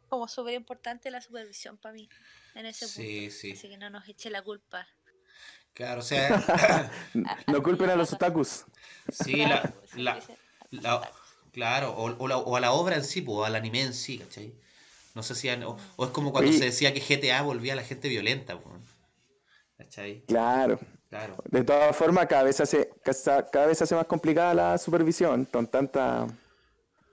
como 0.10 0.28
súper 0.28 0.56
importante 0.56 1.12
la 1.12 1.22
supervisión 1.22 1.78
para 1.78 1.94
mí 1.94 2.10
en 2.56 2.66
ese 2.66 2.88
Sí, 2.88 3.26
punto. 3.28 3.36
sí. 3.36 3.52
Así 3.52 3.70
que 3.70 3.78
no 3.78 3.90
nos 3.92 4.08
eche 4.10 4.30
la 4.32 4.42
culpa. 4.42 4.88
Claro, 5.74 6.00
o 6.00 6.04
sea, 6.04 6.92
No 7.48 7.64
culpen 7.64 7.90
a 7.90 7.96
los 7.96 8.12
otakus. 8.14 8.66
sí, 9.12 9.38
la, 9.38 9.74
Claro, 9.94 10.22
la, 10.72 11.12
claro, 11.52 11.92
o, 11.92 12.16
o 12.18 12.28
la- 12.28 12.38
o 12.38 12.56
a 12.56 12.60
la 12.60 12.72
obra 12.74 12.96
en 12.96 13.04
sí, 13.04 13.22
pues, 13.22 13.38
o 13.38 13.46
al 13.46 13.56
anime 13.56 13.82
en 13.84 13.94
sí, 13.94 14.18
¿cachai? 14.20 14.54
No 15.16 15.24
sé 15.24 15.36
si, 15.36 15.50
han- 15.50 15.64
o, 15.64 15.78
o 15.96 16.06
es 16.06 16.12
como 16.12 16.32
cuando 16.32 16.52
se 16.52 16.66
decía 16.66 16.94
que 16.94 17.02
GTA 17.02 17.42
volvía 17.42 17.74
a 17.74 17.76
la 17.78 17.84
gente 17.84 18.08
violenta, 18.10 18.60
pues, 18.60 18.76
¿cachai? 19.78 20.24
Claro. 20.28 20.80
Claro. 21.10 21.38
De 21.50 21.64
todas 21.64 21.96
formas, 21.96 22.28
cada 22.28 22.44
vez 22.44 22.58
se 22.58 22.64
hace, 22.64 22.90
cada, 23.04 23.46
cada 23.50 23.66
vez 23.66 23.82
hace 23.82 23.96
más 23.96 24.06
complicada 24.06 24.54
la 24.54 24.78
supervisión 24.78 25.46
con 25.46 25.66
tantas 25.66 26.32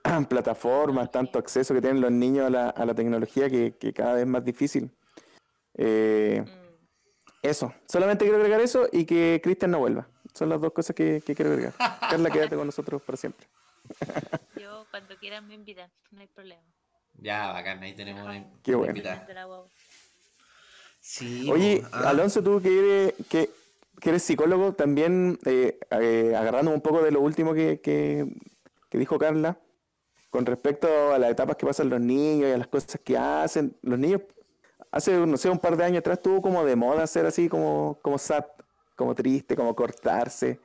plataformas, 0.29 1.09
tanto 1.11 1.39
acceso 1.39 1.73
que 1.73 1.81
tienen 1.81 1.99
los 2.01 2.11
niños 2.11 2.45
a 2.45 2.49
la, 2.51 2.69
a 2.69 2.85
la 2.85 2.93
tecnología 2.93 3.49
que, 3.49 3.75
que 3.77 3.93
cada 3.93 4.13
vez 4.13 4.21
es 4.21 4.27
más 4.27 4.43
difícil. 4.45 4.91
Eh, 5.73 6.43
Mm. 6.45 6.66
Eso, 7.41 7.73
solamente 7.87 8.25
quiero 8.25 8.37
agregar 8.37 8.61
eso 8.61 8.87
y 8.91 9.05
que 9.05 9.39
Cristian 9.43 9.71
no 9.71 9.79
vuelva. 9.79 10.07
Son 10.33 10.49
las 10.49 10.59
dos 10.61 10.71
cosas 10.73 10.95
que, 10.95 11.21
que 11.25 11.35
quiero 11.35 11.51
agregar. 11.51 11.73
Carla, 12.09 12.29
quédate 12.29 12.55
con 12.55 12.65
nosotros 12.65 13.01
para 13.01 13.17
siempre. 13.17 13.47
Yo 14.59 14.85
cuando 14.91 15.15
quieran 15.17 15.47
me 15.47 15.55
invitan, 15.55 15.89
no 16.11 16.21
hay 16.21 16.27
problema. 16.27 16.61
Ya, 17.19 17.51
bacán, 17.51 17.81
ahí 17.81 17.95
tenemos 17.95 18.23
una, 18.23 18.45
Qué 18.61 18.71
una 18.71 18.77
bueno. 18.77 18.91
invitada. 18.91 19.27
Sí, 20.99 21.49
Oye, 21.49 21.83
ah, 21.93 22.09
Alonso, 22.09 22.43
tú 22.43 22.61
que 22.61 22.79
eres, 22.79 23.13
que, 23.29 23.49
que 24.01 24.09
eres 24.09 24.23
psicólogo, 24.23 24.73
también 24.73 25.39
eh, 25.45 25.79
eh, 25.91 26.33
agarrando 26.35 26.71
un 26.71 26.81
poco 26.81 27.01
de 27.01 27.11
lo 27.11 27.21
último 27.21 27.53
que, 27.53 27.79
que, 27.79 28.27
que 28.89 28.97
dijo 28.97 29.17
Carla, 29.17 29.57
con 30.29 30.45
respecto 30.45 31.13
a 31.13 31.17
las 31.17 31.31
etapas 31.31 31.55
que 31.55 31.65
pasan 31.65 31.89
los 31.89 32.01
niños 32.01 32.49
y 32.49 32.51
a 32.51 32.57
las 32.57 32.67
cosas 32.67 32.99
que 33.03 33.17
hacen, 33.17 33.75
los 33.81 33.97
niños, 33.97 34.21
hace, 34.91 35.17
no 35.25 35.37
sé, 35.37 35.49
un 35.49 35.59
par 35.59 35.75
de 35.77 35.83
años 35.85 35.99
atrás 35.99 36.17
estuvo 36.17 36.41
como 36.41 36.63
de 36.65 36.75
moda 36.75 37.05
ser 37.07 37.25
así 37.25 37.47
como, 37.49 37.99
como 38.01 38.17
sad, 38.17 38.45
como 38.95 39.13
triste, 39.15 39.55
como 39.55 39.75
cortarse, 39.75 40.59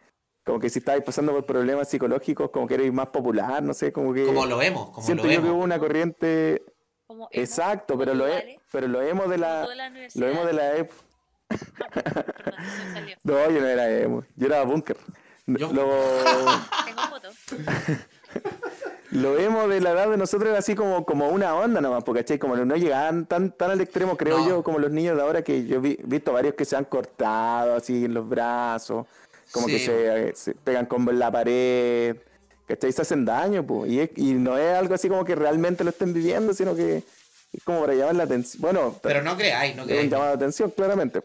como 0.45 0.59
que 0.59 0.69
si 0.71 0.79
estabais 0.81 1.05
pasando 1.05 1.33
por 1.33 1.45
problemas 1.47 1.89
psicológicos, 1.89 2.51
como 2.51 2.67
que 2.67 2.75
erais 2.75 2.93
más 2.93 3.09
popular, 3.09 3.63
no 3.63 3.75
sé, 3.75 3.93
como 3.93 4.13
que... 4.13 4.27
Como 4.27 4.47
lo 4.47 4.57
vemos, 4.59 4.91
como 4.91 5.07
siento 5.07 5.25
lo 5.25 5.31
yo 5.31 5.37
que 5.37 5.43
vemos. 5.43 5.57
hubo 5.57 5.65
una 5.65 5.79
corriente... 5.79 6.63
Como 7.07 7.25
emo, 7.25 7.43
Exacto, 7.43 7.99
pero 7.99 8.15
lo, 8.15 8.27
he, 8.27 8.59
pero 8.73 8.89
lo 8.89 9.03
hemos 9.03 9.29
de 9.29 9.39
la... 9.39 9.67
la 9.67 9.91
Lo 10.15 10.29
hemos 10.29 10.47
de 10.47 10.53
la 10.53 10.77
época... 10.77 11.01
Ah. 12.65 13.01
No, 13.25 13.51
yo 13.51 13.61
no 13.61 13.67
era 13.67 13.91
emo, 13.91 14.25
yo 14.37 14.47
era 14.47 14.63
búnker. 14.65 14.97
Yo- 15.47 15.73
Lo, 15.73 15.87
Tengo 16.87 17.03
fotos. 17.11 17.37
lo 19.11 19.39
emo 19.39 19.69
de 19.69 19.81
la 19.81 19.91
edad 19.91 20.11
de 20.11 20.17
nosotros 20.17 20.49
era 20.51 20.59
así 20.59 20.75
como, 20.75 21.05
como 21.05 21.29
una 21.29 21.55
onda 21.55 21.81
nomás, 21.81 22.03
porque 22.05 22.21
¿cachai? 22.23 22.39
como 22.39 22.57
no 22.57 22.77
llegaban 22.77 23.27
tan, 23.27 23.51
tan 23.53 23.71
al 23.73 23.81
extremo, 23.81 24.17
creo 24.17 24.39
No. 24.39 24.49
yo, 24.49 24.63
como 24.63 24.79
los 24.79 24.91
niños 24.91 25.17
de 25.17 25.23
ahora, 25.23 25.43
que 25.43 25.67
yo 25.67 25.77
he 25.77 25.81
vi- 25.81 25.99
visto 26.05 26.33
varios 26.33 26.55
que 26.55 26.65
se 26.65 26.77
han 26.77 26.85
cortado 26.87 27.77
así 27.77 28.05
en 28.07 28.15
los 28.15 28.27
brazos, 28.29 29.07
como 29.51 29.67
que 29.67 29.79
se, 29.79 30.29
eh, 30.29 30.33
se 30.35 30.55
pegan 30.55 30.87
con 30.87 31.19
la 31.19 31.31
pared, 31.31 32.17
¿cachai? 32.67 32.91
Se 32.91 33.03
hacen 33.03 33.25
daño, 33.27 33.67
pues. 33.67 33.91
Y, 33.93 34.11
y 34.17 34.33
no 34.35 34.57
es 34.57 34.75
algo 34.77 34.95
así 34.95 35.09
como 35.11 35.25
que 35.27 35.35
realmente 35.35 35.85
lo 35.85 35.91
estén 35.91 36.15
viviendo, 36.15 36.55
sino 36.55 36.75
que 36.75 37.03
es 37.53 37.63
como 37.65 37.81
para 37.83 37.93
llamar 37.95 38.15
la 38.15 38.23
atención. 38.25 38.63
Bueno, 38.63 38.99
Pero 39.03 39.21
no 39.23 39.37
creáis, 39.37 39.77
no 39.77 39.83
es 39.83 39.89
un 39.89 39.93
creáis. 39.93 40.11
llamado 40.11 40.31
de 40.31 40.37
atención, 40.37 40.71
claramente. 40.71 41.21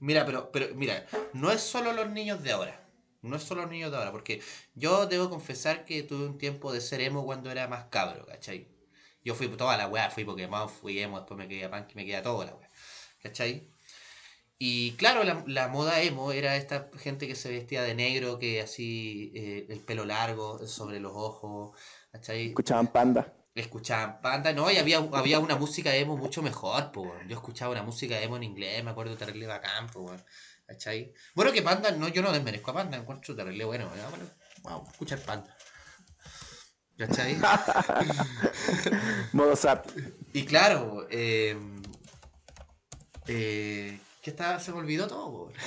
Mira, 0.00 0.26
pero, 0.26 0.50
pero 0.52 0.66
mira, 0.74 1.06
no 1.32 1.50
es 1.50 1.62
solo 1.62 1.94
los 1.94 2.10
niños 2.10 2.42
de 2.42 2.52
ahora. 2.52 2.78
No 3.26 3.36
es 3.36 3.42
solo 3.42 3.62
los 3.62 3.70
niños 3.70 3.90
de 3.90 3.98
ahora, 3.98 4.12
porque 4.12 4.40
yo 4.74 5.06
debo 5.06 5.28
confesar 5.30 5.84
que 5.84 6.02
tuve 6.02 6.26
un 6.26 6.38
tiempo 6.38 6.72
de 6.72 6.80
ser 6.80 7.00
emo 7.00 7.24
cuando 7.24 7.50
era 7.50 7.68
más 7.68 7.86
cabro, 7.86 8.26
¿cachai? 8.26 8.68
Yo 9.24 9.34
fui 9.34 9.48
toda 9.48 9.76
la 9.76 9.88
weá, 9.88 10.10
fui 10.10 10.24
Pokémon, 10.24 10.68
fui 10.68 11.00
emo, 11.00 11.18
después 11.18 11.36
me 11.36 11.48
quedé 11.48 11.68
punk 11.68 11.90
y 11.92 11.94
me 11.96 12.06
quedé 12.06 12.22
todo 12.22 12.44
la 12.44 12.54
weá, 12.54 12.70
¿cachai? 13.22 13.68
Y 14.58 14.92
claro, 14.92 15.22
la, 15.24 15.44
la 15.46 15.68
moda 15.68 16.00
emo 16.00 16.32
era 16.32 16.56
esta 16.56 16.88
gente 16.96 17.26
que 17.26 17.34
se 17.34 17.50
vestía 17.50 17.82
de 17.82 17.94
negro, 17.94 18.38
que 18.38 18.62
así, 18.62 19.30
eh, 19.34 19.66
el 19.68 19.80
pelo 19.80 20.04
largo 20.06 20.66
sobre 20.66 20.98
los 20.98 21.12
ojos, 21.14 21.78
¿cachai? 22.10 22.48
Escuchaban 22.48 22.86
panda. 22.86 23.34
Escuchaban 23.54 24.20
panda, 24.22 24.52
no, 24.52 24.70
y 24.70 24.76
había, 24.76 24.98
había 25.12 25.40
una 25.40 25.56
música 25.56 25.94
emo 25.94 26.16
mucho 26.16 26.42
mejor, 26.42 26.90
weón. 26.94 27.28
Yo 27.28 27.36
escuchaba 27.36 27.72
una 27.72 27.82
música 27.82 28.20
emo 28.22 28.36
en 28.36 28.44
inglés, 28.44 28.82
me 28.82 28.92
acuerdo 28.92 29.16
terrible 29.16 29.46
bacán, 29.46 29.90
weón. 29.94 30.22
¿Cachai? 30.66 31.12
Bueno, 31.34 31.52
que 31.52 31.62
panda, 31.62 31.92
no, 31.92 32.08
yo 32.08 32.22
no 32.22 32.32
desmerezco 32.32 32.72
a 32.72 32.74
panda, 32.74 32.96
encuentro 32.96 33.36
terrible 33.36 33.64
bueno, 33.64 33.88
weón. 33.94 34.30
Bueno, 34.62 34.84
a 34.86 34.90
escuchar 34.90 35.20
panda. 35.20 35.56
¿Cachai? 36.98 37.36
Modo 39.32 39.54
SAT. 39.54 39.90
Y 40.32 40.44
claro, 40.44 41.06
eh, 41.10 41.56
eh, 43.26 43.98
¿qué 44.22 44.30
está? 44.30 44.58
Se 44.58 44.72
me 44.72 44.78
olvidó 44.78 45.06
todo. 45.06 45.52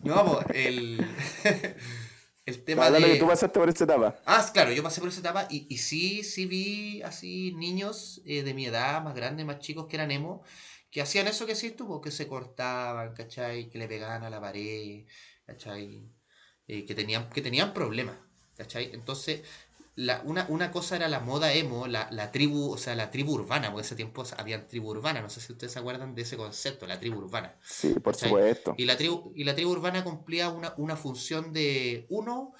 No, 0.00 0.24
po, 0.24 0.44
el, 0.54 1.04
el 2.46 2.64
tema 2.64 2.86
Hablando 2.86 3.08
de... 3.08 3.14
que 3.14 3.20
tú 3.20 3.26
pasaste 3.26 3.58
por 3.58 3.68
esa 3.68 3.84
etapa. 3.84 4.16
Ah, 4.24 4.48
claro, 4.52 4.70
yo 4.70 4.82
pasé 4.82 5.00
por 5.00 5.08
esa 5.08 5.20
etapa 5.20 5.48
y, 5.50 5.66
y 5.68 5.78
sí, 5.78 6.22
sí 6.22 6.46
vi 6.46 7.02
así 7.02 7.52
niños 7.56 8.22
eh, 8.24 8.42
de 8.42 8.54
mi 8.54 8.66
edad, 8.66 9.02
más 9.02 9.14
grandes, 9.14 9.44
más 9.46 9.58
chicos, 9.58 9.86
que 9.88 9.96
eran 9.96 10.12
emo, 10.12 10.44
que 10.90 11.02
hacían 11.02 11.28
eso 11.28 11.46
que 11.46 11.54
sí 11.54 11.70
tú, 11.72 11.86
po, 11.86 12.00
que 12.00 12.10
se 12.10 12.28
cortaban, 12.28 13.14
¿cachai? 13.14 13.68
Que 13.68 13.78
le 13.78 13.88
pegaban 13.88 14.24
a 14.24 14.30
la 14.30 14.40
pared, 14.40 15.04
¿cachai? 15.44 16.08
Eh, 16.68 16.84
que 16.84 16.94
tenían, 16.94 17.30
que 17.30 17.42
tenían 17.42 17.72
problemas, 17.72 18.16
¿cachai? 18.56 18.90
Entonces, 18.92 19.42
la, 19.96 20.20
una, 20.24 20.46
una 20.48 20.70
cosa 20.70 20.96
era 20.96 21.08
la 21.08 21.20
moda 21.20 21.52
emo, 21.54 21.86
la, 21.86 22.08
la 22.10 22.30
tribu, 22.30 22.72
o 22.72 22.78
sea, 22.78 22.94
la 22.94 23.10
tribu 23.10 23.32
urbana, 23.32 23.70
porque 23.72 23.86
ese 23.86 23.96
tiempo 23.96 24.24
había 24.36 24.66
tribu 24.68 24.90
urbana, 24.90 25.22
no 25.22 25.30
sé 25.30 25.40
si 25.40 25.52
ustedes 25.52 25.72
se 25.72 25.78
acuerdan 25.78 26.14
de 26.14 26.22
ese 26.22 26.36
concepto, 26.36 26.86
la 26.86 27.00
tribu 27.00 27.18
urbana. 27.18 27.56
Sí, 27.62 27.94
por 27.94 28.14
¿Cachai? 28.14 28.28
supuesto. 28.28 28.74
Y 28.76 28.84
la 28.84 28.96
tribu, 28.96 29.32
y 29.34 29.44
la 29.44 29.54
tribu 29.54 29.70
urbana 29.72 30.04
cumplía 30.04 30.50
una, 30.50 30.74
una 30.76 30.96
función 30.96 31.52
de, 31.52 32.06
uno, 32.10 32.52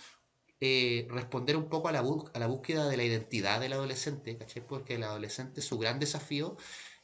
eh, 0.61 1.07
responder 1.11 1.57
un 1.57 1.69
poco 1.69 1.89
a 1.89 1.93
la, 1.93 2.01
a 2.01 2.39
la 2.39 2.47
búsqueda 2.47 2.89
de 2.89 2.97
la 2.97 3.05
identidad 3.05 3.61
del 3.61 3.75
adolescente, 3.75 4.39
¿cachai? 4.39 4.67
Porque 4.67 4.95
el 4.95 5.03
adolescente, 5.03 5.61
su 5.61 5.79
gran 5.79 5.99
desafío 5.99 6.57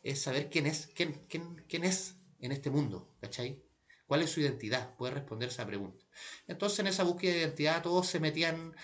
es 0.03 0.21
saber 0.21 0.51
quién 0.51 0.67
es, 0.67 0.88
quién, 0.95 1.25
quién, 1.29 1.65
quién 1.69 1.85
es 1.85 2.17
en 2.41 2.53
este 2.53 2.71
mundo, 2.71 3.15
¿cachai? 3.21 3.62
¿Cuál 4.07 4.23
es 4.23 4.31
su 4.31 4.41
identidad? 4.41 4.95
Puede 4.97 5.15
responder 5.15 5.49
esa 5.49 5.67
pregunta. 5.67 6.05
Entonces, 6.47 6.79
en 6.81 6.88
esa 6.88 7.05
búsqueda 7.05 7.33
de 7.33 7.41
identidad, 7.41 7.83
todos 7.83 8.07
se 8.07 8.21
metían 8.21 8.75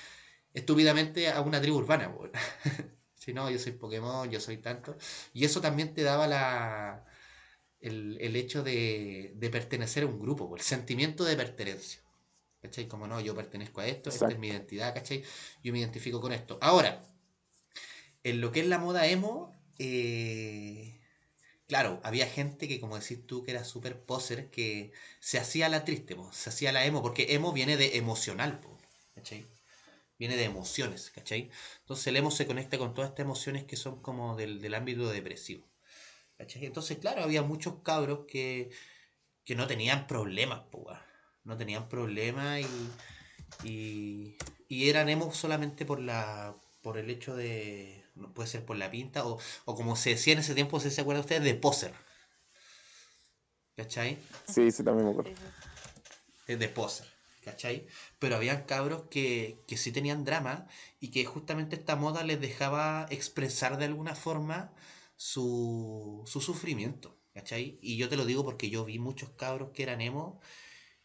estúpidamente 0.55 1.29
a 1.29 1.41
una 1.41 1.61
tribu 1.61 1.79
urbana. 1.79 2.15
Si 3.15 3.35
no, 3.35 3.51
yo 3.51 3.59
soy 3.59 3.73
Pokémon, 3.73 4.31
yo 4.31 4.41
soy 4.41 4.57
tanto. 4.57 4.97
Y 5.35 5.45
eso 5.45 5.61
también 5.61 5.93
te 5.93 6.03
daba 6.03 6.27
la, 6.27 7.05
el, 7.81 8.17
el 8.21 8.37
hecho 8.37 8.63
de, 8.63 9.33
de 9.37 9.51
pertenecer 9.51 10.05
a 10.05 10.07
un 10.07 10.19
grupo, 10.19 10.49
po, 10.49 10.57
el 10.57 10.63
sentimiento 10.63 11.25
de 11.25 11.37
pertenencia. 11.37 12.01
¿Cachai? 12.63 12.89
Como 12.89 13.07
no, 13.07 13.21
yo 13.21 13.35
pertenezco 13.35 13.83
a 13.83 13.87
esto, 13.87 14.09
esta 14.09 14.29
es 14.29 14.39
mi 14.39 14.49
identidad, 14.49 14.95
¿cachai? 14.95 15.25
Yo 15.63 15.73
me 15.73 15.81
identifico 15.81 16.21
con 16.21 16.33
esto. 16.33 16.59
Ahora, 16.63 17.05
en 18.23 18.41
lo 18.41 18.51
que 18.51 18.61
es 18.61 18.67
la 18.67 18.79
moda 18.79 19.07
emo, 19.07 19.53
eh, 19.79 20.98
claro, 21.69 22.01
había 22.05 22.27
gente 22.27 22.69
que, 22.69 22.81
como 22.81 22.99
decís 22.99 23.27
tú, 23.27 23.45
que 23.45 23.53
era 23.53 23.65
súper 23.65 24.05
poser, 24.05 24.51
que 24.51 24.93
se 25.21 25.39
hacía 25.39 25.69
la 25.69 25.85
triste, 25.85 26.17
po, 26.17 26.31
se 26.33 26.51
hacía 26.51 26.73
la 26.73 26.85
emo, 26.85 27.03
porque 27.03 27.35
emo 27.35 27.53
viene 27.53 27.77
de 27.77 27.97
emocional, 27.99 28.61
po, 28.61 28.77
¿cachai? 29.15 29.47
Viene 30.19 30.37
de 30.37 30.45
emociones, 30.45 31.11
¿cachai? 31.11 31.51
Entonces 31.81 32.07
el 32.09 32.17
emo 32.17 32.31
se 32.31 32.47
conecta 32.47 32.79
con 32.79 32.95
todas 32.95 33.11
estas 33.11 33.25
emociones 33.25 33.65
que 33.65 33.77
son 33.77 34.03
como 34.03 34.37
del, 34.37 34.61
del 34.61 34.75
ámbito 34.75 35.09
depresivo. 35.11 35.69
¿cachai? 36.39 36.67
Entonces, 36.67 36.99
claro, 36.99 37.23
había 37.23 37.43
muchos 37.43 37.83
cabros 37.83 38.27
que, 38.27 38.71
que 39.45 39.55
no 39.57 39.67
tenían 39.67 40.07
problemas, 40.07 40.61
po, 40.71 40.87
no 41.45 41.57
tenían 41.57 41.89
problemas 41.89 42.61
y, 42.61 43.69
y, 43.69 44.37
y 44.69 44.89
eran 44.91 45.09
emo 45.09 45.33
solamente 45.33 45.85
por 45.87 46.01
la 46.01 46.57
por 46.83 46.97
el 46.99 47.11
hecho 47.11 47.37
de, 47.37 48.05
puede 48.35 48.49
ser 48.49 48.65
por 48.65 48.77
la 48.77 48.91
pinta, 48.91 49.27
o, 49.27 49.39
o 49.65 49.75
como 49.75 49.97
se 49.97 50.11
decía 50.11 50.33
en 50.35 50.41
ese 50.41 50.55
tiempo, 50.55 50.81
si 50.81 50.91
se 50.91 51.01
acuerdan 51.01 51.23
ustedes, 51.23 51.45
de 51.45 51.55
poser. 51.55 51.95
¿Cachai? 53.77 54.19
Sí, 54.45 54.71
sí, 54.73 54.83
también 54.85 55.07
me 55.07 55.13
acuerdo. 55.13 55.33
Sí. 55.37 55.43
eh, 56.47 56.57
de 56.57 56.69
poser, 56.69 57.07
¿cachai? 57.41 57.87
Pero 58.19 58.37
habían 58.37 58.65
cabros 58.65 59.05
que, 59.11 59.65
que 59.67 59.77
sí 59.77 59.93
tenían 59.93 60.25
drama 60.25 60.67
y 61.01 61.11
que 61.11 61.25
justamente 61.25 61.77
esta 61.77 61.97
moda 61.97 62.25
les 62.25 62.41
dejaba 62.41 63.07
expresar 63.11 63.79
de 63.79 63.87
alguna 63.87 64.15
forma 64.15 64.73
su, 65.17 66.23
su 66.27 66.41
sufrimiento, 66.41 67.19
¿cachai? 67.35 67.79
Y 67.83 67.97
yo 67.97 68.09
te 68.09 68.16
lo 68.16 68.25
digo 68.25 68.45
porque 68.45 68.71
yo 68.71 68.85
vi 68.85 68.99
muchos 68.99 69.31
cabros 69.31 69.71
que 69.73 69.83
eran 69.85 70.01
emo, 70.01 70.41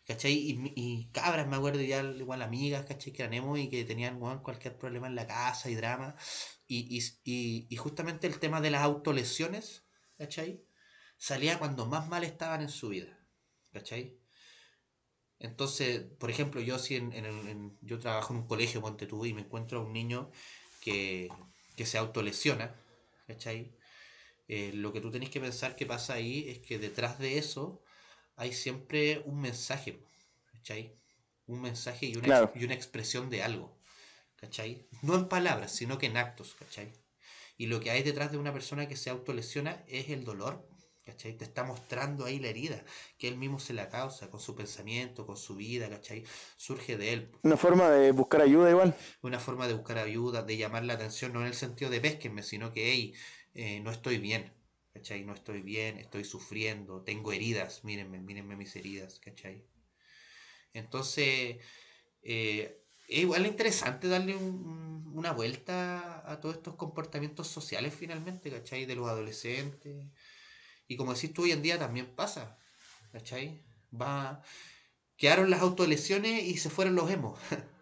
¿cachai? 0.06 0.34
Y, 0.34 0.74
y 0.76 1.10
cabras, 1.12 1.47
me 1.47 1.56
acuerdo 1.58 1.82
ya 1.82 2.01
igual 2.04 2.41
amigas, 2.41 2.86
¿cachai? 2.86 3.14
Que 3.14 3.24
eran 3.24 3.34
emo 3.34 3.58
y 3.58 3.70
que 3.70 3.86
tenían 3.86 4.20
cualquier 4.41 4.78
problema 4.78 5.08
en 5.08 5.16
la 5.16 5.28
casa 5.28 5.70
y 5.70 5.76
drama. 5.76 6.16
Y, 6.68 6.97
y, 7.26 7.68
y, 7.70 7.76
justamente 7.78 8.28
el 8.28 8.39
tema 8.39 8.62
de 8.62 8.72
las 8.72 8.84
autolesiones, 8.84 9.86
¿cachai? 10.18 10.64
Salía 11.18 11.60
cuando 11.60 11.86
más 11.86 12.08
mal 12.10 12.24
estaban 12.24 12.62
en 12.62 12.70
su 12.70 12.89
vida, 12.89 13.20
¿cachai? 13.74 14.20
Entonces, 15.39 16.01
por 16.20 16.30
ejemplo, 16.30 16.62
yo 16.62 16.80
si 16.80 16.95
en, 16.95 17.12
en- 17.14 17.26
en- 17.47 17.78
yo 17.82 17.99
trabajo 17.99 18.34
en 18.34 18.39
un 18.41 18.47
colegio, 18.47 18.82
ponte 18.82 19.08
tú, 19.08 19.26
y 19.26 19.34
me 19.34 19.41
encuentro 19.41 19.80
a 19.80 19.84
un 19.84 19.93
niño 19.93 20.32
que, 20.82 21.30
que 21.76 21.86
se 21.86 21.97
autolesiona, 21.97 22.76
¿cachai? 23.28 23.76
Eh, 24.49 24.72
lo 24.76 24.93
que 24.93 25.01
tú 25.01 25.12
tenés 25.12 25.32
que 25.32 25.41
pensar 25.41 25.76
que 25.78 25.88
pasa 25.88 26.16
ahí 26.16 26.49
es 26.49 26.60
que 26.60 26.80
detrás 26.80 27.20
de 27.20 27.39
eso 27.39 27.82
hay 28.36 28.53
siempre 28.53 29.21
un 29.25 29.39
mensaje, 29.41 30.03
¿cachai? 30.51 30.95
Un 31.45 31.61
mensaje 31.61 32.05
y 32.07 32.15
una, 32.15 32.25
Claro. 32.25 32.51
y 32.55 32.63
una 32.63 32.73
expresión 32.73 33.29
de 33.29 33.43
algo, 33.43 33.77
¿cachai? 34.36 34.88
No 35.01 35.15
en 35.15 35.27
palabras, 35.27 35.71
sino 35.71 35.97
que 35.97 36.07
en 36.07 36.17
actos, 36.17 36.55
¿cachai? 36.55 36.91
Y 37.57 37.67
lo 37.67 37.79
que 37.79 37.91
hay 37.91 38.03
detrás 38.03 38.31
de 38.31 38.38
una 38.38 38.53
persona 38.53 38.88
que 38.88 38.95
se 38.95 39.09
autolesiona 39.09 39.84
es 39.88 40.09
el 40.09 40.23
dolor, 40.23 40.67
¿cachai? 41.05 41.38
Te 41.38 41.43
está 41.43 41.63
mostrando 41.63 42.25
ahí 42.25 42.39
la 42.39 42.47
herida, 42.47 42.84
que 43.17 43.27
él 43.27 43.38
mismo 43.38 43.59
se 43.59 43.73
la 43.73 43.89
causa, 43.89 44.29
con 44.29 44.39
su 44.39 44.55
pensamiento, 44.55 45.25
con 45.27 45.38
su 45.38 45.55
vida, 45.55 45.89
¿cachai? 45.89 46.23
Surge 46.57 46.97
de 46.97 47.13
él. 47.13 47.31
Una 47.43 47.57
forma 47.57 47.89
de 47.89 48.11
buscar 48.11 48.41
ayuda 48.41 48.69
igual. 48.69 48.95
Una 49.21 49.39
forma 49.39 49.67
de 49.67 49.73
buscar 49.73 49.97
ayuda, 49.99 50.41
de 50.43 50.57
llamar 50.57 50.86
la 50.86 50.93
atención, 50.93 51.34
no 51.34 51.41
en 51.41 51.47
el 51.47 51.53
sentido 51.53 51.91
de 51.91 51.99
pésquenme, 52.01 52.41
sino 52.41 52.71
que, 52.71 52.91
hey, 52.91 53.13
eh, 53.53 53.79
no 53.81 53.91
estoy 53.91 54.17
bien, 54.17 54.51
¿cachai? 54.93 55.23
No 55.25 55.33
estoy 55.33 55.61
bien, 55.61 55.97
estoy 55.97 56.23
sufriendo, 56.25 57.03
tengo 57.03 57.31
heridas, 57.33 57.83
mírenme, 57.83 58.19
mírenme 58.19 58.55
mis 58.55 58.75
heridas, 58.75 59.19
¿cachai? 59.19 59.65
Entonces, 60.73 61.57
eh, 62.23 62.85
es 63.07 63.19
igual 63.19 63.45
interesante 63.47 64.07
darle 64.07 64.35
un- 64.35 65.11
una 65.15 65.31
vuelta 65.31 66.29
a 66.31 66.39
todos 66.41 66.55
estos 66.57 66.75
comportamientos 66.75 67.47
sociales 67.47 67.93
finalmente, 67.95 68.51
¿cachai? 68.51 68.85
De 68.85 68.95
los 68.95 69.07
adolescentes. 69.09 70.07
Y 70.87 70.97
como 70.97 71.13
decís 71.13 71.33
tú, 71.33 71.43
hoy 71.43 71.51
en 71.53 71.61
día 71.63 71.79
también 71.79 72.15
pasa, 72.15 72.59
¿cachai? 73.11 73.63
Va, 73.93 74.43
quedaron 75.17 75.49
las 75.51 75.61
autolesiones 75.61 76.43
y 76.45 76.57
se 76.57 76.69
fueron 76.69 76.95
los 76.95 77.11
emos. 77.11 77.39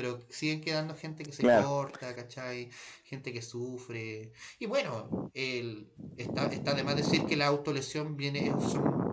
Pero 0.00 0.26
siguen 0.30 0.62
quedando 0.62 0.94
gente 0.96 1.26
que 1.26 1.32
se 1.32 1.44
Claro. 1.44 1.68
corta, 1.68 2.14
¿cachai? 2.16 2.70
Gente 3.04 3.32
que 3.34 3.42
sufre. 3.42 4.32
Y 4.58 4.64
bueno, 4.66 5.20
el, 5.34 5.92
está, 6.16 6.46
está 6.46 6.74
de 6.74 6.84
más 6.84 6.96
decir 6.96 7.26
que 7.26 7.36
la 7.36 7.48
autolesión 7.48 8.16
viene, 8.16 8.58
son, 8.60 9.12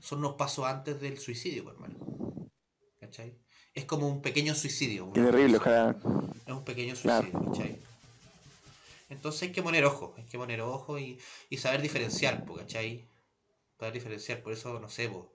son 0.00 0.20
unos 0.20 0.34
pasos 0.36 0.66
antes 0.66 1.00
del 1.00 1.18
suicidio, 1.18 1.64
pues, 1.64 1.74
hermano. 1.74 1.98
¿Cachai? 3.00 3.38
Es 3.74 3.84
como 3.86 4.08
un 4.08 4.22
pequeño 4.22 4.54
suicidio. 4.54 5.10
Qué 5.12 5.20
terrible, 5.20 5.56
ojalá. 5.58 5.96
Es 6.44 6.52
un 6.52 6.64
pequeño 6.64 6.94
Claro. 7.02 7.26
suicidio, 7.26 7.40
¿cachai? 7.40 7.82
Entonces 9.08 9.42
hay 9.42 9.52
que 9.52 9.62
poner 9.62 9.84
ojo, 9.84 10.14
hay 10.16 10.24
que 10.26 10.38
poner 10.38 10.60
ojo 10.60 10.98
y, 10.98 11.20
y 11.48 11.56
saber 11.58 11.82
diferenciar, 11.82 12.44
po, 12.44 12.56
¿cachai? 12.56 13.10
Saber 13.78 13.94
diferenciar, 13.94 14.42
por 14.42 14.52
eso, 14.52 14.80
no 14.80 14.88
sé, 14.90 15.08
po, 15.08 15.34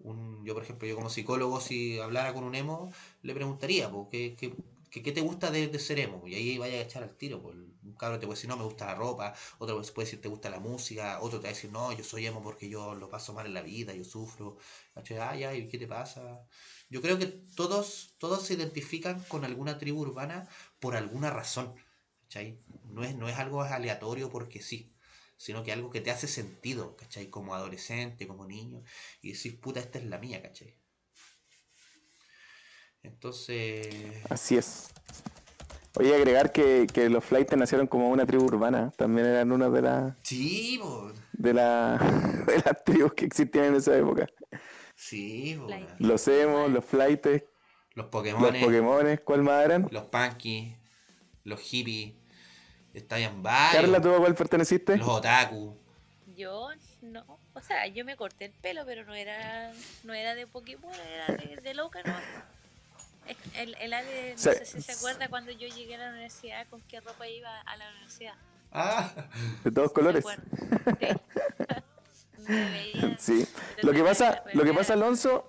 un, 0.00 0.44
yo 0.44 0.54
por 0.54 0.62
ejemplo, 0.62 0.88
yo 0.88 0.96
como 0.96 1.10
psicólogo, 1.10 1.60
si 1.60 1.98
hablara 1.98 2.32
con 2.34 2.44
un 2.44 2.54
emo, 2.54 2.92
le 3.22 3.34
preguntaría, 3.34 3.90
po, 3.90 4.08
¿qué, 4.10 4.34
qué, 4.38 4.52
qué- 4.90 5.12
te 5.12 5.20
gusta 5.20 5.50
de, 5.50 5.68
de 5.68 5.78
ser 5.78 5.98
emo? 6.00 6.26
Y 6.26 6.34
ahí 6.34 6.58
vaya 6.58 6.78
a 6.78 6.82
echar 6.82 7.02
al 7.02 7.16
tiro, 7.16 7.40
po. 7.42 7.48
un 7.50 7.94
cabro 7.98 8.18
te 8.18 8.26
puede 8.26 8.36
decir, 8.36 8.48
no, 8.50 8.56
me 8.56 8.64
gusta 8.64 8.86
la 8.86 8.94
ropa, 8.94 9.34
otro 9.58 9.80
puede 9.94 10.06
decir, 10.06 10.20
te 10.20 10.28
gusta 10.28 10.50
la 10.50 10.58
música, 10.60 11.18
otro 11.20 11.38
te 11.40 11.44
va 11.44 11.50
a 11.50 11.54
decir, 11.54 11.70
no, 11.72 11.92
yo 11.92 12.04
soy 12.04 12.26
emo 12.26 12.42
porque 12.42 12.68
yo 12.68 12.94
lo 12.94 13.08
paso 13.08 13.32
mal 13.32 13.46
en 13.46 13.54
la 13.54 13.62
vida, 13.62 13.94
yo 13.94 14.04
sufro. 14.04 14.56
Ah, 14.96 15.34
ya, 15.36 15.54
¿y 15.54 15.68
qué 15.68 15.78
te 15.78 15.86
pasa? 15.86 16.44
Yo 16.88 17.00
creo 17.02 17.18
que 17.18 17.26
todos, 17.26 18.14
todos 18.18 18.42
se 18.46 18.54
identifican 18.54 19.22
con 19.28 19.44
alguna 19.44 19.78
tribu 19.78 20.00
urbana 20.00 20.48
por 20.80 20.96
alguna 20.96 21.30
razón. 21.30 21.74
No 22.84 23.04
es, 23.04 23.14
no 23.16 23.28
es 23.28 23.36
algo 23.38 23.62
aleatorio 23.62 24.28
porque 24.30 24.60
sí, 24.62 24.92
sino 25.40 25.62
que 25.62 25.72
algo 25.72 25.88
que 25.88 26.02
te 26.02 26.10
hace 26.10 26.28
sentido, 26.28 26.96
¿cachai? 26.96 27.30
Como 27.30 27.54
adolescente, 27.54 28.26
como 28.26 28.44
niño, 28.44 28.82
y 29.22 29.32
decís, 29.32 29.54
puta, 29.54 29.80
esta 29.80 29.98
es 29.98 30.04
la 30.04 30.18
mía, 30.18 30.42
¿cachai? 30.42 30.76
Entonces, 33.02 33.86
Así 34.28 34.58
es. 34.58 34.90
Oye, 35.98 36.14
agregar 36.14 36.52
que, 36.52 36.86
que 36.92 37.08
los 37.08 37.24
flights 37.24 37.56
nacieron 37.56 37.86
como 37.86 38.10
una 38.10 38.26
tribu 38.26 38.44
urbana. 38.44 38.92
También 38.98 39.28
eran 39.28 39.50
una 39.50 39.70
de, 39.70 39.80
la, 39.80 40.18
sí, 40.22 40.78
de, 41.32 41.54
la, 41.54 41.96
de 42.46 42.56
las 42.56 42.84
tribus 42.84 43.14
que 43.14 43.24
existían 43.24 43.64
en 43.64 43.76
esa 43.76 43.96
época. 43.96 44.26
sí, 44.94 45.56
po, 45.58 45.68
Flight. 45.68 45.88
Los 46.00 46.28
emos, 46.28 46.70
los 46.70 46.84
flights, 46.84 47.44
los 47.94 48.04
los 48.04 48.06
Pokémon, 48.08 49.20
¿cuál 49.24 49.42
más 49.42 49.64
eran? 49.64 49.88
los 49.90 50.04
Punky, 50.04 50.76
los 51.44 51.60
hippies, 51.60 52.19
estaban 52.94 53.42
varios, 53.42 53.82
Carla, 53.82 54.00
¿tú 54.00 54.14
a 54.14 54.18
cuál 54.18 54.34
perteneciste? 54.34 54.96
los 54.96 55.08
Otaku. 55.08 55.76
Yo 56.36 56.68
no, 57.02 57.24
o 57.54 57.60
sea, 57.60 57.86
yo 57.86 58.04
me 58.04 58.16
corté 58.16 58.46
el 58.46 58.52
pelo, 58.52 58.82
pero 58.86 59.04
no 59.04 59.14
era, 59.14 59.72
no 60.04 60.14
era 60.14 60.34
de 60.34 60.46
Pokémon, 60.46 60.92
era 60.94 61.36
de, 61.36 61.56
de 61.56 61.74
loca, 61.74 62.00
¿no? 62.04 62.14
El, 63.54 63.74
el 63.80 63.92
Ale, 63.92 64.32
no 64.32 64.38
Se- 64.38 64.64
sé 64.64 64.64
si 64.64 64.82
se 64.82 64.92
acuerda 64.92 65.28
cuando 65.28 65.52
yo 65.52 65.68
llegué 65.68 65.94
a 65.94 65.98
la 65.98 66.10
universidad, 66.10 66.66
con 66.68 66.80
qué 66.82 67.00
ropa 67.00 67.28
iba 67.28 67.60
a 67.60 67.76
la 67.76 67.88
universidad. 67.90 68.34
Ah, 68.72 69.10
De 69.64 69.70
todos 69.70 69.88
¿Se 69.88 69.94
colores. 69.94 70.24
Sí. 72.36 72.52
Me 72.52 72.70
veía- 72.70 73.16
Sí. 73.18 73.46
Lo 73.82 73.92
que 73.92 74.02
pasa, 74.02 74.42
lo 74.54 74.64
que 74.64 74.72
pasa, 74.72 74.94
Alonso, 74.94 75.48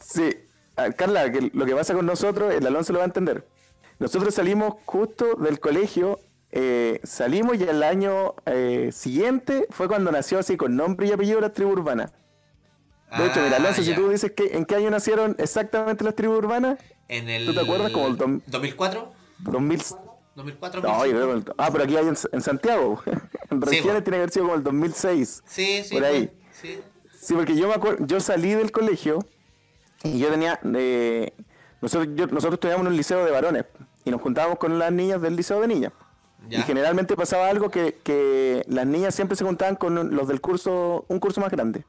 sí, 0.00 0.30
Carla, 0.96 1.30
que 1.30 1.50
lo 1.52 1.64
que 1.64 1.74
pasa 1.74 1.94
con 1.94 2.04
nosotros, 2.06 2.52
el 2.52 2.66
Alonso 2.66 2.92
lo 2.92 2.98
va 2.98 3.04
a 3.04 3.06
entender. 3.06 3.46
Nosotros 3.98 4.34
salimos 4.34 4.74
justo 4.84 5.34
del 5.36 5.58
colegio, 5.60 6.20
eh, 6.52 7.00
salimos 7.04 7.56
y 7.58 7.64
el 7.64 7.82
año 7.82 8.34
eh, 8.46 8.90
siguiente 8.92 9.66
fue 9.70 9.88
cuando 9.88 10.10
nació 10.12 10.38
así 10.38 10.56
con 10.56 10.76
nombre 10.76 11.06
y 11.06 11.12
apellido 11.12 11.40
la 11.40 11.52
tribu 11.52 11.72
urbana. 11.72 12.12
De 13.16 13.26
hecho, 13.26 13.40
mira, 13.40 13.52
Ah, 13.54 13.56
Alonso, 13.60 13.82
si 13.82 13.94
tú 13.94 14.08
dices 14.08 14.32
que 14.32 14.56
en 14.56 14.64
qué 14.64 14.74
año 14.76 14.90
nacieron 14.90 15.36
exactamente 15.38 16.02
las 16.04 16.14
tribus 16.14 16.38
urbanas, 16.38 16.78
En 17.08 17.28
el 17.28 17.46
¿Tú 17.46 17.54
te 17.54 17.60
acuerdas 17.60 17.92
como 17.92 18.08
el 18.08 18.18
dom- 18.18 18.42
2004? 18.46 19.12
2000... 19.38 19.80
2004, 20.34 20.82
No, 20.82 21.06
yo 21.06 21.12
creo 21.12 21.44
que- 21.44 21.52
Ah, 21.56 21.68
pero 21.70 21.84
aquí 21.84 21.96
hay 21.96 22.08
en, 22.08 22.16
en 22.32 22.42
Santiago. 22.42 23.00
en 23.06 23.62
Sí, 23.62 23.76
regiones 23.76 24.02
tiene 24.02 24.02
que 24.02 24.16
haber 24.16 24.30
sido 24.30 24.44
como 24.46 24.56
el 24.56 24.62
2006. 24.64 25.42
Sí, 25.46 25.82
sí. 25.84 25.94
Por 25.94 26.04
ahí. 26.04 26.30
sí. 26.50 26.80
Sí, 27.18 27.34
porque 27.34 27.54
yo 27.56 27.68
me 27.68 27.74
acuerdo, 27.74 28.04
yo 28.06 28.18
salí 28.20 28.50
del 28.54 28.70
colegio 28.72 29.20
y 30.02 30.18
yo 30.18 30.28
tenía, 30.28 30.58
eh, 30.74 31.32
nosotros, 31.80 32.08
yo- 32.16 32.26
nosotros 32.26 32.54
estudiábamos 32.54 32.86
en 32.86 32.92
un 32.92 32.96
liceo 32.96 33.24
de 33.24 33.30
varones 33.30 33.64
y 34.04 34.10
nos 34.10 34.20
juntábamos 34.20 34.58
con 34.58 34.78
las 34.78 34.92
niñas 34.92 35.20
del 35.22 35.36
liceo 35.36 35.60
de 35.60 35.68
niñas. 35.68 35.92
Ya. 36.48 36.60
Y 36.60 36.62
generalmente 36.62 37.16
pasaba 37.16 37.48
algo 37.48 37.70
que, 37.70 37.98
que 38.02 38.64
las 38.68 38.86
niñas 38.86 39.14
siempre 39.14 39.36
se 39.36 39.44
juntaban 39.44 39.76
con 39.76 40.14
los 40.14 40.28
del 40.28 40.40
curso, 40.40 41.04
un 41.08 41.18
curso 41.18 41.40
más 41.40 41.50
grande. 41.50 41.84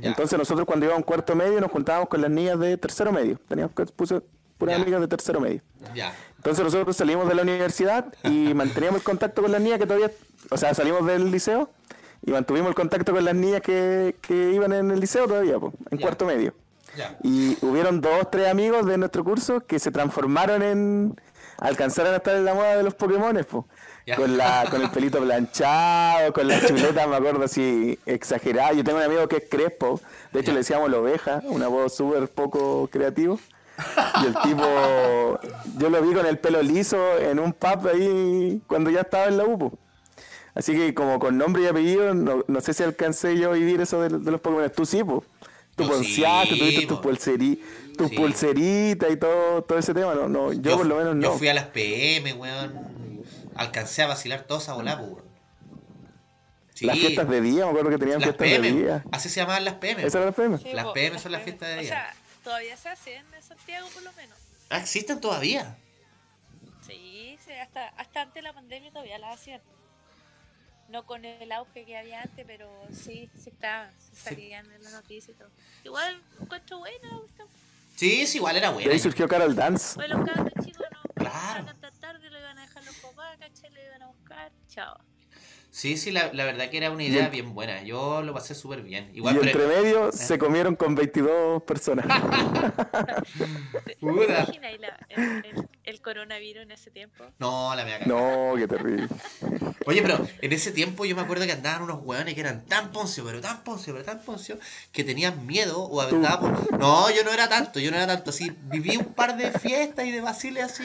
Ya. 0.00 0.08
Entonces 0.10 0.38
nosotros 0.38 0.66
cuando 0.66 0.86
íbamos 0.86 0.98
a 0.98 1.02
un 1.02 1.06
cuarto 1.06 1.34
medio 1.34 1.60
nos 1.60 1.70
juntábamos 1.70 2.08
con 2.08 2.20
las 2.20 2.30
niñas 2.30 2.58
de 2.60 2.76
tercero 2.76 3.12
medio. 3.12 3.38
Teníamos 3.48 3.74
que 3.74 3.86
puse 3.86 4.20
puras 4.58 4.76
Ya. 4.76 4.82
amigas 4.82 5.00
de 5.00 5.08
tercero 5.08 5.40
medio. 5.40 5.62
Entonces 6.36 6.64
nosotros 6.64 6.96
salimos 6.96 7.28
de 7.28 7.34
la 7.34 7.42
universidad 7.42 8.12
y 8.24 8.52
manteníamos 8.54 9.00
el 9.00 9.04
contacto 9.04 9.42
con 9.42 9.50
las 9.52 9.60
niñas 9.60 9.78
que 9.78 9.86
todavía, 9.86 10.10
o 10.50 10.56
sea, 10.56 10.74
salimos 10.74 11.06
del 11.06 11.30
liceo 11.30 11.70
y 12.24 12.30
mantuvimos 12.32 12.68
el 12.68 12.74
contacto 12.74 13.12
con 13.12 13.24
las 13.24 13.34
niñas 13.34 13.62
que, 13.62 14.14
que 14.20 14.52
iban 14.52 14.72
en 14.72 14.90
el 14.90 15.00
liceo 15.00 15.26
todavía, 15.26 15.58
po, 15.58 15.72
en 15.90 15.98
cuarto 15.98 16.26
medio. 16.26 16.54
Y 17.22 17.56
hubieron 17.64 18.00
dos, 18.00 18.30
tres 18.30 18.48
amigos 18.48 18.84
de 18.84 18.98
nuestro 18.98 19.24
curso 19.24 19.60
que 19.60 19.78
se 19.78 19.90
transformaron 19.90 20.62
en, 20.62 21.20
alcanzaron 21.60 22.14
a 22.14 22.16
estar 22.16 22.34
en 22.36 22.44
la 22.44 22.54
moda 22.54 22.76
de 22.76 22.82
los 22.82 22.94
Pokémones, 22.94 23.46
po. 23.46 23.66
Con, 24.16 24.36
la, 24.36 24.66
con 24.68 24.82
el 24.82 24.90
pelito 24.90 25.20
planchado, 25.20 26.32
con 26.32 26.48
las 26.48 26.66
chuletas, 26.66 27.06
me 27.06 27.14
acuerdo 27.14 27.44
así, 27.44 27.96
exagerada. 28.06 28.72
Yo 28.72 28.82
tengo 28.82 28.98
un 28.98 29.04
amigo 29.04 29.28
que 29.28 29.36
es 29.36 29.44
Crespo, 29.48 30.00
de 30.32 30.40
hecho 30.40 30.50
le 30.50 30.58
decíamos 30.58 30.90
la 30.90 30.98
oveja, 30.98 31.42
una 31.44 31.68
voz 31.68 31.94
súper 31.94 32.28
poco 32.28 32.88
creativo. 32.90 33.38
Y 34.22 34.26
el 34.26 34.34
tipo, 34.42 35.38
yo 35.78 35.90
lo 35.90 36.02
vi 36.02 36.12
con 36.12 36.26
el 36.26 36.38
pelo 36.38 36.60
liso 36.62 37.18
en 37.18 37.38
un 37.38 37.52
pub 37.52 37.88
ahí 37.88 38.60
cuando 38.66 38.90
ya 38.90 39.02
estaba 39.02 39.26
en 39.26 39.36
la 39.36 39.44
UPO. 39.44 39.78
Así 40.54 40.74
que 40.74 40.92
como 40.94 41.18
con 41.18 41.38
nombre 41.38 41.62
y 41.62 41.66
apellido, 41.66 42.12
no, 42.12 42.44
no 42.46 42.60
sé 42.60 42.74
si 42.74 42.82
alcancé 42.82 43.38
yo 43.38 43.50
a 43.50 43.54
vivir 43.54 43.80
eso 43.80 44.02
de, 44.02 44.18
de 44.18 44.30
los 44.30 44.40
Pokémon. 44.40 44.70
Tú 44.74 44.84
sí, 44.84 45.04
po. 45.04 45.24
Tú 45.76 45.84
Yo 45.84 45.90
ponceaste, 45.90 46.54
sí, 46.54 46.58
tuviste 46.58 46.86
tu, 46.86 46.96
po. 46.96 47.02
pulseri, 47.02 47.62
tu 48.00 48.08
Sí. 48.08 48.16
pulserita 48.16 49.08
y 49.10 49.16
todo, 49.16 49.62
todo 49.64 49.78
ese 49.78 49.92
tema. 49.92 50.14
No, 50.14 50.28
no, 50.28 50.52
yo, 50.52 50.76
por 50.78 50.86
lo 50.86 50.96
menos 50.96 51.16
no. 51.16 51.22
Yo 51.22 51.38
fui 51.38 51.48
a 51.48 51.54
las 51.54 51.66
PM, 51.66 52.32
weón. 52.34 53.24
Alcancé 53.54 54.02
a 54.02 54.06
vacilar 54.06 54.42
toda 54.44 54.60
esa 54.60 54.72
bola, 54.74 54.96
weón. 54.96 55.22
Sí, 56.74 56.86
Las 56.86 56.98
fiestas 56.98 57.28
de 57.28 57.40
día, 57.42 57.64
me 57.66 57.70
acuerdo 57.72 57.90
que 57.90 57.98
tenían 57.98 58.20
las 58.20 58.28
fiestas 58.30 58.46
PM. 58.48 58.72
de 58.72 58.82
día. 58.82 59.04
Así 59.12 59.28
se 59.28 59.40
llamaban 59.40 59.66
las 59.66 59.74
PM. 59.74 60.02
¿Esa 60.02 60.18
era 60.18 60.26
la 60.28 60.32
PM? 60.32 60.56
Sí, 60.58 60.72
Las 60.72 60.84
po, 60.86 60.92
PM 60.94 61.18
son 61.18 61.32
las 61.32 61.42
fiestas 61.42 61.68
de 61.68 61.74
O 61.74 61.80
día. 61.80 61.88
sea, 61.90 62.14
todavía 62.42 62.76
se 62.78 62.88
hacen 62.88 63.22
en 63.34 63.42
Santiago 63.42 63.86
por 63.92 64.02
lo 64.02 64.12
menos. 64.14 64.38
Ah, 64.70 64.78
existen 64.78 65.20
todavía. 65.20 65.76
Sí, 66.86 67.36
sí, 67.44 67.52
hasta, 67.52 67.88
hasta 67.88 68.22
antes 68.22 68.34
de 68.36 68.42
la 68.42 68.54
pandemia 68.54 68.90
todavía 68.90 69.18
las 69.18 69.34
hacían. 69.38 69.60
No 70.88 71.04
con 71.06 71.24
el 71.24 71.52
auge 71.52 71.84
que 71.84 71.96
había 71.98 72.22
antes, 72.22 72.44
pero 72.46 72.68
sí, 72.92 73.28
sí 73.38 73.50
estaban, 73.50 73.92
sí 74.00 74.10
salían 74.16 74.64
en 74.72 74.82
las 74.82 74.92
noticias 74.92 75.36
y 75.36 75.38
todo. 75.38 75.50
Igual 75.84 76.20
encuentro 76.40 76.78
buena. 76.78 77.10
Sí, 78.00 78.26
sí, 78.26 78.38
igual 78.38 78.56
era 78.56 78.68
De 78.68 78.74
buena. 78.76 78.92
ahí 78.92 78.98
surgió 78.98 79.28
Carol 79.28 79.54
Dance. 79.54 80.00
Los 80.08 80.24
cabros 80.24 80.54
chicos 80.64 80.86
no 80.90 81.00
Claro. 81.14 81.66
tan 81.66 82.00
tarde, 82.00 82.30
lo 82.30 82.38
iban 82.38 82.56
a 82.58 82.62
dejar 82.62 82.82
los 82.86 82.96
papás, 82.96 83.36
¿cachai? 83.38 83.70
Lo 83.74 83.78
iban 83.84 84.02
a 84.02 84.06
buscar, 84.06 84.50
chao. 84.68 84.96
Sí, 85.70 85.98
sí, 85.98 86.10
la, 86.10 86.32
la 86.32 86.46
verdad 86.46 86.70
que 86.70 86.78
era 86.78 86.90
una 86.90 87.02
idea 87.04 87.26
en- 87.26 87.30
bien 87.30 87.52
buena. 87.54 87.82
Yo 87.82 88.22
lo 88.22 88.32
pasé 88.32 88.54
súper 88.54 88.80
bien. 88.80 89.10
Igual, 89.14 89.36
y 89.36 89.38
pero- 89.40 89.50
entre 89.64 89.82
medio 89.82 90.12
se 90.12 90.38
comieron 90.38 90.76
con 90.76 90.94
22 90.94 91.62
personas. 91.64 92.06
¿Te 93.84 93.96
Puta. 93.96 94.24
imaginas 94.44 94.80
la- 94.80 94.98
el, 95.10 95.22
el- 95.44 95.68
el 95.90 96.00
coronavirus 96.00 96.62
en 96.62 96.70
ese 96.72 96.90
tiempo? 96.90 97.24
No, 97.38 97.74
la 97.74 97.84
mea 97.84 98.00
no, 98.06 98.54
qué 98.56 98.66
terrible. 98.66 99.08
Oye, 99.86 100.02
pero 100.02 100.26
en 100.40 100.52
ese 100.52 100.72
tiempo 100.72 101.04
yo 101.04 101.16
me 101.16 101.22
acuerdo 101.22 101.46
que 101.46 101.52
andaban 101.52 101.82
unos 101.82 102.00
hueones 102.02 102.34
que 102.34 102.40
eran 102.40 102.64
tan 102.66 102.92
poncio, 102.92 103.24
pero 103.24 103.40
tan 103.40 103.64
poncio, 103.64 103.92
pero 103.92 104.04
tan 104.04 104.22
poncio, 104.22 104.58
que 104.92 105.04
tenían 105.04 105.46
miedo 105.46 105.82
o 105.82 106.06
Tú. 106.06 106.16
andaban... 106.16 106.66
No, 106.78 107.10
yo 107.10 107.24
no 107.24 107.32
era 107.32 107.48
tanto, 107.48 107.80
yo 107.80 107.90
no 107.90 107.96
era 107.96 108.06
tanto. 108.06 108.30
Así, 108.30 108.52
viví 108.64 108.96
un 108.96 109.14
par 109.14 109.36
de 109.36 109.50
fiestas 109.52 110.06
y 110.06 110.10
de 110.10 110.20
vaciles 110.20 110.64
así... 110.64 110.84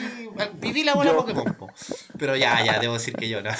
Viví 0.54 0.82
la 0.82 0.94
bola 0.94 1.12
Yo. 1.12 1.16
Pokémon, 1.18 1.54
po. 1.54 1.70
Pero 2.18 2.36
ya, 2.36 2.64
ya, 2.64 2.78
debo 2.78 2.94
decir 2.94 3.14
que 3.14 3.28
yo 3.28 3.42
no. 3.42 3.50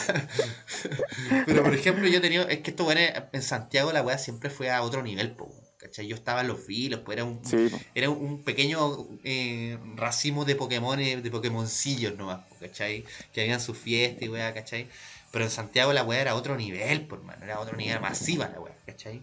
Pero, 1.46 1.62
por 1.62 1.74
ejemplo, 1.74 2.08
yo 2.08 2.20
tenía... 2.20 2.42
Es 2.42 2.60
que 2.60 2.70
esto, 2.70 2.84
bueno, 2.84 3.00
en 3.32 3.42
Santiago 3.42 3.92
la 3.92 4.02
weá 4.02 4.18
siempre 4.18 4.50
fue 4.50 4.70
a 4.70 4.82
otro 4.82 5.02
nivel, 5.02 5.32
po. 5.32 5.50
¿Cachai? 5.86 6.08
Yo 6.08 6.16
estaba 6.16 6.40
en 6.40 6.48
los 6.48 6.58
filos, 6.60 7.00
pues 7.04 7.16
era 7.16 7.24
un... 7.24 7.44
Sí. 7.44 7.68
Era 7.94 8.10
un 8.10 8.42
pequeño 8.42 9.06
eh, 9.22 9.78
racimo 9.94 10.44
de 10.44 10.56
Pokémon, 10.56 10.98
de 10.98 11.30
Pokémoncillos 11.30 12.16
nomás, 12.16 12.40
¿cachai? 12.60 13.04
Que 13.32 13.42
habían 13.42 13.60
su 13.60 13.72
fiesta 13.72 14.24
y 14.24 14.28
weá, 14.28 14.52
¿cachai? 14.52 14.88
Pero 15.30 15.44
en 15.44 15.50
Santiago 15.50 15.92
la 15.92 16.02
weá 16.02 16.20
era 16.22 16.34
otro 16.34 16.56
nivel, 16.56 17.06
por 17.06 17.22
mano, 17.22 17.44
era 17.44 17.60
otro 17.60 17.76
nivel 17.76 18.00
masiva 18.00 18.48
la 18.48 18.58
weá, 18.60 18.74
¿cachai? 18.84 19.22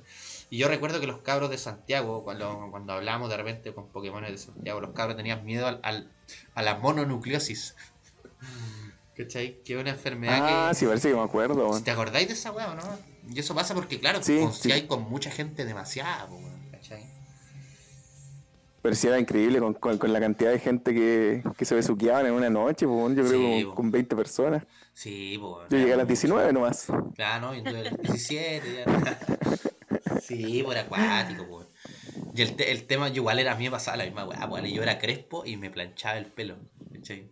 Y 0.49 0.57
yo 0.57 0.67
recuerdo 0.69 1.01
que 1.01 1.07
los 1.07 1.19
cabros 1.19 1.49
de 1.49 1.57
Santiago, 1.57 2.23
cuando, 2.23 2.67
cuando 2.71 2.93
hablamos 2.93 3.29
de 3.29 3.35
repente 3.37 3.73
con 3.73 3.87
Pokémon 3.89 4.23
de 4.23 4.37
Santiago, 4.37 4.79
los 4.79 4.91
cabros 4.91 5.17
tenían 5.17 5.43
miedo 5.43 5.67
al, 5.67 5.79
al- 5.83 6.09
a 6.55 6.61
la 6.61 6.75
mononucleosis. 6.75 7.75
¿Cachai? 9.17 9.61
Que 9.63 9.73
es 9.75 9.79
una 9.79 9.91
enfermedad 9.91 10.39
Ah, 10.41 10.69
que... 10.69 10.75
sí, 10.75 10.85
parece 10.85 11.09
que 11.09 11.15
me 11.15 11.21
acuerdo. 11.21 11.81
¿Te 11.81 11.91
acordáis 11.91 12.27
de 12.27 12.33
esa 12.33 12.51
weá 12.51 12.71
o 12.71 12.75
no? 12.75 12.99
Y 13.29 13.39
eso 13.39 13.53
pasa 13.53 13.73
porque, 13.73 13.99
claro, 13.99 14.21
Sí, 14.23 14.39
con- 14.39 14.53
sí. 14.53 14.71
hay 14.71 14.87
con 14.87 15.03
mucha 15.03 15.29
gente 15.31 15.65
demasiada, 15.65 16.25
weón. 16.25 16.52
Pero 18.83 18.95
sí 18.95 19.07
era 19.07 19.17
increíble 19.19 19.59
con, 19.59 19.73
con- 19.75 19.97
con 19.97 20.13
la 20.13 20.19
cantidad 20.19 20.51
de 20.51 20.59
gente 20.59 20.93
que, 20.93 21.41
que 21.57 21.65
se 21.65 21.73
besuqueaban 21.73 22.27
en 22.27 22.33
una 22.33 22.49
noche, 22.51 22.85
pues, 22.85 23.15
yo 23.15 23.23
creo 23.25 23.29
Sí, 23.31 23.63
con, 23.63 23.71
po. 23.71 23.75
con 23.75 23.91
20 23.91 24.15
personas. 24.15 24.63
Sí, 24.93 25.37
po, 25.39 25.55
weón, 25.57 25.69
Yo 25.69 25.77
llegué 25.77 25.93
a 25.93 25.97
las 25.97 26.05
mucho. 26.05 26.09
19 26.09 26.53
nomás. 26.53 26.87
Claro, 27.15 27.47
¿no? 27.47 27.55
Y 27.55 27.63
tú 27.63 27.69
eres 27.75 27.97
17 27.97 28.85
ya. 28.85 28.85
Sí, 30.21 30.61
por 30.63 30.77
acuático, 30.77 31.47
pues. 31.47 31.67
Y 32.35 32.41
el, 32.41 32.55
te- 32.55 32.71
el 32.71 32.85
tema, 32.87 33.07
yo 33.09 33.15
igual 33.21 33.39
era 33.39 33.53
a 33.53 33.55
mí 33.55 33.65
me 33.65 33.71
pasaba 33.71 33.97
la 33.97 34.05
misma 34.05 34.25
weá, 34.25 34.47
pues, 34.49 34.71
yo 34.71 34.83
era 34.83 34.99
crespo 34.99 35.45
y 35.45 35.57
me 35.57 35.69
planchaba 35.69 36.17
el 36.17 36.25
pelo. 36.25 36.57
¿cachai? 36.93 37.31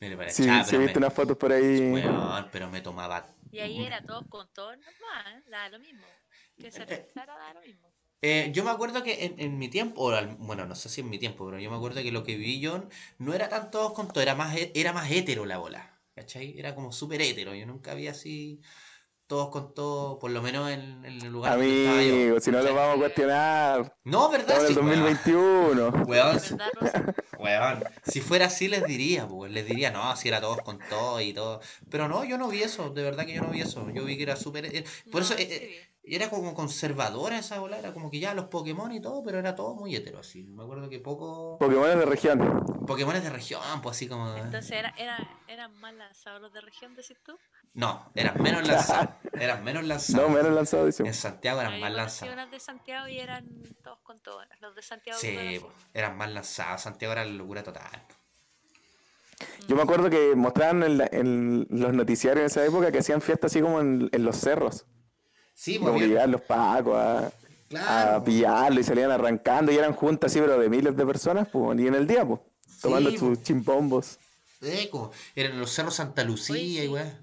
Me 0.00 0.08
lo 0.10 0.16
Sí, 0.28 0.42
planchaba, 0.44 0.64
sí, 0.64 0.70
pero, 0.70 0.82
viste 0.82 1.00
me, 1.00 1.06
unas 1.06 1.14
fotos 1.14 1.36
por 1.36 1.52
ahí. 1.52 1.90
weón, 1.92 2.48
pero 2.52 2.70
me 2.70 2.80
tomaba. 2.80 3.28
Y 3.50 3.60
ahí 3.60 3.84
era 3.84 4.02
todos 4.02 4.24
con 4.28 4.46
¿eh? 4.46 5.42
da 5.50 5.68
lo 5.68 5.78
mismo. 5.78 6.06
Que 6.56 6.70
se 6.70 6.82
arreglara, 6.82 7.36
da 7.36 7.54
lo 7.54 7.60
mismo. 7.60 7.91
Eh, 8.22 8.50
yo 8.54 8.62
me 8.64 8.70
acuerdo 8.70 9.02
que 9.02 9.24
en, 9.24 9.40
en 9.40 9.58
mi 9.58 9.68
tiempo, 9.68 10.00
o 10.02 10.10
al- 10.12 10.36
bueno, 10.38 10.64
no 10.66 10.74
sé 10.76 10.88
si 10.88 11.00
en 11.00 11.10
mi 11.10 11.18
tiempo, 11.18 11.44
pero 11.46 11.58
yo 11.58 11.70
me 11.70 11.76
acuerdo 11.76 12.02
que 12.02 12.12
lo 12.12 12.22
que 12.24 12.36
viví 12.36 12.60
yo 12.60 12.84
no 13.18 13.34
era 13.34 13.48
tan 13.48 13.70
todos 13.70 13.92
con 13.94 14.08
todo, 14.08 14.20
era 14.22 14.34
más, 14.34 14.56
era 14.74 14.92
más 14.92 15.10
hétero 15.10 15.44
la 15.46 15.58
bola. 15.58 15.88
¿Cachai? 16.14 16.58
Era 16.58 16.74
como 16.74 16.92
súper 16.92 17.22
hétero. 17.22 17.54
Yo 17.54 17.66
nunca 17.66 17.94
vi 17.94 18.06
así 18.06 18.60
todos 19.26 19.50
con 19.50 19.74
todo, 19.74 20.18
por 20.18 20.30
lo 20.30 20.42
menos 20.42 20.70
en, 20.70 21.04
en 21.04 21.22
el 21.22 21.32
lugar 21.32 21.52
donde 21.56 21.74
estaba 21.74 22.02
yo. 22.02 22.14
Amigo, 22.14 22.40
si 22.40 22.50
no 22.50 22.62
lo 22.62 22.74
vamos 22.74 22.96
a 22.96 22.98
cuestionar. 23.00 23.96
No, 24.04 24.30
¿verdad? 24.30 24.56
El 24.60 24.74
Sí, 24.74 24.80
weón. 24.80 24.84
2021. 24.86 25.90
Weón. 26.06 26.38
Weón, 27.38 27.88
si 28.04 28.20
fuera 28.20 28.46
así 28.46 28.68
les 28.68 28.86
diría, 28.86 29.26
pues, 29.26 29.50
les 29.50 29.66
diría, 29.66 29.90
no, 29.90 30.14
si 30.16 30.28
era 30.28 30.40
todos 30.40 30.60
con 30.62 30.78
todo 30.86 31.20
y 31.20 31.32
todo. 31.32 31.60
Pero 31.88 32.08
no, 32.08 32.24
yo 32.24 32.38
no 32.38 32.48
vi 32.48 32.62
eso, 32.62 32.90
de 32.90 33.02
verdad 33.02 33.26
que 33.26 33.34
yo 33.34 33.42
no 33.42 33.50
vi 33.50 33.60
eso. 33.62 33.88
Yo 33.90 34.04
vi 34.04 34.16
que 34.16 34.22
era 34.24 34.36
súper... 34.36 34.66
eh, 34.66 34.84
Por 35.10 35.22
No, 35.22 35.26
eso 35.26 35.34
sí 35.36 35.42
eh, 35.48 35.88
era 36.04 36.28
como 36.30 36.52
conservadora 36.54 37.38
esa 37.38 37.60
bola, 37.60 37.78
era 37.78 37.92
como 37.92 38.10
que 38.10 38.18
ya 38.18 38.34
los 38.34 38.46
Pokémon 38.46 38.90
y 38.92 39.00
todo, 39.00 39.22
pero 39.22 39.38
era 39.38 39.54
todo 39.54 39.74
muy 39.74 39.94
hetero, 39.94 40.18
así. 40.20 40.42
Me 40.44 40.64
acuerdo 40.64 40.88
que 40.88 40.98
poco... 40.98 41.58
Pokémon 41.58 41.84
de 41.98 42.04
región. 42.04 42.64
Pokémones 42.86 43.22
de 43.22 43.30
región, 43.30 43.60
pues 43.82 43.96
así 43.96 44.08
como... 44.08 44.34
Entonces 44.36 44.72
era, 44.72 44.92
era, 44.98 45.16
eran 45.46 45.72
más 45.80 45.94
lanzados 45.94 46.42
los 46.42 46.52
de 46.52 46.60
región, 46.60 46.94
decís 46.96 47.16
tú. 47.24 47.38
No, 47.74 48.10
eran 48.14 48.42
menos 48.42 48.66
lanzados. 48.68 49.10
Eran 49.32 49.64
menos 49.64 49.84
lanzados. 49.84 50.28
No, 50.28 50.34
menos 50.36 50.52
lanzado, 50.52 50.84
dice. 50.84 51.04
En 51.06 51.14
Santiago 51.14 51.60
eran 51.60 51.80
más 51.80 51.90
lanzados. 51.92 52.34
unas 52.34 52.50
de 52.50 52.60
Santiago 52.60 53.08
y 53.08 53.18
eran 53.18 53.46
todos 53.82 53.98
con 54.02 54.20
todos. 54.20 54.44
Los 54.60 54.74
de 54.76 54.82
Santiago 54.82 55.18
Sí, 55.18 55.58
po, 55.58 55.72
eran 55.94 56.18
más 56.18 56.30
lanzados. 56.30 56.82
Santiago 56.82 57.12
era 57.12 57.24
la 57.24 57.32
locura 57.32 57.62
total. 57.62 58.02
Yo 59.68 59.74
me 59.76 59.82
acuerdo 59.82 60.10
que 60.10 60.34
mostraban 60.36 60.82
en, 60.82 60.98
la- 60.98 61.08
en 61.10 61.66
los 61.70 61.92
noticiarios 61.94 62.40
en 62.42 62.46
esa 62.46 62.64
época 62.66 62.92
que 62.92 62.98
hacían 62.98 63.20
fiestas 63.22 63.50
así 63.52 63.60
como 63.62 63.80
en, 63.80 64.08
en 64.12 64.24
los 64.24 64.36
cerros. 64.36 64.84
Sí, 65.62 65.78
pues, 65.78 66.10
los 66.28 66.40
pacos 66.40 66.96
a, 66.96 67.30
Claro, 67.68 68.16
a 68.16 68.18
po. 68.18 68.24
pillarlo 68.24 68.80
y 68.80 68.82
salían 68.82 69.12
arrancando 69.12 69.70
y 69.70 69.76
eran 69.76 69.92
juntas 69.94 70.32
así, 70.32 70.40
pero 70.40 70.58
de 70.58 70.68
miles 70.68 70.96
de 70.96 71.06
personas, 71.06 71.46
pues, 71.52 71.78
y 71.78 71.86
en 71.86 71.94
el 71.94 72.04
día, 72.04 72.26
pues, 72.26 72.40
tomando 72.80 73.10
Sí, 73.12 73.18
sus 73.18 73.38
po. 73.38 73.44
chimbombos. 73.44 74.18
Eco, 74.60 75.12
eran 75.36 75.60
los 75.60 75.70
cerros 75.70 75.94
Santa 75.94 76.24
Lucía 76.24 76.56
y 76.58 76.78
sí. 76.80 76.88
weá. 76.88 77.16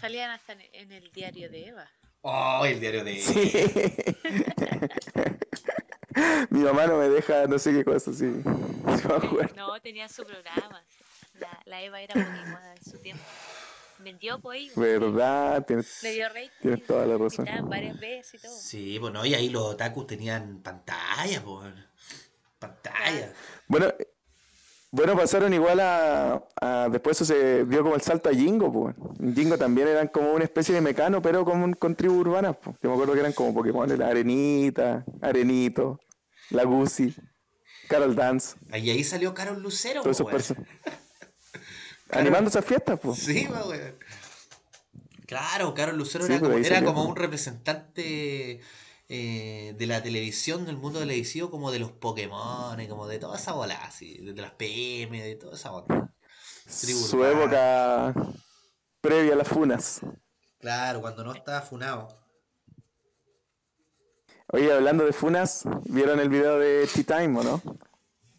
Salían 0.00 0.30
hasta 0.30 0.54
en, 0.54 0.62
en 0.72 0.92
el 0.92 1.12
diario 1.12 1.50
de 1.50 1.68
Eva. 1.68 1.86
Oh, 2.22 2.64
el 2.64 2.80
diario 2.80 3.04
de 3.04 3.20
Sí. 3.20 3.52
Mi 6.48 6.60
mamá 6.60 6.86
no 6.86 6.96
me 6.96 7.10
deja 7.10 7.46
no 7.46 7.58
sé 7.58 7.72
qué 7.72 7.84
cosa, 7.84 8.14
sí. 8.14 8.32
Sí. 8.42 8.48
No, 9.56 9.78
tenía 9.82 10.08
su 10.08 10.24
programa. 10.24 10.80
La, 11.38 11.60
la 11.66 11.82
Eva 11.82 12.00
era 12.00 12.14
buenísima 12.14 12.60
en 12.76 12.82
su 12.90 12.96
tiempo. 12.98 13.22
Vendió 14.04 14.40
ahí. 14.50 14.70
¿Verdad? 14.76 15.64
Tienes, 15.66 16.02
Le 16.02 16.12
dio 16.12 16.28
rating. 16.28 16.48
tienes 16.60 16.86
toda 16.86 17.06
la 17.06 17.16
razón. 17.18 17.46
varias 17.68 17.98
veces 17.98 18.34
y 18.34 18.38
todo. 18.46 18.56
Sí, 18.56 18.98
bueno, 18.98 19.24
y 19.24 19.34
ahí 19.34 19.48
los 19.48 19.62
otakus 19.62 20.06
tenían 20.06 20.60
pantalla, 20.62 21.42
pues. 21.42 21.72
Pantalla. 22.58 23.32
Bueno, 23.66 23.92
bueno, 24.90 25.16
pasaron 25.16 25.52
igual 25.52 25.80
a, 25.80 26.44
a- 26.60 26.88
Después 26.90 27.20
eso 27.20 27.24
se 27.24 27.64
dio 27.64 27.82
como 27.82 27.94
el 27.94 28.00
salto 28.00 28.28
a 28.28 28.32
Jingo, 28.34 28.72
pues. 28.72 28.94
Jingo 29.34 29.58
también 29.58 29.88
eran 29.88 30.08
como 30.08 30.32
una 30.32 30.44
especie 30.44 30.74
de 30.74 30.80
mecano, 30.80 31.20
pero 31.20 31.44
con, 31.44 31.72
con 31.74 31.94
tribus 31.96 32.18
urbanas, 32.18 32.56
pues. 32.62 32.76
Yo 32.82 32.90
me 32.90 32.94
acuerdo 32.94 33.14
que 33.14 33.20
eran 33.20 33.32
como 33.32 33.52
Pokémon, 33.54 33.98
la 33.98 34.08
Arenita, 34.08 35.04
Arenito, 35.20 35.98
la 36.50 36.64
Gucci, 36.64 37.14
Carol 37.88 38.14
Dance, 38.14 38.56
Ahí, 38.70 38.88
ahí 38.90 39.02
salió 39.02 39.34
Carol 39.34 39.60
Lucero, 39.60 40.02
todos 40.02 40.16
po, 40.22 40.30
esos 40.36 40.56
weón. 40.56 40.66
personajes. 40.66 41.00
Animando 42.14 42.50
esas 42.50 42.64
fiestas, 42.64 42.98
pues. 43.00 43.18
Sí, 43.18 43.46
weón. 43.48 43.96
Claro, 45.26 45.74
Carol 45.74 45.96
Lucero 45.96 46.26
Sí, 46.26 46.32
era, 46.32 46.40
pues, 46.40 46.52
como, 46.52 46.64
era 46.64 46.84
como 46.84 47.04
un 47.04 47.16
representante 47.16 48.60
eh, 49.08 49.74
de 49.76 49.86
la 49.86 50.02
televisión, 50.02 50.66
del 50.66 50.76
mundo 50.76 51.00
televisivo, 51.00 51.50
como 51.50 51.70
de 51.70 51.78
los 51.78 51.92
Pokémon, 51.92 52.80
y 52.80 52.88
como 52.88 53.06
de 53.06 53.18
toda 53.18 53.38
esa 53.38 53.52
bola, 53.52 53.74
así, 53.84 54.18
de 54.18 54.40
las 54.40 54.52
PM, 54.52 55.22
de 55.22 55.36
toda 55.36 55.54
esa. 55.54 55.70
Tribu 56.80 56.98
Su 56.98 57.24
época 57.24 58.14
previa 59.00 59.34
a 59.34 59.36
las 59.36 59.48
funas. 59.48 60.00
Claro, 60.58 61.00
cuando 61.00 61.24
no 61.24 61.34
estaba 61.34 61.60
funado. 61.60 62.08
Oye, 64.48 64.72
hablando 64.72 65.04
de 65.04 65.12
funas, 65.12 65.64
¿vieron 65.84 66.20
el 66.20 66.28
video 66.28 66.58
de 66.58 66.86
T-Time 66.86 67.40
o 67.40 67.42
no? 67.42 67.62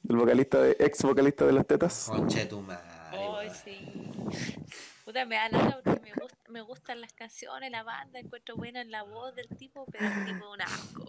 El 0.08 0.16
vocalista 0.18 0.60
de, 0.60 0.78
ex 0.80 1.02
vocalista 1.04 1.46
de 1.46 1.54
las 1.54 1.68
tetas. 1.68 2.06
Concha 2.08 2.40
de 2.40 2.46
tu 2.46 2.62
madre. 2.62 2.95
Puta, 5.04 5.26
me 5.26 5.36
da 5.36 5.50
lata 5.50 5.82
porque 5.84 6.00
me, 6.02 6.14
gust- 6.14 6.48
me 6.50 6.62
gustan 6.62 7.00
las 7.02 7.14
canciones, 7.14 7.70
la 7.72 7.84
banda, 7.84 8.20
encuentro 8.20 8.56
buena 8.56 8.84
la 8.84 9.04
voz 9.04 9.36
del 9.36 9.48
tipo, 9.50 9.86
pero 9.92 10.06
el 10.08 10.26
tipo 10.26 10.52
un 10.52 10.62
asco. 10.62 11.06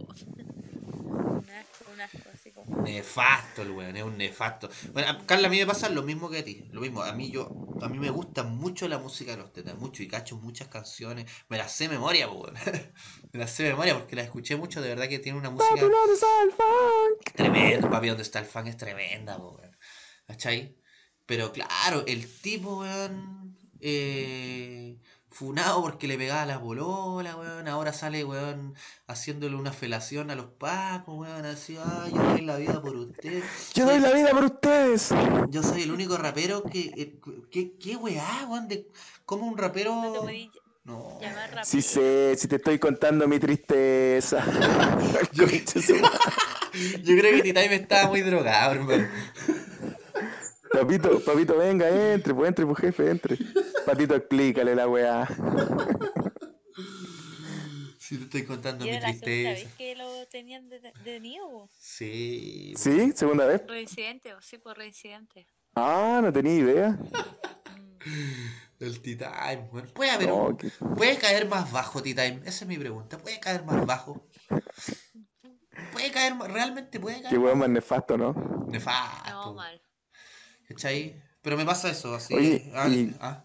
Un 1.17 1.51
asco, 1.51 1.85
un 1.93 2.01
asco, 2.01 2.19
así 2.35 2.51
como. 2.53 2.83
Nefasto 2.83 3.63
el 3.63 3.71
weón, 3.71 3.97
es 3.97 4.03
un 4.03 4.19
nefasto. 4.19 4.69
Bueno, 4.93 5.09
a- 5.09 5.27
Carla, 5.27 5.49
a 5.49 5.51
mí 5.51 5.59
me 5.59 5.67
pasa 5.67 5.89
lo 5.89 6.03
mismo 6.03 6.29
que 6.29 6.39
a 6.39 6.45
ti. 6.45 6.69
Lo 6.73 6.81
mismo, 6.83 7.03
a 7.03 7.13
mí 7.13 7.31
yo, 7.31 7.49
a 7.81 7.89
mí 7.89 7.99
me 7.99 8.11
gusta 8.11 8.43
mucho 8.43 8.87
la 8.89 8.99
música 8.99 9.31
de 9.33 9.39
los 9.39 9.53
tetas, 9.53 9.77
mucho, 9.79 10.03
y 10.03 10.09
cacho 10.09 10.37
muchas 10.37 10.69
canciones. 10.69 11.31
Me 11.49 11.57
las 11.57 11.73
sé 11.73 11.85
de 11.85 11.91
memoria, 11.95 12.29
weón. 12.31 12.55
Me 13.33 13.41
las 13.41 13.51
sé 13.51 13.63
de 13.65 13.71
memoria 13.71 13.95
porque 13.95 14.17
las 14.17 14.27
escuché 14.27 14.57
mucho, 14.57 14.81
de 14.83 14.89
verdad 14.91 15.09
que 15.09 15.19
tiene 15.19 15.39
una 15.39 15.51
música 15.51 15.71
Papi, 15.75 15.81
¿dónde 15.91 16.13
está 16.15 16.27
el 16.43 16.51
funk? 16.53 17.35
tremenda, 17.35 17.91
papi, 17.91 18.09
donde 18.09 18.23
está 18.23 18.39
el 18.41 18.47
fan 18.47 18.67
es 18.67 18.77
tremenda, 18.77 19.37
po, 19.39 19.53
weón. 19.59 19.77
¿Cachai? 20.27 20.77
Pero 21.27 21.53
claro, 21.53 22.05
el 22.07 22.27
tipo, 22.41 22.81
weón, 22.81 23.57
eh, 23.81 24.97
funado 25.29 25.83
porque 25.83 26.07
le 26.07 26.17
pegaba 26.17 26.47
la 26.47 26.61
polola, 26.61 27.37
weón, 27.37 27.69
ahora 27.69 27.93
sale, 27.93 28.25
weón, 28.25 28.75
haciéndole 29.07 29.57
una 29.57 29.73
felación 29.73 30.31
a 30.31 30.37
los 30.37 30.47
pacos, 30.47 31.19
weón, 31.19 31.45
así, 31.45 31.77
ay, 31.83 32.13
yo 32.15 32.23
doy 32.23 32.43
la 32.43 32.57
vida 32.57 32.81
por 32.81 32.97
usted. 32.97 33.43
Yo 33.75 33.85
doy 33.87 33.99
la 33.99 34.13
vida 34.13 34.31
por 34.31 34.45
ustedes. 34.45 35.11
yo 35.51 35.63
soy 35.63 35.83
el 35.83 35.91
único 35.91 36.17
rapero 36.17 36.63
que. 36.63 36.93
eh, 36.97 37.21
¿Qué, 37.51 37.77
qué 37.77 37.97
weá, 37.97 38.47
weón? 38.49 38.69
De, 38.69 38.89
¿Cómo 39.25 39.47
un 39.47 39.51
No 39.51 39.57
te 39.57 39.63
rapero.? 39.63 39.93
No. 40.85 41.19
rápido. 41.21 41.65
Sí 41.65 41.83
sé, 41.83 42.37
si 42.39 42.47
te 42.47 42.57
estoy 42.57 42.79
contando 42.79 43.27
mi 43.27 43.41
tristeza. 43.41 44.45
Yo, 45.33 45.47
yo 47.03 47.17
creo 47.19 47.37
que 47.37 47.43
Titay 47.43 47.69
me 47.69 47.75
estaba 47.77 48.09
muy 48.09 48.21
drogado, 48.23 48.75
hermano. 48.75 49.09
Papito, 50.81 51.21
papito, 51.25 51.57
venga, 51.57 51.89
entre, 52.13 52.35
pues 52.35 52.49
entre, 52.49 52.67
pues 52.67 52.79
jefe, 52.79 53.11
entre. 53.11 53.39
Patito, 53.87 54.15
explícale 54.15 54.75
la 54.75 54.87
weá. 54.89 55.27
Si 57.99 58.19
te 58.19 58.25
estoy 58.25 58.45
contando 58.45 58.85
mi 58.85 58.91
era 58.91 59.01
la 59.09 59.15
segunda 59.15 59.27
vez 59.27 59.55
tristeza. 59.63 59.77
que 59.79 59.97
lo 59.97 60.27
tenían 60.27 60.69
de, 60.69 60.93
de 61.03 61.21
niego. 61.21 61.69
Sí. 61.79 62.73
¿Sí? 62.77 63.13
¿Segunda 63.17 63.47
vez? 63.47 63.63
Reincidente, 63.67 64.33
o 64.35 64.41
sí, 64.41 64.59
por 64.59 64.77
reincidente. 64.77 65.47
Ah, 65.75 66.21
no 66.23 66.33
tenía 66.33 66.55
idea. 66.55 66.99
El 68.79 69.01
T-Time, 69.01 69.69
weón. 69.73 69.89
Puede 69.95 70.11
haber 70.11 70.29
No, 70.29 70.37
un- 70.49 70.57
que- 70.57 70.71
¿Puede 70.97 71.17
caer 71.17 71.49
más 71.49 71.73
bajo, 71.73 72.03
T-Time? 72.03 72.43
Esa 72.45 72.65
es 72.65 72.67
mi 72.67 72.77
pregunta. 72.77 73.19
¿Puede 73.19 73.41
caer 73.41 73.65
más 73.65 73.85
bajo? 73.87 74.29
¿Puede 75.93 76.11
caer 76.13 76.35
más? 76.35 76.51
¿Realmente 76.51 77.01
puede 77.01 77.23
caer 77.23 77.31
Qué 77.33 77.39
weón 77.39 77.59
más 77.59 77.69
nefasto, 77.71 78.17
¿no? 78.17 78.35
Nefasto. 78.69 79.31
No, 79.31 79.55
mal. 79.55 79.81
¿Cachai? 80.69 81.15
Pero 81.43 81.57
me 81.57 81.65
pasa 81.65 81.91
eso, 81.91 82.15
así. 82.15 82.35
Oye, 82.35 82.71
ah, 82.75 82.89
y- 82.89 83.15
ah. 83.21 83.45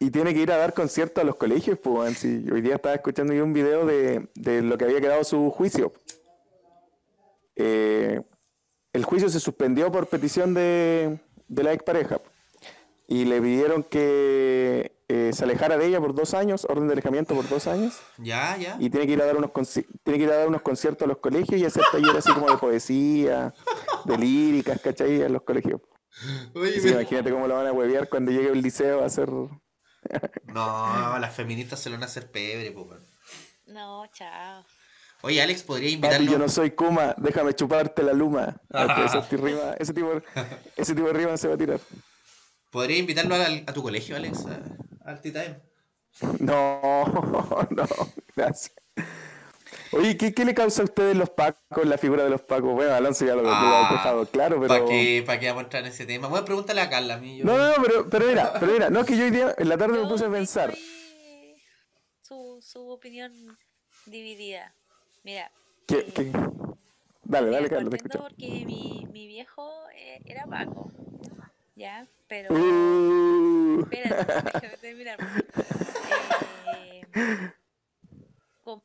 Y 0.00 0.10
tiene 0.10 0.32
que 0.32 0.40
ir 0.40 0.52
a 0.52 0.56
dar 0.58 0.74
conciertos 0.74 1.20
a 1.22 1.26
los 1.26 1.34
colegios, 1.36 1.76
pues, 1.82 2.22
hoy 2.24 2.60
día 2.60 2.76
estaba 2.76 2.94
escuchando 2.94 3.32
yo 3.32 3.42
un 3.42 3.52
video 3.52 3.84
de, 3.84 4.28
de 4.36 4.62
lo 4.62 4.78
que 4.78 4.84
había 4.84 5.00
quedado 5.00 5.24
su 5.24 5.50
juicio. 5.50 5.92
Eh, 7.56 8.20
el 8.92 9.04
juicio 9.04 9.28
se 9.28 9.40
suspendió 9.40 9.90
por 9.90 10.06
petición 10.06 10.54
de, 10.54 11.18
de 11.48 11.62
la 11.64 11.72
expareja. 11.72 12.20
Y 13.08 13.24
le 13.24 13.40
pidieron 13.40 13.82
que 13.82 14.92
eh, 15.08 15.30
se 15.32 15.44
alejara 15.44 15.76
de 15.78 15.86
ella 15.86 16.00
por 16.00 16.14
dos 16.14 16.34
años, 16.34 16.66
orden 16.68 16.86
de 16.86 16.92
alejamiento 16.92 17.34
por 17.34 17.48
dos 17.48 17.66
años, 17.66 17.98
Ya, 18.18 18.56
ya. 18.58 18.76
y 18.78 18.90
tiene 18.90 19.06
que 19.06 19.12
ir 19.14 19.22
a 19.22 19.26
dar 19.26 19.36
unos 19.36 19.50
conci- 19.50 19.86
tiene 20.04 20.18
que 20.18 20.24
ir 20.26 20.30
a 20.30 20.36
dar 20.36 20.48
unos 20.48 20.62
conciertos 20.62 21.04
a 21.04 21.08
los 21.08 21.18
colegios 21.18 21.60
y 21.60 21.64
hacer 21.64 21.82
talleres 21.90 22.16
así 22.16 22.32
como 22.32 22.50
de 22.50 22.58
poesía, 22.58 23.54
de 24.04 24.18
líricas, 24.18 24.80
¿cachai? 24.80 25.22
En 25.22 25.32
los 25.32 25.42
colegios. 25.42 25.80
Oye, 26.54 26.72
Sí, 26.74 26.80
pero- 26.82 27.00
imagínate 27.00 27.30
cómo 27.30 27.46
lo 27.48 27.54
van 27.54 27.66
a 27.68 27.72
huevear 27.72 28.08
cuando 28.08 28.30
llegue 28.32 28.50
al 28.50 28.60
liceo 28.60 29.02
a 29.02 29.06
hacer. 29.06 29.28
No, 30.44 31.18
las 31.18 31.34
feministas 31.34 31.80
se 31.80 31.90
lo 31.90 31.96
van 31.96 32.02
a 32.04 32.06
hacer 32.06 32.30
pebre, 32.30 32.70
po. 32.72 32.88
No, 33.66 34.04
chao. 34.12 34.64
Oye, 35.22 35.42
Alex, 35.42 35.62
¿podría 35.64 35.88
Papi, 35.88 35.94
invitarnos? 35.94 36.30
yo 36.32 36.38
no 36.38 36.48
soy 36.48 36.70
Kuma, 36.70 37.14
déjame 37.18 37.52
chuparte 37.54 38.02
la 38.02 38.12
luma. 38.12 38.60
Ah. 38.72 39.04
Ese, 39.04 39.20
tipo- 39.22 39.44
rima- 39.46 39.74
ese 39.78 39.92
tipo, 39.92 40.12
ese 40.76 40.94
tipo 40.94 41.06
de 41.08 41.12
rima 41.12 41.36
se 41.36 41.48
va 41.48 41.54
a 41.54 41.58
tirar. 41.58 41.80
¿Podría 42.70 42.98
invitarlo 42.98 43.34
a, 43.34 43.72
tu 43.72 43.82
colegio, 43.82 44.14
Alex? 44.16 44.46
A- 44.46 44.60
No, 46.40 47.04
no, 47.70 47.86
gracias. 48.34 48.74
Oye, 49.92 50.16
¿qué, 50.16 50.34
qué 50.34 50.44
le 50.44 50.54
causa 50.54 50.82
a 50.82 50.84
ustedes 50.84 51.16
los 51.16 51.30
pacos, 51.30 51.86
la 51.86 51.96
figura 51.98 52.24
de 52.24 52.30
los 52.30 52.42
pacos? 52.42 52.74
Bueno, 52.74 52.94
Alonso 52.94 53.24
ya 53.24 53.34
lo, 53.34 53.42
lo 53.42 53.50
ha 53.50 53.88
Ah, 53.88 53.92
dejado 53.92 54.26
claro, 54.26 54.56
pero... 54.60 54.68
¿Para 54.68 54.84
qué, 54.86 55.22
¿Para 55.24 55.38
qué 55.38 55.46
vamos 55.48 55.60
a 55.62 55.64
entrar 55.64 55.82
en 55.84 55.88
ese 55.90 56.06
tema? 56.06 56.28
Bueno, 56.28 56.44
pregúntale 56.44 56.80
a 56.80 56.90
Carla, 56.90 57.14
a 57.14 57.18
mí. 57.18 57.38
Yo... 57.38 57.44
No, 57.44 57.56
no, 57.56 57.74
pero, 57.82 58.08
pero 58.10 58.26
mira, 58.26 58.52
pero 58.58 58.72
mira, 58.72 58.90
no 58.90 59.00
es 59.00 59.06
que 59.06 59.16
yo 59.16 59.24
hoy 59.24 59.30
día, 59.30 59.54
en 59.56 59.68
la 59.68 59.78
tarde 59.78 60.02
me 60.02 60.08
puse 60.08 60.26
a 60.26 60.30
pensar. 60.30 60.74
Su, 62.22 62.58
su 62.60 62.88
opinión 62.90 63.32
dividida. 64.06 64.74
Mira. 65.22 65.50
Que, 65.86 65.98
eh, 66.00 66.12
que- 66.14 66.32
Dale, 67.22 67.50
dale, 67.50 67.68
Carlos, 67.68 67.90
te 67.90 68.18
porque 68.18 68.64
mi, 68.66 69.06
mi 69.12 69.26
viejo 69.26 69.70
eh, 69.94 70.20
era 70.24 70.46
Paco. 70.46 70.90
¿Ya? 71.78 72.04
Pero. 72.26 72.52
Uh, 72.54 73.82
Espérate, 73.82 74.34
déjame 74.52 74.76
terminar. 74.78 75.18
Eh, 76.74 77.02
con- 78.64 78.82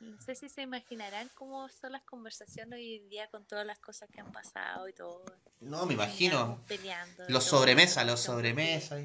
no 0.00 0.20
sé 0.22 0.34
si 0.34 0.48
se 0.48 0.62
imaginarán 0.62 1.30
cómo 1.34 1.68
son 1.68 1.92
las 1.92 2.02
conversaciones 2.02 2.72
hoy 2.78 2.96
en 2.96 3.08
día 3.10 3.28
con 3.28 3.44
todas 3.44 3.66
las 3.66 3.78
cosas 3.78 4.08
que 4.10 4.20
han 4.22 4.32
pasado 4.32 4.88
y 4.88 4.94
todo. 4.94 5.22
No, 5.60 5.84
me 5.84 5.92
imagino. 5.94 6.64
Peleando. 6.66 7.24
Los 7.28 7.46
todo. 7.46 7.58
sobremesas, 7.60 8.06
los 8.06 8.24
Como 8.24 8.38
que- 8.38 8.48
sobremesas. 8.48 9.04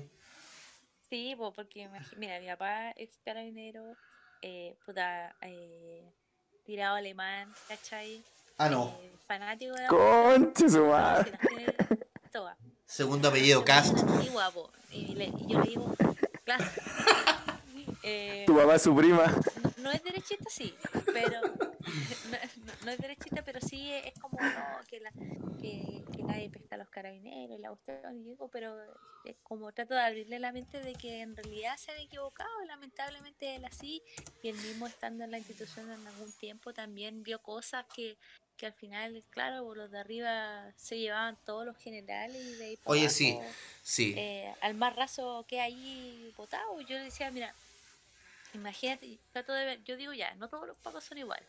Sí, 1.09 1.35
po, 1.37 1.51
porque 1.51 1.89
mira, 2.17 2.39
mi 2.39 2.47
papá 2.47 2.91
es 2.91 3.09
carabinero, 3.25 3.95
eh, 4.41 4.75
puta, 4.85 5.35
eh, 5.41 6.09
tirado 6.63 6.95
alemán, 6.95 7.53
¿cachai? 7.67 8.23
Ah, 8.57 8.69
no. 8.69 8.97
Eh, 9.01 9.11
fanático 9.27 9.75
de 9.75 9.83
la 9.83 9.89
conche 9.89 10.69
su 10.69 10.85
madre. 10.85 11.37
Segundo 12.85 13.29
apellido, 13.29 13.63
Cast. 13.65 13.97
Y 14.23 14.29
guapo. 14.29 14.71
Y, 14.91 15.15
le- 15.15 15.25
y 15.37 15.47
yo 15.47 15.59
le 15.61 15.69
digo, 15.69 15.93
claro. 16.43 16.65
Eh, 18.07 18.43
Tu 18.45 18.53
mamá 18.53 18.75
es 18.75 18.83
su 18.83 18.95
prima. 18.95 19.25
no, 19.63 19.71
no 19.83 19.91
es 19.91 20.03
derechista, 20.03 20.47
sí, 20.49 20.75
pero 21.11 21.41
no, 21.41 22.37
no- 22.67 22.73
no 22.85 22.91
es 22.91 22.97
derechista, 22.99 23.43
pero 23.43 23.59
sí 23.61 23.91
es 23.91 24.13
como 24.19 24.37
no, 24.39 24.85
que, 24.87 24.99
la, 24.99 25.11
que, 25.59 26.03
que 26.15 26.21
nadie 26.23 26.49
pesca 26.51 26.75
a 26.75 26.77
los 26.77 26.89
carabineros 26.89 27.57
y 27.57 27.61
la 27.61 27.69
cuestión, 27.69 28.23
digo, 28.23 28.47
pero 28.49 28.75
es 29.23 29.35
como 29.41 29.71
trato 29.71 29.95
de 29.95 30.01
abrirle 30.01 30.37
la 30.39 30.51
mente 30.51 30.79
de 30.81 30.93
que 30.93 31.21
en 31.21 31.35
realidad 31.35 31.77
se 31.77 31.91
han 31.93 31.97
equivocado, 31.99 32.49
y 32.63 32.67
lamentablemente 32.67 33.55
él 33.55 33.65
así, 33.65 34.03
y 34.43 34.49
él 34.49 34.55
mismo 34.57 34.85
estando 34.85 35.23
en 35.23 35.31
la 35.31 35.39
institución 35.39 35.89
en 35.91 36.05
algún 36.07 36.31
tiempo 36.33 36.73
también 36.73 37.23
vio 37.23 37.41
cosas 37.41 37.85
que, 37.95 38.17
que 38.57 38.65
al 38.65 38.73
final, 38.73 39.23
claro, 39.29 39.73
los 39.75 39.91
de 39.91 39.99
arriba 39.99 40.71
se 40.77 40.97
llevaban 40.99 41.37
todos 41.45 41.65
los 41.65 41.77
generales 41.77 42.41
y 42.41 42.55
de 42.55 42.65
ahí 42.65 42.77
para 42.77 42.91
Oye, 42.91 43.09
sí, 43.09 43.31
abajo, 43.31 43.51
Sí. 43.83 44.13
eh, 44.17 44.53
al 44.61 44.73
más 44.75 44.95
raso 44.95 45.45
que 45.47 45.59
ahí 45.61 46.33
votado. 46.37 46.79
Yo 46.81 46.97
le 46.97 47.05
decía, 47.05 47.29
mira, 47.31 47.53
imagínate, 48.53 49.05
y 49.05 49.19
trato 49.31 49.53
de 49.53 49.65
ver, 49.65 49.83
yo 49.83 49.95
digo 49.97 50.13
ya, 50.13 50.33
no 50.35 50.47
todos 50.49 50.67
los 50.67 50.77
pacos 50.77 51.03
son 51.03 51.17
igual, 51.17 51.43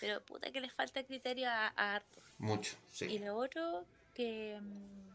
pero 0.00 0.20
puta 0.24 0.50
que 0.50 0.60
les 0.60 0.72
falta 0.72 1.02
criterio 1.04 1.48
a, 1.48 1.72
a 1.76 1.94
hartos. 1.96 2.22
Mucho, 2.38 2.76
Y 3.00 3.08
sí. 3.08 3.18
lo 3.18 3.36
otro, 3.36 3.84
que 4.14 4.58
mm, 4.60 5.10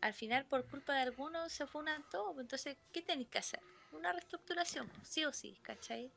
al 0.00 0.14
final 0.14 0.44
por 0.46 0.64
culpa 0.66 0.94
de 0.94 1.00
algunos 1.00 1.52
se 1.52 1.66
funan 1.66 2.04
todos, 2.10 2.34
pues, 2.34 2.44
entonces, 2.44 2.76
¿qué 2.92 3.02
tenéis 3.02 3.28
que 3.28 3.38
hacer? 3.38 3.60
Una 3.92 4.12
reestructuración, 4.12 4.90
sí 5.02 5.24
o 5.24 5.32
sí, 5.32 5.56
¿cachai? 5.62 6.10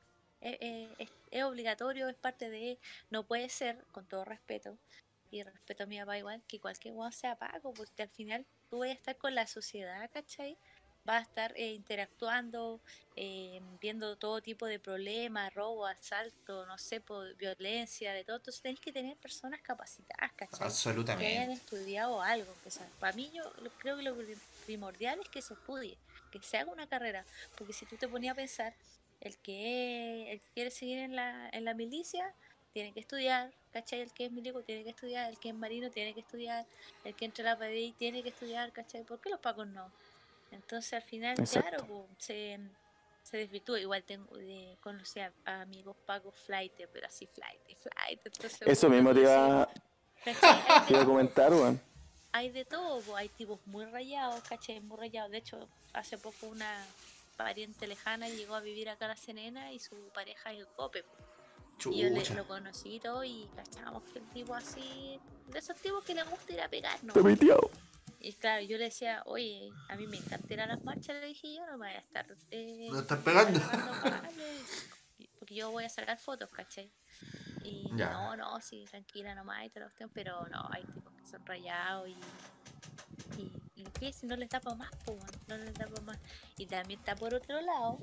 Eh, 0.45 0.57
eh, 0.59 0.89
es, 0.99 1.09
es 1.31 1.43
obligatorio, 1.43 2.09
es 2.09 2.15
parte 2.15 2.49
de, 2.49 2.77
no 3.09 3.23
puede 3.23 3.47
ser, 3.47 3.77
con 3.93 4.05
todo 4.05 4.25
respeto, 4.25 4.77
y 5.31 5.41
respeto 5.41 5.83
a 5.83 5.87
mi 5.87 5.97
papá 5.99 6.17
igual, 6.17 6.43
que 6.47 6.59
cualquier 6.59 6.93
uno 6.93 7.11
sea 7.11 7.35
pago, 7.37 7.73
porque 7.73 8.03
al 8.03 8.09
final 8.09 8.45
tú 8.69 8.79
vas 8.79 8.89
a 8.89 8.93
estar 8.93 9.17
con 9.17 9.33
la 9.33 9.47
sociedad, 9.47 10.09
¿cachai? 10.13 10.57
Vas 11.05 11.19
a 11.19 11.29
estar 11.29 11.53
eh, 11.57 11.71
interactuando, 11.73 12.81
eh, 13.15 13.61
viendo 13.81 14.17
todo 14.17 14.41
tipo 14.41 14.65
de 14.65 14.79
problemas, 14.79 15.53
robo, 15.53 15.85
asalto, 15.85 16.65
no 16.65 16.77
sé, 16.77 17.01
violencia, 17.37 18.13
de 18.13 18.23
todo. 18.23 18.37
Entonces 18.37 18.61
tenés 18.61 18.79
que 18.79 18.91
tener 18.91 19.17
personas 19.17 19.61
capacitadas, 19.61 20.31
¿cachai? 20.33 20.59
que 20.59 20.59
hayan 20.59 20.65
Absolutamente. 20.65 21.53
estudiado 21.53 22.21
algo. 22.21 22.53
Que 22.63 22.71
sea, 22.71 22.87
para 22.99 23.13
mí 23.15 23.31
yo 23.33 23.43
creo 23.79 23.97
que 23.97 24.03
lo 24.03 24.15
pri- 24.15 24.37
primordial 24.65 25.19
es 25.21 25.29
que 25.29 25.41
se 25.41 25.53
estudie, 25.55 25.97
que 26.31 26.41
se 26.41 26.57
haga 26.57 26.71
una 26.71 26.87
carrera, 26.87 27.25
porque 27.57 27.73
si 27.73 27.85
tú 27.85 27.97
te 27.97 28.07
ponías 28.07 28.33
a 28.33 28.35
pensar, 28.35 28.73
el 29.23 29.37
que, 29.37 30.31
el 30.31 30.39
que 30.41 30.49
quiere 30.53 30.71
seguir 30.71 30.99
en 30.99 31.15
la, 31.15 31.49
en 31.51 31.65
la 31.65 31.73
milicia 31.73 32.33
tiene 32.71 32.91
que 32.91 32.99
estudiar, 32.99 33.51
¿cachai? 33.71 34.01
El 34.01 34.11
que 34.11 34.25
es 34.25 34.31
milico 34.31 34.61
tiene 34.61 34.83
que 34.83 34.89
estudiar, 34.89 35.29
el 35.29 35.37
que 35.39 35.49
es 35.49 35.55
marino 35.55 35.89
tiene 35.89 36.13
que 36.13 36.19
estudiar, 36.21 36.65
el 37.03 37.15
que 37.15 37.25
entra 37.25 37.51
a 37.51 37.53
la 37.53 37.59
PDI 37.59 37.93
tiene 37.97 38.23
que 38.23 38.29
estudiar, 38.29 38.71
¿cachai? 38.71 39.03
¿Por 39.03 39.19
qué 39.19 39.29
los 39.29 39.39
pacos 39.39 39.67
no? 39.67 39.91
Entonces 40.51 40.93
al 40.93 41.01
final, 41.03 41.39
Exacto. 41.39 41.69
claro, 41.85 42.07
se, 42.17 42.59
se 43.23 43.37
desvirtúa. 43.37 43.79
Igual 43.79 44.03
tengo, 44.03 44.37
eh, 44.37 44.75
conocí 44.81 45.19
a, 45.19 45.31
a 45.45 45.61
amigos 45.61 45.95
pacos 46.05 46.35
flight, 46.35 46.73
pero 46.91 47.07
así 47.07 47.25
flight, 47.27 47.61
flight. 47.77 48.19
Entonces, 48.25 48.61
Eso 48.61 48.89
mismo 48.89 49.13
te 49.13 49.21
iba, 49.21 49.69
de 50.25 50.33
te 50.87 50.93
iba 50.93 51.01
a 51.01 51.05
comentar, 51.05 51.51
weón. 51.53 51.79
hay 52.31 52.49
de 52.49 52.65
todo, 52.65 53.15
hay 53.15 53.29
tipos 53.29 53.59
muy 53.67 53.85
rayados, 53.85 54.41
¿cachai? 54.43 54.79
Muy 54.81 54.97
rayados. 54.97 55.31
De 55.31 55.37
hecho, 55.37 55.67
hace 55.93 56.17
poco 56.17 56.47
una 56.47 56.85
pariente 57.43 57.87
lejana 57.87 58.27
llegó 58.29 58.55
a 58.55 58.59
vivir 58.61 58.89
acá 58.89 59.05
a 59.05 59.09
La 59.09 59.15
Serena 59.17 59.71
y 59.71 59.79
su 59.79 59.95
pareja 60.13 60.51
es 60.51 60.59
el 60.59 60.67
cope. 60.67 61.05
Y 61.85 62.01
yo 62.01 62.09
le, 62.09 62.23
lo 62.35 62.47
conocí 62.47 62.95
y 62.95 62.99
todo 62.99 63.23
y 63.23 63.49
cachábamos 63.55 64.03
que 64.11 64.19
el 64.19 64.29
tipo 64.29 64.55
así, 64.55 65.19
de 65.47 65.59
esos 65.59 65.75
tipos 65.77 66.03
que 66.03 66.13
le 66.15 66.23
gusta 66.23 66.53
ir 66.53 66.61
a 66.61 66.69
pegar, 66.69 67.03
¿no? 67.03 67.13
Y 68.19 68.31
claro, 68.33 68.63
yo 68.63 68.77
le 68.77 68.85
decía, 68.85 69.21
oye, 69.25 69.69
a 69.89 69.97
mí 69.97 70.07
me 70.07 70.15
encanta 70.17 70.53
ir 70.53 70.61
a 70.61 70.67
las 70.67 70.81
marchas, 70.83 71.19
le 71.19 71.27
dije 71.27 71.55
yo, 71.55 71.65
no 71.65 71.73
me 71.77 71.87
voy 71.87 71.95
a 71.95 71.99
estar... 71.99 72.25
Eh, 72.51 72.87
No 72.89 72.99
estar 73.01 73.19
pegando. 73.19 73.59
Porque 75.39 75.55
yo 75.55 75.71
voy 75.71 75.83
a 75.83 75.89
sacar 75.89 76.17
fotos, 76.17 76.49
¿cachai? 76.49 76.89
Y 77.63 77.89
Ya. 77.97 78.11
no, 78.11 78.37
no, 78.37 78.61
sí, 78.61 78.85
tranquila 78.89 79.35
nomás 79.35 79.65
y 79.65 79.69
toda 79.69 79.81
la 79.81 79.85
cuestión, 79.87 80.09
pero 80.13 80.47
no, 80.47 80.69
hay 80.71 80.85
tipos 80.85 81.13
que 81.15 81.25
son 81.25 81.45
rayados 81.45 82.07
y... 82.07 82.15
Y, 83.37 83.51
si 84.13 84.25
no 84.25 84.35
les 84.35 84.49
tapa 84.49 84.73
más, 84.75 84.89
pues, 85.05 85.17
no 85.47 85.57
les 85.57 85.73
tapa 85.73 86.01
más. 86.01 86.17
Y 86.57 86.65
también 86.65 86.99
está 86.99 87.15
por 87.15 87.33
otro 87.33 87.59
lado, 87.61 87.97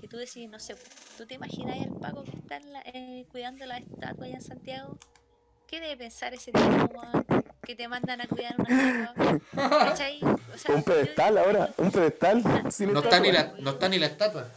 que 0.00 0.08
tú 0.08 0.16
decís, 0.16 0.48
no 0.48 0.58
sé, 0.58 0.76
¿tú 1.16 1.26
te 1.26 1.34
imaginas 1.34 1.76
el 1.78 1.92
Paco 1.94 2.24
que 2.24 2.36
está 2.36 2.56
en 2.56 2.72
la- 2.72 2.82
eh, 2.86 3.26
cuidando 3.30 3.64
la 3.66 3.78
estatua 3.78 4.26
allá 4.26 4.34
en 4.36 4.42
Santiago? 4.42 4.98
¿Qué 5.66 5.80
debe 5.80 5.96
pensar 5.98 6.32
ese 6.34 6.50
tipo? 6.52 7.02
Que 7.62 7.76
te 7.76 7.86
mandan 7.88 8.20
a 8.22 8.26
cuidar 8.26 8.54
una 8.58 9.02
estatua. 9.12 9.38
¿Cachai? 9.98 10.20
O 10.24 10.56
sea, 10.56 10.74
Un 10.74 10.82
pedestal 10.82 11.36
ahora, 11.38 11.74
un 11.76 11.90
pedestal. 11.90 12.42
sin 12.72 12.92
No 12.92 13.00
está, 13.00 13.20
ni 13.20 13.30
la, 13.32 13.52
no 13.58 13.70
está 13.72 13.88
ni 13.88 13.98
la 13.98 14.06
estatua. 14.06 14.48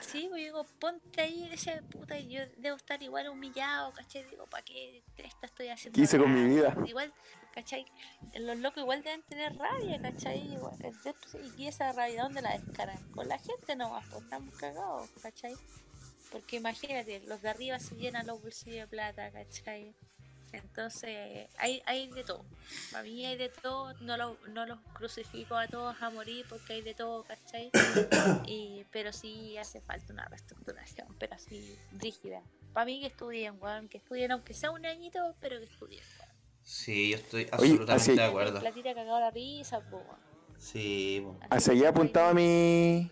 Sí, 0.00 0.26
pues 0.30 0.42
digo, 0.42 0.64
ponte 0.78 1.20
ahí, 1.20 1.48
decía, 1.48 1.82
puta, 1.90 2.18
yo 2.18 2.40
debo 2.56 2.76
estar 2.76 3.02
igual 3.02 3.28
humillado, 3.28 3.92
¿cachai? 3.92 4.24
Digo, 4.30 4.46
¿para 4.46 4.64
qué 4.64 5.02
esta 5.18 5.46
estoy 5.46 5.68
haciendo? 5.68 5.96
¿Qué 5.96 6.02
hice 6.02 6.18
con 6.18 6.32
mi 6.32 6.44
vida? 6.54 6.74
Igual, 6.86 7.12
¿cachai? 7.52 7.84
Los 8.34 8.58
locos 8.58 8.82
igual 8.82 9.02
deben 9.02 9.22
tener 9.22 9.56
rabia, 9.56 10.00
¿cachai? 10.00 10.52
Igual, 10.54 10.76
dentro- 10.78 11.40
y 11.58 11.66
esa 11.66 11.92
rabia, 11.92 12.22
¿dónde 12.22 12.42
la 12.42 12.56
descargan? 12.58 13.12
Con 13.12 13.28
la 13.28 13.38
gente 13.38 13.76
nomás, 13.76 14.04
pues 14.10 14.22
estamos 14.24 14.54
cagados, 14.56 15.10
¿cachai? 15.22 15.54
Porque 16.32 16.56
imagínate, 16.56 17.20
los 17.26 17.42
de 17.42 17.48
arriba 17.50 17.78
se 17.78 17.94
llenan 17.96 18.26
los 18.26 18.40
bolsillos 18.42 18.80
de 18.82 18.86
plata, 18.88 19.30
¿cachai? 19.30 19.94
Entonces, 20.52 21.48
hay, 21.58 21.82
hay 21.86 22.10
de 22.10 22.24
todo. 22.24 22.44
Para 22.90 23.04
mí 23.04 23.24
hay 23.24 23.36
de 23.36 23.48
todo, 23.48 23.92
no, 24.00 24.16
lo- 24.16 24.36
no 24.48 24.66
los 24.66 24.78
crucifico 24.94 25.54
a 25.56 25.68
todos 25.68 25.96
a 26.00 26.10
morir 26.10 26.44
porque 26.48 26.72
hay 26.74 26.82
de 26.82 26.94
todo, 26.94 27.22
¿cachai? 27.24 27.70
Y, 28.46 28.84
pero 28.90 29.12
sí 29.12 29.56
hace 29.58 29.80
falta 29.80 30.12
una 30.12 30.24
reestructuración, 30.26 31.14
pero 31.18 31.34
así, 31.34 31.78
rígida. 31.92 32.42
Para 32.72 32.86
mí 32.86 33.00
que 33.00 33.06
estudien, 33.08 33.56
weón, 33.60 33.88
que 33.88 33.98
estudien 33.98 34.32
aunque 34.32 34.54
sea 34.54 34.70
un 34.70 34.84
añito, 34.86 35.34
pero 35.40 35.58
que 35.58 35.66
estudien, 35.66 36.02
weón. 36.18 36.30
Sí, 36.62 37.10
yo 37.10 37.16
estoy 37.16 37.42
Oye, 37.44 37.50
absolutamente 37.52 37.92
así- 37.92 38.14
de 38.16 38.22
acuerdo. 38.24 38.60
La 38.60 38.72
tira 38.72 38.94
cagado 38.94 39.20
la 39.20 39.30
risa, 39.30 39.78
weón. 39.90 40.04
Sí, 40.58 41.20
po. 41.24 41.36
Así 41.42 41.48
Hacia 41.50 41.72
que 41.74 41.78
allá 41.80 41.88
apuntaba 41.90 42.34
mi, 42.34 43.10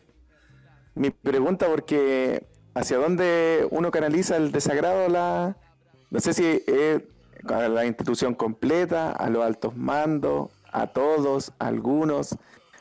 mi 0.95 1.11
pregunta 1.11 1.67
porque 1.69 2.47
hacia 2.75 2.99
dónde 2.99 3.67
uno 3.71 3.91
canaliza 3.91 4.37
el 4.37 4.53
desagrado, 4.53 5.09
la, 5.09 5.57
no 6.11 6.21
sé 6.21 6.35
si 6.35 6.45
es 6.67 7.03
a 7.47 7.69
la 7.69 7.85
institución 7.87 8.35
completa, 8.35 9.13
a 9.13 9.29
los 9.31 9.45
altos 9.45 9.77
mandos, 9.77 10.51
a 10.73 10.87
todos, 10.89 11.53
a 11.59 11.67
algunos, 11.69 12.37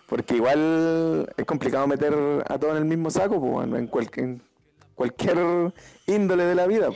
Porque 0.07 0.35
igual 0.35 1.29
es 1.35 1.45
complicado 1.45 1.85
meter 1.85 2.13
a 2.47 2.57
todos 2.57 2.71
en 2.77 2.83
el 2.83 2.85
mismo 2.85 3.09
saco, 3.11 3.41
pues, 3.41 3.67
en, 3.67 3.87
cual- 3.87 4.09
en 4.15 4.41
cualquier 4.95 5.37
índole 6.07 6.45
de 6.45 6.55
la 6.55 6.65
vida, 6.65 6.89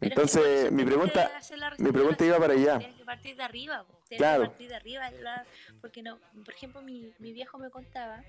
Entonces, 0.00 0.70
mi 0.72 0.84
pregunta, 0.84 1.30
mi 1.78 1.90
pregunta 1.92 2.24
iba 2.24 2.38
para 2.38 2.52
allá. 2.54 2.78
Tienes 2.78 2.96
que 2.96 3.04
partir 3.04 3.36
de 3.36 3.42
arriba. 3.42 3.84
Tienes 4.08 4.18
Claro. 4.20 4.42
que 4.42 4.48
partir 4.50 4.68
de 4.68 4.74
arriba. 4.76 5.10
la- 5.10 5.44
Porque 5.80 6.02
no, 6.02 6.18
por 6.44 6.54
ejemplo, 6.54 6.80
mi, 6.82 7.12
mi 7.18 7.32
viejo 7.32 7.58
me 7.58 7.70
contaba 7.70 8.22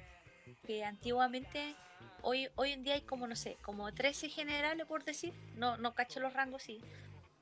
que 0.68 0.84
antiguamente, 0.84 1.76
hoy, 2.22 2.50
hoy 2.56 2.72
en 2.72 2.84
día 2.84 2.96
hay 2.96 3.02
como, 3.02 3.28
no 3.28 3.36
sé, 3.36 3.58
como 3.64 3.92
13 3.94 4.30
generales, 4.30 4.86
por 4.88 5.04
decir. 5.04 5.34
No, 5.56 5.78
no 5.78 5.94
cacho 5.96 6.20
los 6.20 6.34
rangos, 6.34 6.64
sí. 6.64 6.80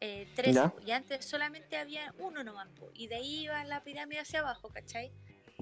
Eh, 0.03 0.27
13, 0.35 0.53
Ya. 0.53 0.69
po, 0.69 0.79
y 0.85 0.91
antes 0.91 1.23
solamente 1.25 1.77
había 1.77 2.13
uno 2.17 2.43
nomás, 2.43 2.67
y 2.95 3.07
de 3.07 3.15
ahí 3.15 3.43
iba 3.43 3.63
la 3.65 3.83
pirámide 3.83 4.19
hacia 4.19 4.39
abajo, 4.39 4.69
¿cachai? 4.69 5.11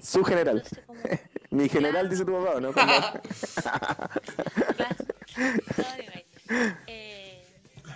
Su 0.02 0.24
general. 0.24 0.56
Entonces, 0.56 0.84
como, 0.86 1.00
Mi 1.50 1.68
general 1.68 1.92
Claro. 1.92 2.08
dice 2.08 2.24
tu 2.24 2.32
papá, 2.32 2.60
¿no? 2.60 2.72
Claro. 4.76 4.96
Eh, 6.88 7.44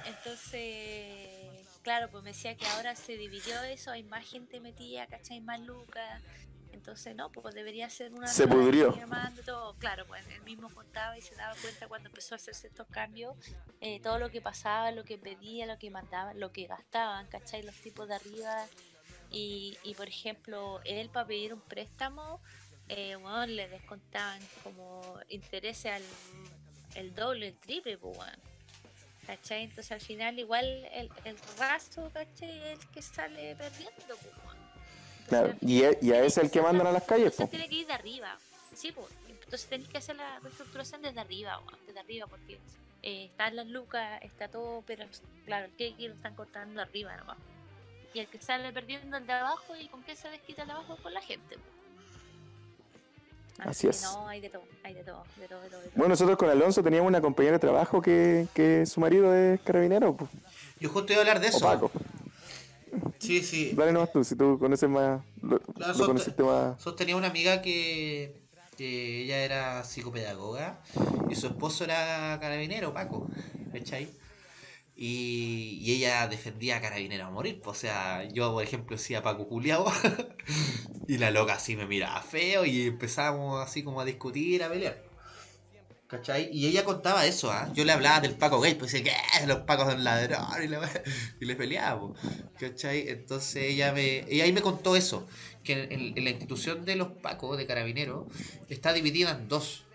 entonces, 0.06 1.66
claro, 1.82 2.08
pues 2.10 2.22
me 2.22 2.30
decía 2.30 2.56
que 2.56 2.64
ahora 2.68 2.94
se 2.94 3.16
dividió 3.16 3.60
eso, 3.64 3.90
hay 3.90 4.04
más 4.04 4.24
gente 4.24 4.60
metida, 4.60 5.06
¿cachai? 5.08 5.40
Más 5.40 5.58
lucas. 5.60 6.22
Entonces, 6.74 7.14
no, 7.14 7.30
pues 7.30 7.54
debería 7.54 7.88
ser 7.88 8.12
una. 8.12 8.26
Se 8.26 8.46
pudrió. 8.46 8.94
todo. 9.46 9.74
Claro, 9.78 10.04
pues 10.06 10.26
él 10.28 10.42
mismo 10.42 10.68
contaba 10.68 11.16
y 11.16 11.22
se 11.22 11.34
daba 11.34 11.54
cuenta 11.62 11.88
cuando 11.88 12.08
empezó 12.08 12.34
a 12.34 12.36
hacerse 12.36 12.66
estos 12.66 12.86
cambios, 12.88 13.34
eh, 13.80 14.00
todo 14.00 14.18
lo 14.18 14.30
que 14.30 14.40
pasaba, 14.40 14.90
lo 14.90 15.04
que 15.04 15.16
pedía, 15.16 15.66
lo 15.66 15.78
que 15.78 15.90
mandaban, 15.90 16.38
lo 16.38 16.52
que 16.52 16.66
gastaban, 16.66 17.26
¿cachai? 17.28 17.62
Los 17.62 17.76
tipos 17.76 18.08
de 18.08 18.16
arriba. 18.16 18.66
Y, 19.30 19.78
y 19.82 19.94
por 19.94 20.08
ejemplo, 20.08 20.80
él 20.84 21.08
para 21.08 21.26
pedir 21.26 21.54
un 21.54 21.60
préstamo, 21.60 22.40
eh, 22.88 23.16
bueno, 23.16 23.46
le 23.46 23.68
descontaban 23.68 24.40
como 24.62 25.18
intereses 25.28 25.92
al 25.92 26.02
el 26.94 27.14
doble, 27.14 27.48
el 27.48 27.56
triple, 27.56 27.98
pues, 27.98 28.16
weón. 28.18 28.40
¿Cachai? 29.26 29.62
Entonces 29.62 29.90
al 29.90 30.02
final 30.02 30.38
igual 30.38 30.66
el, 30.92 31.10
el 31.24 31.38
raso, 31.58 32.10
¿cachai? 32.12 32.72
Es 32.72 32.78
el 32.78 32.88
que 32.90 33.00
sale 33.00 33.56
perdiendo, 33.56 34.16
pues. 34.16 34.53
Claro, 35.28 35.54
y, 35.60 35.82
a 35.82 35.90
ese 35.90 36.26
es 36.26 36.38
el 36.38 36.50
que 36.50 36.60
mandan 36.60 36.84
la- 36.84 36.90
a 36.90 36.92
las 36.94 37.04
calles, 37.04 37.32
Entonces 37.32 37.46
pues. 37.46 37.50
tiene 37.50 37.68
que 37.68 37.74
ir 37.76 37.86
de 37.86 37.92
arriba. 37.94 38.36
Sí, 38.74 38.92
pues. 38.92 39.06
Entonces 39.28 39.66
tenéis 39.68 39.88
que 39.88 39.98
hacer 39.98 40.16
la 40.16 40.38
reestructuración 40.40 41.02
desde 41.02 41.20
arriba, 41.20 41.60
desde 41.86 42.00
arriba, 42.00 42.26
porque 42.26 42.58
eh, 43.02 43.26
están 43.26 43.56
las 43.56 43.66
lucas, 43.66 44.20
está 44.22 44.48
todo, 44.48 44.82
pero 44.86 45.04
claro, 45.44 45.66
el 45.66 45.72
que 45.72 45.94
lo 46.08 46.14
están 46.14 46.34
cortando 46.34 46.80
arriba 46.82 47.16
nomás. 47.16 47.36
Y 48.14 48.20
el 48.20 48.28
que 48.28 48.40
sale 48.40 48.72
perdiendo 48.72 49.16
el 49.16 49.26
de 49.26 49.32
abajo, 49.32 49.76
¿y 49.76 49.88
con 49.88 50.02
qué 50.04 50.14
se 50.16 50.28
desquita 50.30 50.62
el 50.62 50.68
de 50.68 50.74
abajo? 50.74 50.96
Con 51.02 51.12
la 51.14 51.20
gente. 51.20 51.56
pues. 51.56 51.74
Así 53.68 53.86
que 53.86 53.90
es. 53.90 54.02
No, 54.02 54.26
hay 54.28 54.40
de 54.40 54.50
todo, 54.50 54.64
hay 54.82 54.94
de 54.94 55.04
todo, 55.04 55.24
de 55.36 55.48
todo, 55.48 55.60
de 55.60 55.68
todo. 55.68 55.80
de 55.80 55.86
todo. 55.88 55.92
Bueno, 55.96 56.08
nosotros 56.10 56.36
con 56.36 56.50
Alonso 56.50 56.82
teníamos 56.82 57.08
una 57.08 57.20
compañera 57.20 57.54
de 57.54 57.60
trabajo 57.60 58.00
que, 58.02 58.46
que 58.54 58.84
su 58.86 59.00
marido 59.00 59.34
es 59.34 59.60
carabinero, 59.60 60.16
pues. 60.16 60.30
Yo 60.80 60.88
justo 60.90 61.12
iba 61.12 61.20
a 61.20 61.22
hablar 61.22 61.40
de 61.40 61.46
O 61.46 61.50
eso. 61.50 61.60
Paco. 61.60 61.90
Sí, 63.18 63.42
sí. 63.42 63.72
Dale 63.76 63.92
nomás 63.92 64.12
tú, 64.12 64.22
si 64.24 64.36
tú 64.36 64.58
conoces 64.58 64.88
más, 64.88 65.22
lo, 65.42 65.58
Claro, 65.60 65.92
lo 65.92 65.98
son- 65.98 66.06
conociste 66.08 66.42
más. 66.42 66.72
Nosotros 66.76 66.96
tenía 66.96 67.16
una 67.16 67.28
amiga 67.28 67.62
que, 67.62 68.40
que 68.76 69.22
ella 69.22 69.38
era 69.44 69.84
psicopedagoga 69.84 70.80
y 71.30 71.34
su 71.34 71.46
esposo 71.48 71.84
era 71.84 72.38
carabinero, 72.40 72.92
Paco, 72.92 73.28
¿cachai? 73.72 74.08
Y, 74.96 75.78
y 75.82 75.92
ella 75.94 76.28
defendía 76.28 76.76
a 76.76 76.80
carabinero 76.80 77.26
a 77.26 77.30
morir. 77.30 77.60
pues, 77.62 77.78
O 77.78 77.80
sea, 77.80 78.24
yo, 78.32 78.52
por 78.52 78.62
ejemplo, 78.62 78.96
decía 78.96 79.22
Paco 79.22 79.48
culiao 79.48 79.86
y 81.06 81.18
la 81.18 81.30
loca 81.30 81.54
así 81.54 81.76
me 81.76 81.86
miraba 81.86 82.20
feo 82.22 82.64
y 82.64 82.86
empezamos 82.88 83.60
así 83.62 83.82
como 83.82 84.00
a 84.00 84.04
discutir, 84.04 84.62
a 84.62 84.68
pelear. 84.70 85.13
¿Cachai? 86.14 86.48
Y 86.52 86.68
ella 86.68 86.84
contaba 86.84 87.26
eso, 87.26 87.50
¿ah? 87.50 87.72
Yo 87.74 87.84
le 87.84 87.90
hablaba 87.90 88.20
del 88.20 88.36
Paco 88.36 88.60
gay, 88.60 88.76
pues 88.76 88.92
decía 88.92 89.12
que 89.40 89.46
los 89.48 89.58
Pacos 89.62 89.88
son 89.88 90.04
ladrones 90.04 90.70
y, 91.40 91.40
y 91.42 91.46
le 91.46 91.56
peleaba, 91.56 92.12
¿cachai? 92.60 93.08
Entonces 93.08 93.64
ella 93.64 93.92
me, 93.92 94.20
ella 94.28 94.44
ahí 94.44 94.52
me 94.52 94.62
contó 94.62 94.94
eso, 94.94 95.26
que 95.64 95.88
en, 95.90 96.24
la 96.24 96.30
institución 96.30 96.84
de 96.84 96.94
los 96.94 97.08
Pacos, 97.08 97.58
de 97.58 97.66
Carabineros, 97.66 98.26
está 98.68 98.92
dividida 98.92 99.32
en 99.32 99.48
dos. 99.48 99.86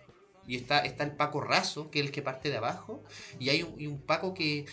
Y 0.46 0.58
está, 0.58 0.80
está 0.80 1.06
el 1.06 1.12
Paco 1.12 1.40
raso, 1.40 1.90
que 1.90 2.00
es 2.00 2.08
el 2.08 2.12
que 2.12 2.22
parte 2.22 2.50
de 2.50 2.58
abajo, 2.58 3.02
y 3.40 3.50
hay 3.50 3.64
un 3.64 4.02
Paco 4.02 4.34
que, 4.34 4.66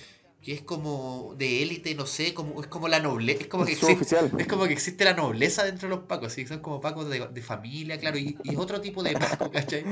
que 0.46 0.52
es 0.52 0.62
como 0.62 1.34
de 1.36 1.60
élite, 1.64 1.96
no 1.96 2.06
sé, 2.06 2.32
como, 2.32 2.60
es 2.62 2.68
como 2.68 2.86
la 2.86 3.00
nobleza, 3.00 3.40
es 3.40 3.48
como 3.48 3.64
que 3.64 3.72
Es 3.72 3.82
existe, 3.82 4.16
es 4.38 4.46
como 4.46 4.64
que 4.68 4.74
existe 4.74 5.04
la 5.04 5.12
nobleza 5.12 5.64
dentro 5.64 5.88
de 5.88 5.96
los 5.96 6.04
pacos, 6.04 6.34
¿sí? 6.34 6.46
son 6.46 6.60
como 6.60 6.80
pacos 6.80 7.08
de, 7.08 7.26
de 7.26 7.42
familia, 7.42 7.98
claro, 7.98 8.16
y, 8.16 8.38
y 8.44 8.54
otro 8.54 8.80
tipo 8.80 9.02
de 9.02 9.14
paco, 9.14 9.50
¿cachai? 9.50 9.84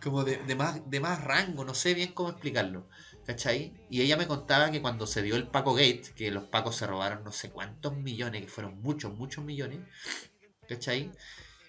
Como 0.00 0.22
de, 0.22 0.36
de 0.36 0.54
más, 0.54 0.88
de 0.88 1.00
más 1.00 1.24
rango, 1.24 1.64
no 1.64 1.74
sé 1.74 1.92
bien 1.94 2.12
cómo 2.12 2.28
explicarlo, 2.28 2.88
¿cachai? 3.26 3.74
Y 3.90 4.00
ella 4.00 4.16
me 4.16 4.28
contaba 4.28 4.70
que 4.70 4.80
cuando 4.80 5.08
se 5.08 5.22
dio 5.22 5.34
el 5.34 5.48
Paco 5.48 5.74
Gate, 5.74 6.12
que 6.14 6.30
los 6.30 6.44
pacos 6.44 6.76
se 6.76 6.86
robaron 6.86 7.24
no 7.24 7.32
sé 7.32 7.50
cuántos 7.50 7.96
millones, 7.96 8.42
que 8.42 8.48
fueron 8.48 8.80
muchos, 8.80 9.12
muchos 9.12 9.44
millones, 9.44 9.80
¿cachai? 10.68 11.10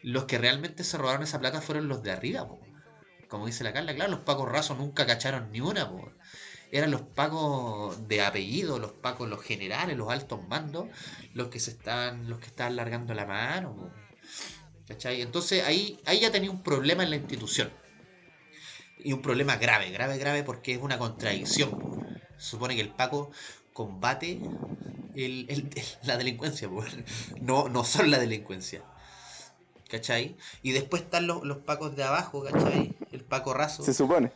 Los 0.04 0.26
que 0.26 0.38
realmente 0.38 0.84
se 0.84 1.00
robaron 1.00 1.24
esa 1.24 1.40
plata 1.40 1.60
fueron 1.60 1.88
los 1.88 2.04
de 2.04 2.12
arriba, 2.12 2.48
po. 2.48 2.60
como 3.30 3.48
dice 3.48 3.64
la 3.64 3.74
Carla, 3.74 3.96
claro, 3.96 4.12
los 4.12 4.20
pacos 4.20 4.48
rasos 4.48 4.78
nunca 4.78 5.08
cacharon 5.08 5.52
ni 5.52 5.60
una, 5.60 5.90
po. 5.90 6.12
Eran 6.72 6.91
los 6.91 7.01
pacos 7.01 8.07
de 8.07 8.22
apellido, 8.22 8.80
los 8.80 8.91
pacos, 8.91 9.30
los 9.30 9.41
generales, 9.41 9.95
los 9.97 10.09
altos 10.11 10.45
mandos, 10.47 10.88
los 11.34 11.47
que 11.47 11.59
se 11.59 11.72
están, 11.72 12.30
los 12.30 12.39
que 12.39 12.47
están 12.47 12.76
largando 12.76 13.13
la 13.13 13.26
mano. 13.26 13.91
¿Cachai? 14.88 15.22
Entonces 15.22 15.63
ahí, 15.65 15.99
ahí 16.05 16.20
ya 16.20 16.32
tenía 16.32 16.51
un 16.51 16.63
problema 16.63 17.03
en 17.03 17.09
la 17.09 17.15
institución. 17.18 17.72
Y 18.99 19.13
un 19.13 19.22
problema 19.22 19.57
grave, 19.57 19.91
grave, 19.91 20.18
grave, 20.18 20.43
porque 20.43 20.74
es 20.74 20.82
una 20.82 20.97
contradicción. 20.97 21.97
supone 22.39 22.76
que 22.76 22.82
el 22.82 22.89
Paco 22.89 23.32
combate 23.74 24.39
el- 25.15 25.45
el- 25.49 25.70
la 26.03 26.18
delincuencia, 26.18 26.70
no, 27.41 27.68
no 27.70 27.84
son 27.84 28.11
la 28.11 28.20
delincuencia. 28.20 28.84
¿Cachai? 29.89 30.36
Y 30.63 30.72
después 30.74 31.03
están 31.03 31.28
los, 31.28 31.43
los 31.43 31.57
pacos 31.59 31.95
de 31.95 32.03
abajo, 32.03 32.43
¿cachai? 32.43 32.95
El 33.11 33.24
Paco 33.24 33.53
raso. 33.53 33.84
Se 33.84 33.93
supone. 33.93 34.32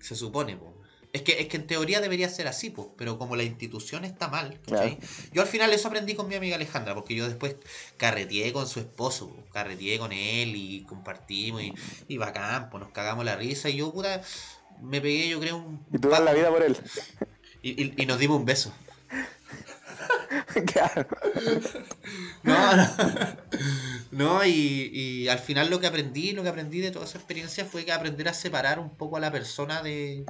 Se 0.00 0.14
supone, 0.14 0.56
po. 0.56 0.72
Es 1.16 1.22
que, 1.22 1.40
es 1.40 1.46
que 1.48 1.56
en 1.56 1.66
teoría 1.66 2.00
debería 2.02 2.28
ser 2.28 2.46
así, 2.46 2.68
po, 2.68 2.94
pero 2.98 3.18
como 3.18 3.36
la 3.36 3.42
institución 3.42 4.04
está 4.04 4.28
mal. 4.28 4.58
Yo 5.32 5.40
al 5.40 5.48
final 5.48 5.72
eso 5.72 5.88
aprendí 5.88 6.14
con 6.14 6.28
mi 6.28 6.34
amiga 6.34 6.56
Alejandra, 6.56 6.94
porque 6.94 7.14
yo 7.14 7.26
después 7.26 7.56
carreteé 7.96 8.52
con 8.52 8.68
su 8.68 8.80
esposo, 8.80 9.30
po, 9.30 9.42
carreteé 9.50 9.98
con 9.98 10.12
él 10.12 10.54
y 10.54 10.82
compartimos 10.82 11.62
y, 11.62 11.72
y 12.08 12.18
bacán, 12.18 12.68
pues 12.68 12.82
nos 12.82 12.92
cagamos 12.92 13.24
la 13.24 13.34
risa 13.36 13.70
y 13.70 13.76
yo, 13.76 13.92
puta, 13.92 14.20
me 14.82 15.00
pegué, 15.00 15.28
yo 15.30 15.40
creo, 15.40 15.56
un... 15.56 15.84
Y 15.92 15.98
tú 15.98 16.08
la 16.10 16.32
vida 16.34 16.50
por 16.50 16.62
él. 16.62 16.76
Y, 17.62 17.82
y- 17.82 17.94
y 17.96 18.06
nos 18.06 18.18
dimos 18.18 18.38
un 18.38 18.44
beso. 18.44 18.74
claro. 20.72 21.06
No, 22.42 22.76
no. 22.76 22.88
No, 24.10 24.44
y, 24.44 24.90
y 24.92 25.28
al 25.28 25.38
final 25.38 25.70
lo 25.70 25.80
que 25.80 25.86
aprendí, 25.86 26.32
lo 26.32 26.42
que 26.42 26.48
aprendí 26.48 26.80
de 26.80 26.90
toda 26.90 27.04
esa 27.06 27.18
experiencia 27.18 27.64
fue 27.64 27.84
que 27.84 27.92
aprender 27.92 28.28
a 28.28 28.34
separar 28.34 28.78
un 28.78 28.90
poco 28.90 29.16
a 29.16 29.20
la 29.20 29.30
persona 29.32 29.82
de, 29.82 30.24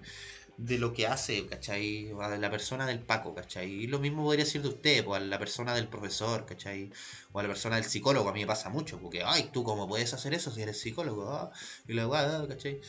de 0.59 0.79
lo 0.79 0.93
que 0.93 1.07
hace, 1.07 1.47
¿cachai? 1.47 2.13
O 2.13 2.23
a 2.23 2.37
la 2.37 2.51
persona 2.51 2.87
del 2.87 3.01
Paco, 3.01 3.35
¿cachai? 3.35 3.71
Y 3.71 3.87
lo 3.87 3.99
mismo 3.99 4.25
podría 4.25 4.45
decir 4.45 4.63
de 4.63 4.69
usted, 4.69 5.05
pues 5.05 5.21
a 5.21 5.25
la 5.25 5.39
persona 5.39 5.75
del 5.75 5.89
profesor, 5.89 6.47
¿cachai? 6.47 6.91
O 7.33 7.39
a 7.41 7.43
la 7.43 7.49
persona 7.49 7.77
del 7.77 7.85
psicólogo, 7.85 8.29
a 8.29 8.33
mí 8.33 8.41
me 8.41 8.47
pasa 8.47 8.69
mucho, 8.71 8.99
porque, 8.99 9.23
ay, 9.25 9.51
¿tú 9.53 9.65
cómo 9.65 9.87
puedes 9.87 10.13
hacer 10.15 10.35
eso 10.35 10.51
si 10.51 10.63
eres 10.63 10.81
psicólogo? 10.81 11.31
Ah, 11.31 11.51
y 11.87 11.93
la 11.93 12.09
weá, 12.09 12.47
¿cachai? 12.49 12.81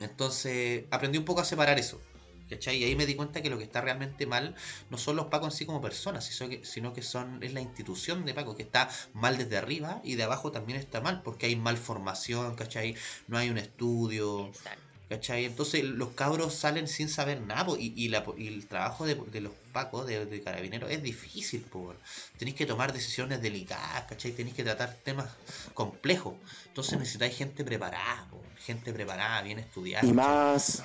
Entonces, 0.00 0.84
aprendí 0.90 1.18
un 1.18 1.24
poco 1.24 1.40
a 1.40 1.44
separar 1.44 1.78
eso. 1.78 2.00
¿Cachai? 2.48 2.76
Y 2.76 2.84
ahí 2.84 2.94
me 2.96 3.06
di 3.06 3.14
cuenta 3.14 3.40
que 3.40 3.48
lo 3.48 3.56
que 3.56 3.64
está 3.64 3.80
realmente 3.80 4.26
mal 4.26 4.54
no 4.90 4.98
son 4.98 5.16
los 5.16 5.26
pacos 5.26 5.54
en 5.54 5.58
sí 5.58 5.64
como 5.64 5.80
personas, 5.80 6.24
sino 6.62 6.92
que, 6.92 7.02
son, 7.02 7.42
es 7.42 7.54
la 7.54 7.62
institución 7.62 8.26
de 8.26 8.34
Paco, 8.34 8.54
que 8.54 8.62
está 8.62 8.90
mal 9.14 9.38
desde 9.38 9.56
arriba 9.56 10.02
y 10.04 10.16
de 10.16 10.24
abajo 10.24 10.52
también 10.52 10.78
está 10.78 11.00
mal, 11.00 11.22
porque 11.22 11.46
hay 11.46 11.56
mal 11.56 11.78
formación, 11.78 12.54
¿cachai? 12.54 12.94
No 13.26 13.38
hay 13.38 13.48
un 13.48 13.56
estudio, 13.56 14.48
Exacto. 14.48 14.91
¿Cachai? 15.12 15.44
Entonces 15.44 15.84
los 15.84 16.10
cabros 16.10 16.54
salen 16.54 16.88
sin 16.88 17.08
saber 17.08 17.42
nada, 17.42 17.66
po, 17.66 17.76
y, 17.76 17.92
y, 17.94 18.08
la, 18.08 18.24
y 18.38 18.48
el 18.48 18.66
trabajo 18.66 19.04
de, 19.04 19.14
de 19.14 19.40
los 19.42 19.52
pacos, 19.72 20.06
de, 20.06 20.24
de 20.24 20.42
carabineros, 20.42 20.90
es 20.90 21.02
difícil, 21.02 21.60
po. 21.62 21.94
tenéis 22.38 22.56
que 22.56 22.64
tomar 22.64 22.92
decisiones 22.92 23.42
delicadas, 23.42 24.04
¿cachai? 24.08 24.32
Tenéis 24.32 24.56
que 24.56 24.64
tratar 24.64 24.96
temas 25.04 25.28
complejos, 25.74 26.34
entonces 26.66 26.98
necesitáis 26.98 27.36
gente 27.36 27.62
preparada, 27.62 28.26
po, 28.30 28.40
gente 28.64 28.92
preparada, 28.92 29.42
bien 29.42 29.58
estudiada. 29.58 30.06
Y 30.06 30.14
¿cachai? 30.14 30.14
más, 30.14 30.82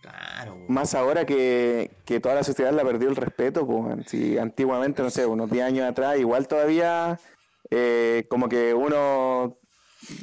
Claro, 0.00 0.56
más 0.68 0.94
ahora 0.94 1.26
que, 1.26 1.90
que 2.04 2.20
toda 2.20 2.36
la 2.36 2.44
sociedad 2.44 2.72
la 2.72 2.84
perdió 2.84 3.08
el 3.08 3.16
respeto, 3.16 3.66
pues. 3.66 4.06
Si 4.06 4.38
antiguamente, 4.38 5.02
no 5.02 5.10
sé, 5.10 5.26
unos 5.26 5.50
10 5.50 5.64
años 5.64 5.88
atrás, 5.88 6.18
igual 6.18 6.46
todavía 6.46 7.18
eh, 7.70 8.24
como 8.28 8.48
que 8.48 8.74
uno 8.74 9.58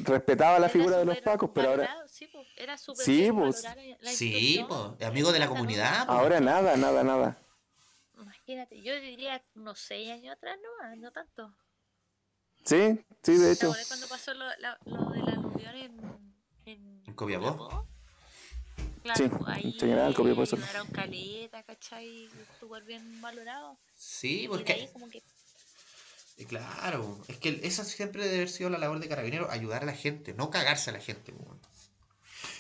respetaba 0.04 0.60
la 0.60 0.70
figura 0.70 0.98
de 0.98 1.06
los 1.06 1.18
pacos, 1.20 1.52
pero 1.54 1.70
ahora, 1.70 2.05
sí, 2.32 2.48
era 2.58 2.78
súper 2.78 3.06
Sí, 3.06 3.22
bien 3.24 3.40
pues. 3.40 3.64
la 3.64 4.12
Sí, 4.12 4.66
pues, 4.68 5.08
amigo 5.10 5.32
de 5.32 5.40
la 5.40 5.48
comunidad, 5.48 6.06
pues. 6.06 6.20
ahora 6.20 6.40
nada, 6.40 6.78
nada, 6.78 7.04
nada. 7.04 7.38
Imagínate, 8.18 8.82
yo 8.82 8.96
diría 9.00 9.42
unos 9.56 9.80
seis 9.80 10.10
años 10.12 10.36
atrás, 10.36 10.58
no, 10.64 10.96
no 10.96 11.12
tanto. 11.12 11.54
Sí, 12.64 13.00
Sí, 13.24 13.38
de 13.38 13.48
¿Te 13.48 13.52
hecho. 13.54 13.74
cuando 13.88 14.08
pasó 14.08 14.34
lo, 14.34 14.46
la- 14.58 14.80
lo 14.86 15.10
del 15.12 15.30
aluvión 15.30 15.76
en, 15.76 16.36
en, 16.66 17.04
¿En 17.08 17.14
Copiapó? 17.14 17.86
Claro, 19.04 19.24
Sí, 19.24 19.30
pues, 19.30 19.56
ahí 19.56 19.64
en 19.66 19.74
general, 19.74 20.14
Copiapó, 20.16 20.44
eso. 20.44 20.58
caleta, 20.94 21.64
¿cachai? 21.64 22.30
Súper 22.60 22.84
bien 22.84 23.22
valorado. 23.22 23.78
Sí, 23.98 24.42
Y 24.44 24.48
de 24.48 24.50
porque 24.50 24.74
ahí 24.74 24.88
como 24.94 25.10
que 25.10 25.22
Eh, 26.38 26.46
Claro, 26.46 27.18
es 27.28 27.38
que 27.38 27.60
esa 27.64 27.84
siempre 27.84 28.24
debe 28.24 28.36
haber 28.38 28.50
sido 28.50 28.70
la 28.70 28.78
labor 28.78 29.00
de 29.00 29.08
carabinero, 29.08 29.50
ayudar 29.52 29.84
a 29.84 29.86
la 29.86 29.94
gente, 29.94 30.34
no 30.34 30.50
cagarse 30.50 30.90
a 30.90 30.94
la 30.94 31.00
gente. 31.00 31.32
weón. 31.32 31.60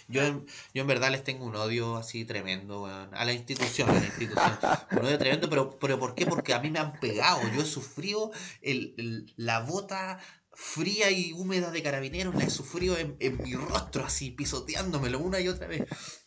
Yo 0.07 0.21
en, 0.23 0.45
yo 0.73 0.81
en 0.81 0.87
verdad 0.87 1.11
les 1.11 1.23
tengo 1.23 1.45
un 1.45 1.55
odio 1.55 1.97
así 1.97 2.25
tremendo 2.25 2.83
weón, 2.83 3.13
a 3.13 3.25
la 3.25 3.33
institución, 3.33 3.89
a 3.89 3.93
la 3.99 4.05
institución. 4.05 4.57
Un 4.91 5.05
odio 5.05 5.17
tremendo, 5.17 5.49
pero, 5.49 5.77
pero 5.79 5.99
¿por 5.99 6.13
qué? 6.15 6.25
Porque 6.25 6.53
a 6.53 6.59
mí 6.59 6.69
me 6.69 6.79
han 6.79 6.99
pegado. 6.99 7.41
Yo 7.55 7.61
he 7.61 7.65
sufrido 7.65 8.31
el, 8.61 8.93
el- 8.97 9.33
la 9.35 9.61
bota 9.61 10.19
fría 10.53 11.11
y 11.11 11.33
húmeda 11.33 11.71
de 11.71 11.83
carabineros, 11.83 12.35
la 12.35 12.43
he 12.45 12.49
sufrido 12.49 12.97
en, 12.97 13.17
en 13.19 13.41
mi 13.43 13.53
rostro, 13.55 14.05
así 14.05 14.31
pisoteándomelo 14.31 15.19
una 15.19 15.39
y 15.41 15.47
otra 15.47 15.67
vez. 15.67 15.83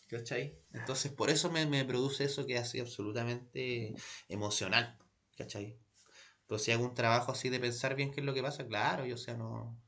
¿Cachai? 0.07 0.57
Entonces 0.73 1.11
por 1.11 1.29
eso 1.29 1.51
me, 1.51 1.65
me 1.65 1.85
produce 1.85 2.23
eso 2.23 2.45
que 2.45 2.55
es 2.55 2.61
así 2.61 2.79
absolutamente 2.79 3.95
emocional. 4.27 4.97
¿Cachai? 5.37 5.77
Pero 6.47 6.59
si 6.59 6.71
hago 6.71 6.83
un 6.83 6.95
trabajo 6.95 7.31
así 7.31 7.49
de 7.49 7.59
pensar 7.59 7.95
bien 7.95 8.11
qué 8.11 8.21
es 8.21 8.25
lo 8.25 8.33
que 8.33 8.41
pasa, 8.41 8.65
claro, 8.67 9.05
yo, 9.05 9.15
o 9.15 9.17
sea, 9.17 9.35
no. 9.35 9.79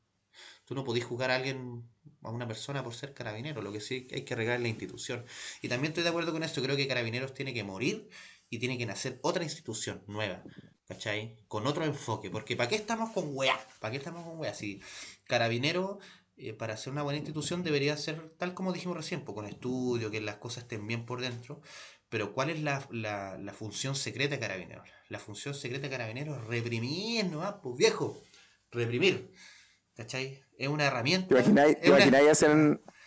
Tú 0.66 0.76
no 0.76 0.84
podés 0.84 1.06
juzgar 1.06 1.32
a 1.32 1.36
alguien, 1.36 1.90
a 2.24 2.30
una 2.30 2.48
persona 2.48 2.84
por 2.84 2.94
ser 2.94 3.14
carabinero, 3.14 3.62
lo 3.62 3.72
que 3.72 3.82
sí 3.82 4.08
hay 4.12 4.24
que 4.24 4.34
arreglar 4.34 4.58
es 4.58 4.62
la 4.62 4.68
institución. 4.68 5.26
Y 5.62 5.70
también 5.70 5.92
estoy 5.92 6.04
de 6.04 6.10
acuerdo 6.10 6.32
con 6.32 6.44
esto, 6.44 6.62
creo 6.62 6.76
que 6.76 6.88
Carabineros 6.88 7.34
tiene 7.34 7.54
que 7.54 7.64
morir 7.64 8.10
y 8.50 8.60
tiene 8.60 8.78
que 8.78 8.86
nacer 8.86 9.20
otra 9.24 9.44
institución 9.44 10.04
nueva, 10.08 10.44
¿cachai? 10.86 11.38
Con 11.48 11.68
otro 11.68 11.86
enfoque, 11.86 12.30
porque 12.30 12.56
¿para 12.56 12.70
qué 12.70 12.76
estamos 12.76 13.12
con 13.12 13.36
weá? 13.36 13.58
¿Para 13.80 13.92
qué 13.92 13.98
estamos 13.98 14.26
con 14.26 14.40
weá? 14.40 14.54
Si 14.54 14.82
Carabinero, 15.24 16.00
eh, 16.38 16.54
para 16.54 16.76
ser 16.78 16.92
una 16.92 17.04
buena 17.04 17.18
institución, 17.18 17.64
debería 17.64 17.96
ser 17.98 18.30
tal 18.38 18.54
como 18.54 18.74
dijimos 18.74 18.98
recién, 18.98 19.22
con 19.22 19.46
estudio, 19.46 20.12
que 20.12 20.22
las 20.22 20.36
cosas 20.36 20.64
estén 20.64 20.86
bien 20.86 21.06
por 21.06 21.22
dentro. 21.22 21.62
Pero 22.10 22.34
¿cuál 22.34 22.50
es 22.50 22.62
la, 22.62 22.86
la, 22.92 23.54
función 23.54 23.96
secreta 23.96 24.36
de 24.36 24.42
Carabineros? 24.42 24.86
La 25.08 25.18
función 25.18 25.54
secreta 25.54 25.84
de 25.84 25.92
Carabineros 25.92 26.40
es 26.40 26.48
reprimir, 26.48 27.26
¿no? 27.28 27.62
Pues 27.62 27.78
viejo, 27.78 28.22
reprimir. 28.70 29.32
¿Cachai? 30.02 30.42
Es 30.58 30.68
una 30.68 30.86
herramienta. 30.86 31.28
¿Te 31.28 31.36
imagináis, 31.36 31.78
una- 31.84 31.88
imagináis 31.90 32.30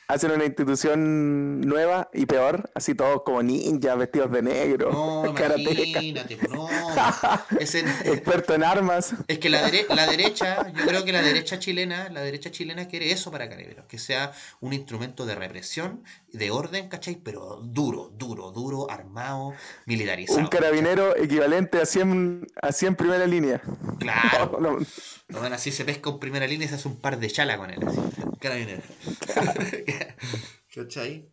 hacen, 0.09 0.31
una 0.33 0.45
institución 0.45 1.61
nueva 1.61 2.11
y 2.13 2.27
peor? 2.27 2.71
Así 2.75 2.95
todos 2.95 3.23
como 3.25 3.43
ninjas, 3.43 3.97
vestidos 3.99 4.31
de 4.33 4.43
negro, 4.43 4.91
No, 4.93 5.27
imagínate, 5.31 6.37
pues, 6.37 6.51
no. 6.51 6.69
Ese- 7.61 7.81
experto 8.05 8.55
en 8.55 8.65
armas. 8.65 9.15
Es 9.29 9.39
que 9.39 9.49
la, 9.51 9.69
dere- 9.69 9.87
la 9.95 10.07
derecha, 10.07 10.67
yo 10.73 10.87
creo 10.87 11.05
que 11.05 11.13
la 11.13 11.23
derecha 11.23 11.59
chilena, 11.59 12.09
la 12.11 12.21
derecha 12.21 12.51
chilena 12.51 12.87
quiere 12.89 13.11
eso 13.11 13.31
para 13.31 13.49
Carabineros, 13.49 13.87
que 13.87 13.99
sea 13.99 14.33
un 14.61 14.73
instrumento 14.73 15.27
de 15.27 15.35
represión, 15.35 16.03
de 16.33 16.51
orden, 16.51 16.89
¿cachai? 16.89 17.17
Pero 17.17 17.61
duro, 17.63 18.11
duro, 18.17 18.51
duro, 18.51 18.91
armado, 18.91 19.53
militarizado. 19.87 20.39
Un 20.41 20.47
carabinero 20.49 21.17
equivalente 21.17 21.81
a 21.81 21.87
100, 21.87 22.47
a 22.61 22.73
100 22.73 22.97
primera 22.97 23.27
línea. 23.27 23.63
Claro. 23.99 24.59
No, 24.65 24.79
No, 25.29 25.39
bueno, 25.41 25.55
así 25.57 25.71
se 25.73 25.85
pesca 25.85 26.11
en 26.11 26.19
primera 26.19 26.47
línea 26.47 26.67
y 26.67 26.69
se 26.69 26.75
hace 26.75 26.87
un 26.89 26.97
par 27.01 27.19
de 27.19 27.31
chala 27.31 27.57
con 27.57 27.71
él, 27.71 27.79
así. 27.87 27.99
Carabinero. 28.41 28.83
¿Cachai? 30.75 31.29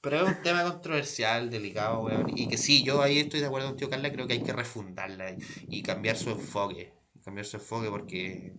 Pero 0.00 0.20
es 0.20 0.36
un 0.36 0.42
tema 0.42 0.62
controversial, 0.64 1.48
delicado, 1.48 2.02
weón. 2.02 2.30
Y 2.36 2.46
que 2.46 2.58
sí, 2.58 2.82
yo 2.82 3.00
ahí 3.00 3.20
estoy 3.20 3.40
de 3.40 3.46
acuerdo 3.46 3.68
con 3.68 3.76
tío 3.78 3.88
Carla, 3.88 4.12
creo 4.12 4.26
que 4.26 4.34
hay 4.34 4.42
que 4.42 4.52
refundarla 4.52 5.34
y, 5.66 5.82
cambiar 5.82 6.16
su 6.18 6.30
enfoque. 6.30 6.92
Cambiar 7.24 7.46
su 7.46 7.56
enfoque 7.56 7.88
porque. 7.88 8.52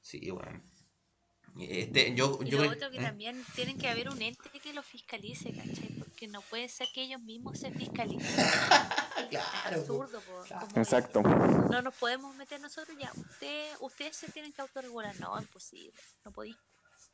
Sí, 0.00 0.30
weón. 0.30 0.62
Este, 1.58 2.14
yo, 2.14 2.38
Y 2.42 2.50
yo 2.50 2.64
lo 2.64 2.70
otro 2.70 2.90
que 2.90 2.98
¿eh? 2.98 3.02
también 3.02 3.42
tienen 3.54 3.78
que 3.78 3.88
haber 3.88 4.10
un 4.10 4.20
ente 4.20 4.48
que 4.62 4.72
lo 4.72 4.82
fiscalice, 4.82 5.52
¿cachai? 5.52 5.88
Porque 5.98 6.28
no 6.28 6.42
puede 6.42 6.68
ser 6.68 6.86
que 6.94 7.02
ellos 7.02 7.20
mismos 7.22 7.58
se 7.58 7.70
fiscalicen. 7.70 8.46
Claro, 9.30 9.80
absurdo, 9.80 10.20
po, 10.20 10.44
claro. 10.46 10.68
Exacto. 10.76 11.22
No 11.22 11.82
nos 11.82 11.94
podemos 11.94 12.36
meter 12.36 12.60
nosotros 12.60 12.96
ya. 13.00 13.10
Usted, 13.16 13.72
ustedes 13.80 14.14
se 14.14 14.30
tienen 14.30 14.52
que 14.52 14.60
autorregular. 14.60 15.18
No, 15.18 15.40
imposible. 15.40 15.94
No 16.24 16.30
podéis. 16.32 16.56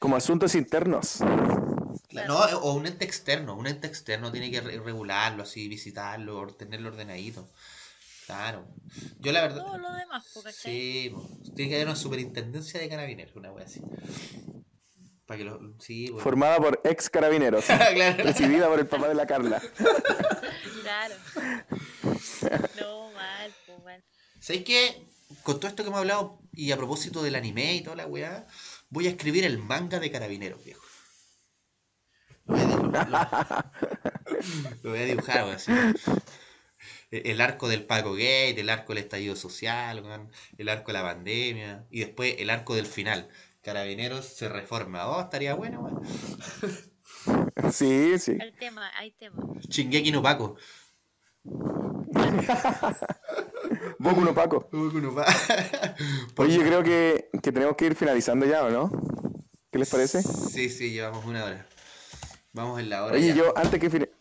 Como 0.01 0.17
asuntos 0.17 0.57
internos. 0.57 1.21
No, 2.27 2.39
o 2.39 2.73
un 2.75 2.87
ente 2.87 3.05
externo, 3.05 3.55
un 3.57 3.67
ente 3.67 3.87
externo 3.87 4.31
tiene 4.33 4.51
que 4.51 4.61
re- 4.61 4.79
regularlo 4.81 5.43
así, 5.43 5.69
visitarlo, 5.69 6.47
tenerlo 6.55 6.89
ordenadito. 6.91 7.49
Claro. 8.27 8.67
Yo 9.19 9.33
la 9.33 9.43
verdad. 9.43 9.65
Todo 9.65 9.79
lo 9.79 9.93
demás, 9.93 10.25
po, 10.33 10.43
¿cachai? 10.43 10.73
Sí, 10.73 11.15
tiene 11.55 11.71
que 11.71 11.75
haber 11.77 11.89
una 11.89 11.97
superintendencia 11.97 12.81
de 12.81 12.89
carabineros, 12.89 13.35
una 13.37 13.51
wea 13.53 13.67
así. 13.67 13.81
Para 15.27 15.39
que 15.39 15.45
lo. 15.45 15.75
Sí, 15.81 16.07
bueno. 16.09 16.23
Formada 16.23 16.59
por 16.59 16.81
ex 16.85 17.11
carabineros. 17.11 17.65
claro. 17.95 18.25
Recibida 18.25 18.69
por 18.69 18.79
el 18.79 18.87
papá 18.87 19.09
de 19.09 19.15
la 19.15 19.27
Carla. 19.27 19.61
Claro. 20.83 21.15
No, 22.81 23.11
mal, 23.13 23.53
po, 23.67 23.79
mal. 23.85 24.03
¿Sabéis 24.41 24.65
qué? 24.65 25.07
Con 25.43 25.59
todo 25.59 25.69
esto 25.69 25.83
que 25.83 25.89
hemos 25.89 26.01
hablado, 26.01 26.39
y 26.53 26.73
a 26.73 26.77
propósito 26.77 27.23
del 27.23 27.35
anime 27.35 27.75
y 27.75 27.81
toda 27.83 27.97
la 27.97 28.07
weá, 28.07 28.47
voy 28.91 29.07
a 29.07 29.11
escribir 29.11 29.45
el 29.45 29.59
manga 29.59 29.99
de 29.99 30.11
carabineros, 30.11 30.63
viejo. 30.65 30.82
Lo 32.53 32.61
voy 32.61 32.61
a 32.61 32.67
dibujar, 32.67 33.13
lo- 34.83 34.85
voy 34.91 34.99
a 35.01 35.05
dibujar. 35.05 35.95
E- 37.11 37.23
El 37.31 37.41
arco 37.41 37.69
del 37.69 37.85
Paco 37.85 38.13
Gate, 38.13 38.59
el 38.61 38.69
arco 38.71 38.95
del 38.95 39.03
estallido 39.05 39.37
social, 39.37 40.03
weón, 40.03 40.31
el 40.59 40.69
arco 40.69 40.89
de 40.89 40.93
la 40.95 41.03
pandemia, 41.03 41.85
y 41.91 42.01
después 42.01 42.37
el 42.39 42.51
arco 42.51 42.75
del 42.75 42.87
final. 42.87 43.29
Carabineros 43.63 44.25
se 44.27 44.49
reforma. 44.49 45.07
Oh, 45.09 45.21
estaría 45.21 45.55
bueno. 45.55 46.01
Sí, 47.73 48.19
sí. 48.19 48.37
Hay 48.41 48.51
tema, 48.53 48.91
hay 48.99 49.13
tema. 49.13 49.41
Shingeki 49.69 50.11
no 50.11 50.21
Paco. 50.23 50.57
Boku 53.99 54.21
no 54.23 54.35
Paco. 54.35 54.69
Boku 54.73 55.01
no 55.01 55.15
Oye, 56.39 56.55
yo 56.57 56.63
creo 56.63 56.83
que, 56.83 57.29
que 57.41 57.53
tenemos 57.53 57.77
que 57.77 57.87
ir 57.87 57.95
finalizando 57.95 58.47
ya, 58.47 58.65
¿o 58.65 58.71
no? 58.71 58.91
¿Qué 59.71 59.79
les 59.79 59.89
parece? 59.89 60.23
Sí, 60.23 60.69
sí, 60.69 60.91
llevamos 60.91 61.25
una 61.25 61.45
hora. 61.45 61.67
Vamos 62.53 62.81
en 62.81 62.91
la 62.91 63.05
hora. 63.05 63.15
Oye, 63.17 63.29
ya. 63.29 63.35
yo 63.35 63.57
antes 63.57 63.81
que 63.81 64.13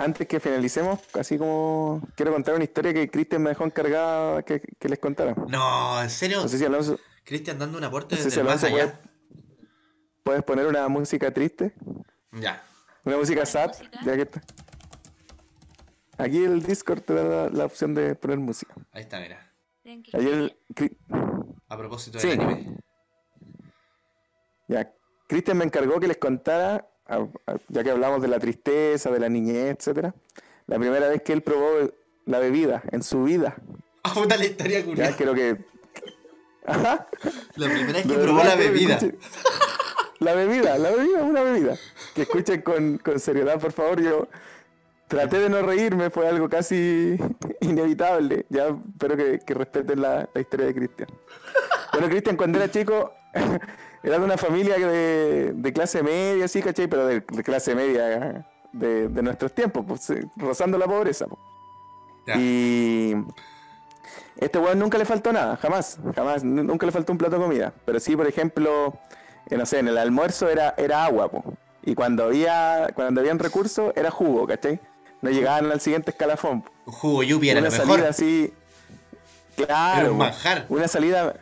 antes 0.00 0.26
que 0.28 0.38
finalicemos, 0.40 1.00
así 1.14 1.38
como 1.38 2.00
quiero 2.14 2.32
contar 2.32 2.54
una 2.54 2.64
historia 2.64 2.92
que 2.92 3.10
Cristian 3.10 3.42
me 3.42 3.50
dejó 3.50 3.64
encargada 3.64 4.42
que, 4.42 4.60
que 4.60 4.88
les 4.88 4.98
contara. 4.98 5.34
No, 5.48 6.00
en 6.02 6.10
serio. 6.10 6.40
No 6.42 6.48
sé 6.48 6.58
si 6.58 6.64
Alonso, 6.64 6.98
Cristian 7.24 7.58
dando 7.58 7.78
un 7.78 7.84
aporte 7.84 8.14
no 8.14 8.18
sé 8.18 8.24
desde 8.24 8.34
si 8.36 8.40
el 8.40 8.46
más 8.46 8.60
puede- 8.60 8.80
allá. 8.82 9.00
puedes 10.22 10.42
poner 10.44 10.66
una 10.66 10.86
música 10.88 11.32
triste, 11.32 11.72
Ya. 12.32 12.62
una 13.04 13.16
música 13.16 13.40
¿Poner 13.42 13.46
sad, 13.46 13.68
música? 13.68 14.00
ya 14.04 14.14
que 14.16 14.22
está. 14.22 14.42
Aquí 16.18 16.44
el 16.44 16.62
Discord 16.62 17.00
te 17.02 17.14
da 17.14 17.24
la, 17.24 17.48
la 17.50 17.64
opción 17.64 17.94
de 17.94 18.14
poner 18.16 18.38
música. 18.38 18.74
Ahí 18.92 19.02
está, 19.02 19.20
mira. 19.20 19.52
Ayer, 20.12 20.56
Cri- 20.74 20.96
A 21.68 21.76
propósito 21.76 22.18
Sí. 22.18 22.28
del 22.28 22.40
anime. 22.40 22.76
ya, 24.68 24.92
Cristian 25.28 25.56
me 25.58 25.64
encargó 25.64 25.98
que 26.00 26.08
les 26.08 26.18
contara, 26.18 26.86
a- 27.08 27.26
a- 27.46 27.56
ya 27.68 27.82
que 27.84 27.90
hablamos 27.90 28.22
de 28.22 28.28
la 28.28 28.38
tristeza, 28.38 29.10
de 29.10 29.18
la 29.20 29.28
niñez, 29.28 29.76
etcétera, 29.78 30.14
la 30.66 30.78
primera 30.78 31.08
vez 31.08 31.22
que 31.22 31.32
él 31.32 31.42
probó 31.42 31.90
la 32.26 32.38
bebida 32.38 32.82
en 32.92 33.02
su 33.02 33.24
vida. 33.24 33.56
Ah, 34.04 34.14
la 34.26 34.44
historia 34.44 34.78
Ya 34.80 34.84
curiosa. 34.86 35.16
creo 35.16 35.34
que. 35.34 35.56
Ajá. 36.66 37.06
La 37.56 37.66
primera 37.66 37.92
vez 37.92 38.06
que 38.06 38.14
probó 38.14 38.42
la 38.44 38.54
bebida. 38.54 38.94
escuchen- 38.98 39.18
La 40.20 40.34
bebida, 40.34 40.78
la 40.78 40.90
bebida, 40.90 41.22
una 41.24 41.42
bebida. 41.42 41.76
Que 42.14 42.22
escuchen 42.22 42.62
con, 42.62 42.98
con 42.98 43.20
seriedad, 43.20 43.60
por 43.60 43.72
favor. 43.72 44.00
Yo 44.00 44.28
traté 45.08 45.38
de 45.40 45.48
no 45.50 45.60
reírme, 45.62 46.10
fue 46.10 46.26
algo 46.28 46.48
casi 46.48 47.18
inevitable. 47.60 48.46
Ya 48.48 48.68
espero 48.68 49.16
que, 49.16 49.40
que 49.44 49.54
respeten 49.54 50.00
la, 50.00 50.28
la 50.32 50.40
historia 50.40 50.66
de 50.66 50.74
Cristian. 50.74 51.08
Bueno, 51.92 52.08
Cristian, 52.08 52.36
cuando 52.36 52.58
era 52.58 52.70
chico, 52.70 53.12
era 54.02 54.18
de 54.18 54.24
una 54.24 54.36
familia 54.36 54.76
de, 54.78 55.52
de 55.54 55.72
clase 55.72 56.02
media, 56.02 56.46
sí, 56.48 56.62
¿cachai? 56.62 56.86
Pero 56.88 57.06
de, 57.06 57.20
de 57.20 57.42
clase 57.42 57.74
media 57.74 58.44
de, 58.72 59.08
de 59.08 59.22
nuestros 59.22 59.52
tiempos, 59.54 59.84
pues, 59.86 60.12
rozando 60.36 60.78
la 60.78 60.86
pobreza. 60.86 61.26
pues. 61.26 61.40
Y 62.38 63.14
este 64.38 64.58
weón 64.58 64.78
nunca 64.78 64.98
le 64.98 65.04
faltó 65.04 65.32
nada, 65.32 65.56
jamás, 65.56 65.98
jamás, 66.14 66.44
nu- 66.44 66.62
nunca 66.62 66.86
le 66.86 66.92
faltó 66.92 67.12
un 67.12 67.18
plato 67.18 67.36
de 67.36 67.42
comida. 67.42 67.72
Pero 67.84 67.98
sí, 68.00 68.14
por 68.16 68.26
ejemplo, 68.26 68.94
eh, 69.48 69.56
no 69.56 69.66
sé, 69.66 69.78
en 69.78 69.88
el 69.88 69.98
almuerzo 69.98 70.48
era, 70.48 70.74
era 70.76 71.04
agua, 71.04 71.30
po. 71.30 71.42
Y 71.82 71.94
cuando 71.94 72.24
había, 72.24 72.90
cuando 72.94 73.20
habían 73.20 73.38
recursos, 73.38 73.92
era 73.96 74.10
jugo, 74.10 74.46
¿cachai? 74.46 74.78
No 75.22 75.30
llegaban 75.30 75.70
al 75.72 75.80
siguiente 75.80 76.10
escalafón. 76.10 76.62
po. 76.62 76.70
Un 76.86 76.92
jugo 76.92 77.22
yupi 77.22 77.50
era 77.50 77.60
una 77.60 77.70
lo 77.70 77.76
salida 77.76 77.94
mejor. 77.96 78.10
así. 78.10 78.52
Era 79.56 79.66
Claro, 79.66 80.16
po. 80.18 80.24
una 80.74 80.86
salida, 80.86 81.34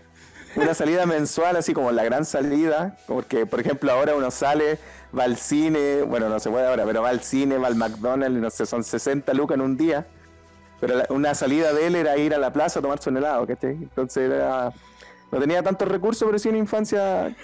una 0.57 0.74
salida 0.74 1.07
mensual, 1.07 1.57
así 1.57 1.72
como 1.74 1.92
la 1.92 2.04
gran 2.04 2.24
salida. 2.24 2.96
Porque, 3.07 3.46
por 3.46 3.61
ejemplo, 3.61 3.92
ahora 3.92 4.14
uno 4.14 4.30
sale, 4.30 4.78
va 5.16 5.24
al 5.24 5.36
cine, 5.36 6.02
bueno, 6.02 6.28
no 6.28 6.38
se 6.40 6.50
puede 6.50 6.66
ahora, 6.66 6.84
pero 6.84 7.02
va 7.02 7.11
al 7.11 7.20
cine, 7.20 7.59
va 7.59 7.68
al 7.68 7.76
McDonald's, 7.76 8.40
no 8.40 8.50
sé, 8.50 8.66
son 8.66 8.82
60 8.84 9.32
lucas 9.34 9.57
en 9.57 9.61
un 9.62 9.76
día. 9.76 10.07
Pero 10.80 10.96
la- 10.96 11.07
una 11.11 11.34
salida 11.34 11.72
de 11.72 11.86
él 11.86 11.96
era 11.96 12.16
ir 12.18 12.34
a 12.34 12.38
la 12.38 12.52
plaza 12.52 12.78
a 12.80 12.82
tomarse 12.82 13.09
un 13.11 13.16
helado, 13.16 13.46
¿cachai? 13.46 13.72
Entonces 13.72 14.30
era, 14.30 14.72
no 15.32 15.38
tenía 15.40 15.62
tantos 15.62 15.88
recursos, 15.88 16.26
pero 16.26 16.38
sí 16.38 16.48
una 16.48 16.59
infancia, 16.59 17.34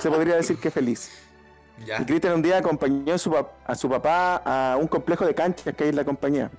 se 0.00 0.10
podría 0.10 0.36
decir 0.36 0.58
que 0.58 0.70
feliz. 0.70 1.10
Ya. 1.84 2.00
Y 2.02 2.04
Cristian 2.06 2.34
un 2.34 2.42
día 2.42 2.58
acompañó 2.58 3.14
a 3.14 3.18
su, 3.18 3.36
a 3.36 3.74
su 3.74 3.88
papá 3.88 4.42
a 4.44 4.76
un 4.76 4.88
complejo 4.88 5.24
de 5.26 5.34
canchas 5.34 5.74
que 5.74 5.84
hay 5.84 5.90
en 5.90 5.96
la 5.96 6.04
compañía, 6.04 6.50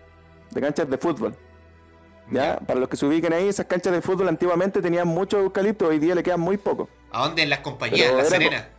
de 0.52 0.62
canchas 0.62 0.90
de 0.90 0.98
fútbol. 0.98 1.36
¿Ya? 2.32 2.58
Para 2.60 2.80
los 2.80 2.90
que 2.90 2.98
se 2.98 3.06
ubiquen 3.06 3.34
ahí, 3.34 3.48
esas 3.48 3.66
canchas 3.66 3.94
de 3.94 4.02
fútbol 4.02 4.28
antiguamente 4.28 4.82
tenían 4.82 5.08
mucho 5.08 5.40
eucalipto, 5.40 5.88
hoy 5.88 6.00
día 6.00 6.16
le 6.16 6.24
quedan 6.24 6.40
muy 6.40 6.58
poco. 6.58 6.90
¿A 7.12 7.26
dónde? 7.26 7.44
En 7.44 7.50
las 7.50 7.60
compañías, 7.60 8.12
en 8.12 8.18
La 8.18 8.26
Serena. 8.26 8.70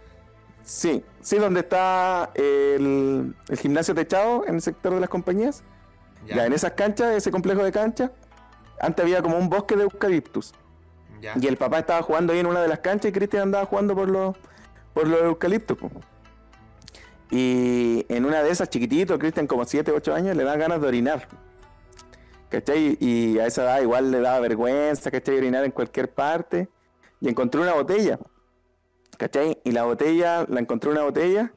Sí, 0.65 1.05
sí, 1.21 1.37
donde 1.37 1.61
está 1.61 2.31
el, 2.35 3.35
el 3.49 3.59
gimnasio 3.59 3.95
techado 3.95 4.47
en 4.47 4.57
el 4.57 4.63
sector 4.63 4.95
de 4.95 5.01
las 5.01 5.09
compañías. 5.09 5.63
Ya. 6.27 6.37
Ya, 6.37 6.47
en 6.47 6.53
esas 6.53 6.73
canchas, 6.73 7.15
ese 7.15 7.31
complejo 7.31 7.65
de 7.65 7.73
canchas, 7.73 8.11
antes 8.81 9.03
había 9.03 9.23
como 9.23 9.39
un 9.39 9.49
bosque 9.49 9.75
de 9.75 9.85
eucaliptus. 9.85 10.53
Ya. 11.21 11.35
Y 11.41 11.47
el 11.47 11.57
papá 11.57 11.81
estaba 11.81 12.03
jugando 12.03 12.33
ahí 12.33 12.39
en 12.39 12.47
una 12.47 12.63
de 12.63 12.69
las 12.69 12.81
canchas 12.81 13.11
y 13.11 13.13
Cristian 13.13 13.45
andaba 13.45 13.67
jugando 13.67 13.95
por 13.95 14.09
los, 14.09 14.37
por 14.95 15.09
los 15.09 15.23
eucaliptos. 15.23 15.77
po. 15.77 15.91
Y 17.31 18.05
en 18.09 18.25
una 18.25 18.43
de 18.43 18.51
esas, 18.51 18.69
chiquitito, 18.71 19.19
Cristian 19.19 19.47
como 19.47 19.65
7, 19.65 19.93
8 19.93 20.15
años, 20.15 20.37
le 20.37 20.45
da 20.45 20.57
ganas 20.57 20.81
de 20.81 20.89
orinar. 20.89 21.29
¿Cachai? 22.51 22.99
Y 23.01 23.39
a 23.39 23.47
esa 23.47 23.63
edad 23.63 23.81
igual 23.81 24.11
le 24.11 24.21
daba 24.21 24.41
vergüenza, 24.41 25.11
¿cachai? 25.11 25.39
Orinar 25.39 25.65
en 25.65 25.71
cualquier 25.71 26.13
parte. 26.13 26.69
Y 27.21 27.29
encontró 27.29 27.63
una 27.63 27.75
botella. 27.75 28.19
¿Cachai? 29.17 29.59
Y 29.65 29.73
la 29.73 29.85
botella, 29.85 30.47
la 30.49 30.61
encontró 30.61 30.91
una 30.91 31.03
botella 31.03 31.53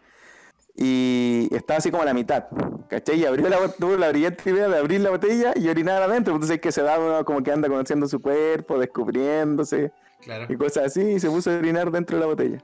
y 0.76 1.48
estaba 1.52 1.78
así 1.78 1.91
como 1.91 2.04
a 2.04 2.06
la 2.06 2.14
mitad. 2.14 2.46
¿Cachai? 2.89 3.20
Y 3.20 3.26
abrió 3.26 3.50
la, 3.50 3.58
tuvo 3.70 3.96
la 3.96 4.10
brillante 4.10 4.50
idea 4.50 4.68
de 4.68 4.78
abrir 4.78 5.02
la 5.02 5.10
botella 5.10 5.54
y 5.56 5.68
orinar 5.68 6.02
adentro. 6.02 6.34
Entonces 6.34 6.60
que 6.60 6.72
se 6.72 6.84
da 6.84 7.00
uno 7.00 7.26
como 7.26 7.41
que 7.41 7.52
anda 7.52 7.68
conociendo 7.68 8.08
su 8.08 8.22
cuerpo, 8.22 8.78
descubriéndose 8.78 9.91
Claro. 10.22 10.46
y 10.48 10.56
cosas 10.56 10.86
así, 10.86 11.02
y 11.02 11.20
se 11.20 11.30
puso 11.30 11.52
a 11.52 11.58
orinar 11.58 11.91
dentro 11.91 12.16
de 12.18 12.22
la 12.22 12.28
botella. 12.28 12.60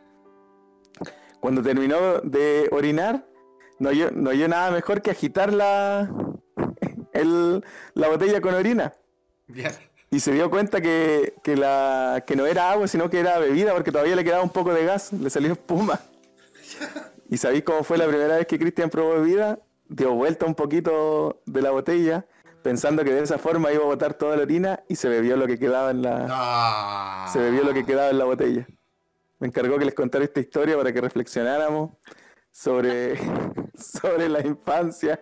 Cuando 1.41 1.61
terminó 1.61 2.19
de 2.21 2.69
orinar, 2.71 3.25
no 3.79 3.89
oyó, 3.89 4.11
no 4.11 4.29
oyó 4.29 4.47
nada 4.47 4.71
mejor 4.71 5.01
que 5.01 5.11
agitar 5.11 5.53
la, 5.53 6.09
el- 7.19 7.63
la 7.93 8.07
botella 8.07 8.41
con 8.41 8.53
orina. 8.53 8.93
Y 10.11 10.19
se 10.19 10.31
dio 10.31 10.49
cuenta 10.49 10.81
que, 10.81 11.33
que, 11.43 11.55
la, 11.55 12.23
que 12.25 12.35
no 12.35 12.45
era 12.47 12.71
agua, 12.71 12.87
sino 12.87 13.09
que 13.09 13.19
era 13.19 13.37
bebida, 13.37 13.73
porque 13.73 13.91
todavía 13.91 14.15
le 14.15 14.23
quedaba 14.23 14.43
un 14.43 14.49
poco 14.49 14.73
de 14.73 14.83
gas, 14.85 15.13
le 15.13 15.29
salió 15.29 15.51
espuma. 15.53 15.99
¿Y 17.29 17.37
sabéis 17.37 17.63
cómo 17.63 17.83
fue 17.83 17.97
la 17.97 18.07
primera 18.07 18.37
vez 18.37 18.47
que 18.47 18.57
Cristian 18.57 18.89
probó 18.89 19.13
bebida? 19.13 19.59
Dio 19.87 20.13
vuelta 20.13 20.45
un 20.45 20.55
poquito 20.55 21.41
de 21.45 21.61
la 21.61 21.71
botella, 21.71 22.25
pensando 22.63 23.03
que 23.03 23.13
de 23.13 23.21
esa 23.23 23.37
forma 23.37 23.71
iba 23.71 23.83
a 23.83 23.87
botar 23.87 24.13
toda 24.15 24.35
la 24.35 24.43
orina, 24.43 24.79
y 24.87 24.95
se 24.95 25.09
bebió 25.09 25.35
lo 25.37 25.45
que 25.47 25.59
quedaba 25.59 25.91
en 25.91 26.01
la, 26.01 26.27
Ah. 26.29 27.29
se 27.31 27.39
bebió 27.39 27.63
lo 27.63 27.73
que 27.73 27.85
quedaba 27.85 28.09
en 28.09 28.17
la 28.17 28.25
botella. 28.25 28.67
Me 29.39 29.47
encargó 29.47 29.77
que 29.77 29.85
les 29.85 29.93
contara 29.93 30.23
esta 30.23 30.39
historia 30.39 30.75
para 30.75 30.91
que 30.91 31.01
reflexionáramos 31.01 31.91
sobre, 32.51 33.15
sobre 33.75 34.27
la 34.27 34.41
infancia 34.41 35.19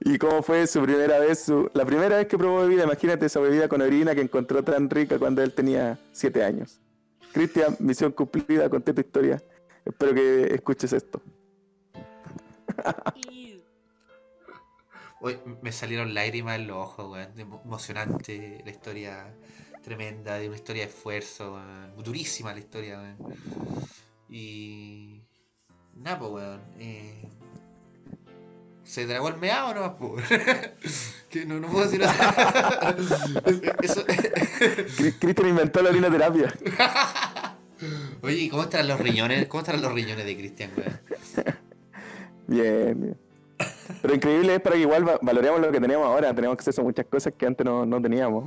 y 0.00 0.18
cómo 0.18 0.42
fue 0.42 0.66
su 0.66 0.82
primera 0.82 1.18
vez, 1.18 1.40
su, 1.44 1.70
la 1.74 1.84
primera 1.84 2.16
vez 2.16 2.26
que 2.26 2.38
probó 2.38 2.60
bebida. 2.60 2.84
Imagínate 2.84 3.26
esa 3.26 3.40
bebida 3.40 3.68
con 3.68 3.80
orina 3.80 4.14
que 4.14 4.20
encontró 4.20 4.62
tan 4.62 4.88
rica 4.90 5.18
cuando 5.18 5.42
él 5.42 5.52
tenía 5.54 5.98
7 6.12 6.44
años. 6.44 6.80
Cristian, 7.32 7.76
misión 7.80 8.12
cumplida, 8.12 8.68
conté 8.70 8.94
tu 8.94 9.00
historia. 9.00 9.42
Espero 9.84 10.14
que 10.14 10.54
escuches 10.54 10.92
esto. 10.92 11.20
Me 15.62 15.72
salieron 15.72 16.14
lágrimas 16.14 16.60
en 16.60 16.68
los 16.68 16.76
ojos, 16.76 17.10
weón. 17.10 17.32
Emo- 17.36 17.60
Emocionante 17.64 18.62
la 18.64 18.70
historia 18.70 19.34
tremenda, 19.82 20.38
de 20.38 20.46
una 20.46 20.56
historia 20.56 20.84
de 20.84 20.90
esfuerzo, 20.90 21.54
weón. 21.54 21.96
Durísima 22.04 22.52
la 22.52 22.60
historia, 22.60 22.98
weón. 23.00 23.16
Y. 24.28 25.20
Nada, 25.96 26.20
pues, 26.20 26.30
weón. 26.32 26.60
eh, 26.78 27.28
¿Se 28.88 29.04
tragó 29.06 29.28
el 29.28 29.36
meado 29.36 29.68
o 29.68 29.74
no? 29.74 29.96
po? 29.98 30.16
que 31.30 31.44
no, 31.44 31.60
no 31.60 31.68
puedo 31.68 31.84
decir 31.84 32.00
nada. 32.00 32.96
Eso. 33.82 34.04
Cri- 34.06 35.14
Cristian 35.18 35.48
inventó 35.48 35.82
la 35.82 35.90
orina 35.90 36.10
terapia. 36.10 36.52
Oye, 38.22 38.36
¿y 38.36 38.48
cómo 38.48 38.62
están 38.62 38.88
los 38.88 38.98
riñones? 38.98 39.46
¿Cómo 39.46 39.60
están 39.60 39.80
los 39.82 39.92
riñones 39.92 40.24
de 40.24 40.36
Cristian, 40.36 40.70
weón? 40.76 41.00
Bien, 42.46 43.00
bien. 43.00 43.18
Pero 44.02 44.14
increíble 44.14 44.54
es 44.54 44.60
para 44.60 44.74
que 44.76 44.80
igual 44.82 45.06
va- 45.06 45.18
valoremos 45.20 45.60
lo 45.60 45.70
que 45.70 45.80
tenemos 45.80 46.06
ahora. 46.06 46.34
Tenemos 46.34 46.54
acceso 46.56 46.80
a 46.80 46.84
muchas 46.84 47.06
cosas 47.06 47.34
que 47.36 47.46
antes 47.46 47.64
no, 47.64 47.84
no 47.84 48.00
teníamos. 48.00 48.44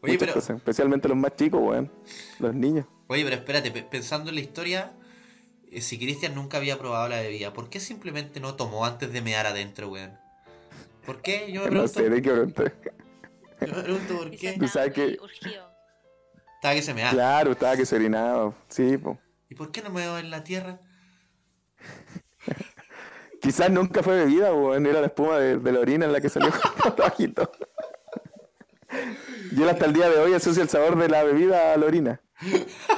Oye, 0.00 0.12
Muchas 0.14 0.18
pero. 0.20 0.34
cosas, 0.34 0.56
especialmente 0.56 1.06
los 1.08 1.16
más 1.18 1.36
chicos, 1.36 1.60
weón. 1.62 1.90
Los 2.38 2.54
niños. 2.54 2.86
Oye, 3.08 3.24
pero 3.24 3.36
espérate, 3.36 3.70
pe- 3.70 3.82
pensando 3.82 4.30
en 4.30 4.36
la 4.36 4.40
historia, 4.40 4.92
si 5.80 5.98
Cristian 5.98 6.34
nunca 6.34 6.56
había 6.58 6.78
probado 6.78 7.08
la 7.08 7.20
bebida, 7.20 7.52
¿por 7.52 7.68
qué 7.70 7.80
simplemente 7.80 8.40
no 8.40 8.54
tomó 8.54 8.84
antes 8.84 9.12
de 9.12 9.20
mear 9.22 9.46
adentro, 9.46 9.88
weón? 9.88 10.18
¿Por 11.04 11.22
qué? 11.22 11.50
Yo 11.52 11.60
me 11.62 11.66
No 11.66 11.70
pregunto, 11.70 12.00
sé 12.00 12.10
de 12.10 12.22
qué 12.22 12.30
preguntar. 12.30 12.74
yo 13.60 13.66
me 13.76 13.82
pregunto 13.82 14.16
por 14.18 14.30
qué. 14.30 14.52
Tú 14.58 14.64
estaba 14.64 14.68
sabes 14.68 14.92
que-. 14.92 15.18
Estaba 16.56 16.74
que 16.74 16.82
se 16.82 16.94
mea. 16.94 17.10
Claro, 17.10 17.52
estaba 17.52 17.76
que 17.76 17.86
se 17.86 17.96
orinaba. 17.96 18.52
Sí, 18.68 18.96
po. 18.98 19.18
¿Y 19.48 19.54
por 19.54 19.70
qué 19.70 19.82
no 19.82 19.90
me 19.90 20.00
veo 20.02 20.18
en 20.18 20.30
la 20.30 20.44
tierra? 20.44 20.80
Quizás 23.40 23.70
nunca 23.70 24.02
fue 24.02 24.16
bebida, 24.24 24.52
weón. 24.52 24.86
Era 24.86 25.00
la 25.00 25.06
espuma 25.06 25.38
de, 25.38 25.58
de 25.58 25.72
la 25.72 25.80
orina 25.80 26.06
en 26.06 26.12
la 26.12 26.20
que 26.20 26.28
salió 26.28 26.50
bajito. 26.98 27.50
Y 29.52 29.62
él 29.62 29.68
hasta 29.68 29.86
el 29.86 29.92
día 29.92 30.08
de 30.10 30.18
hoy 30.18 30.32
asocia 30.34 30.62
el 30.62 30.68
sabor 30.68 30.98
de 30.98 31.08
la 31.08 31.22
bebida 31.22 31.72
a 31.72 31.76
la 31.76 31.86
orina. 31.86 32.20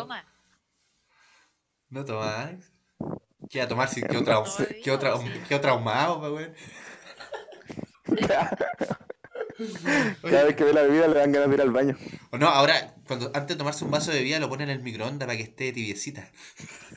No 0.00 0.06
toma. 0.06 0.24
¿No 1.90 2.04
tomas? 2.06 2.72
¿Qué 3.50 3.58
va 3.58 3.66
a 3.66 3.68
tomar 3.68 3.86
si 3.88 4.00
quedó, 4.02 4.24
trau... 4.24 4.44
Quedó, 4.82 4.98
trau... 4.98 5.22
quedó 5.46 5.60
traumado, 5.60 6.22
pa, 6.22 6.30
weón? 6.30 6.54
Cada 10.22 10.44
vez 10.44 10.56
que 10.56 10.64
ve 10.64 10.72
la 10.72 10.80
bebida 10.82 11.06
le 11.06 11.18
dan 11.18 11.32
ganas 11.32 11.50
de 11.50 11.54
ir 11.54 11.60
al 11.60 11.70
baño. 11.70 11.98
O 12.30 12.38
no, 12.38 12.48
ahora, 12.48 12.94
cuando 13.06 13.26
antes 13.34 13.48
de 13.48 13.56
tomarse 13.56 13.84
un 13.84 13.90
vaso 13.90 14.10
de 14.10 14.16
bebida, 14.18 14.40
lo 14.40 14.48
pone 14.48 14.64
en 14.64 14.70
el 14.70 14.82
microondas 14.82 15.26
para 15.26 15.36
que 15.36 15.42
esté 15.42 15.70
tibiecita. 15.72 16.30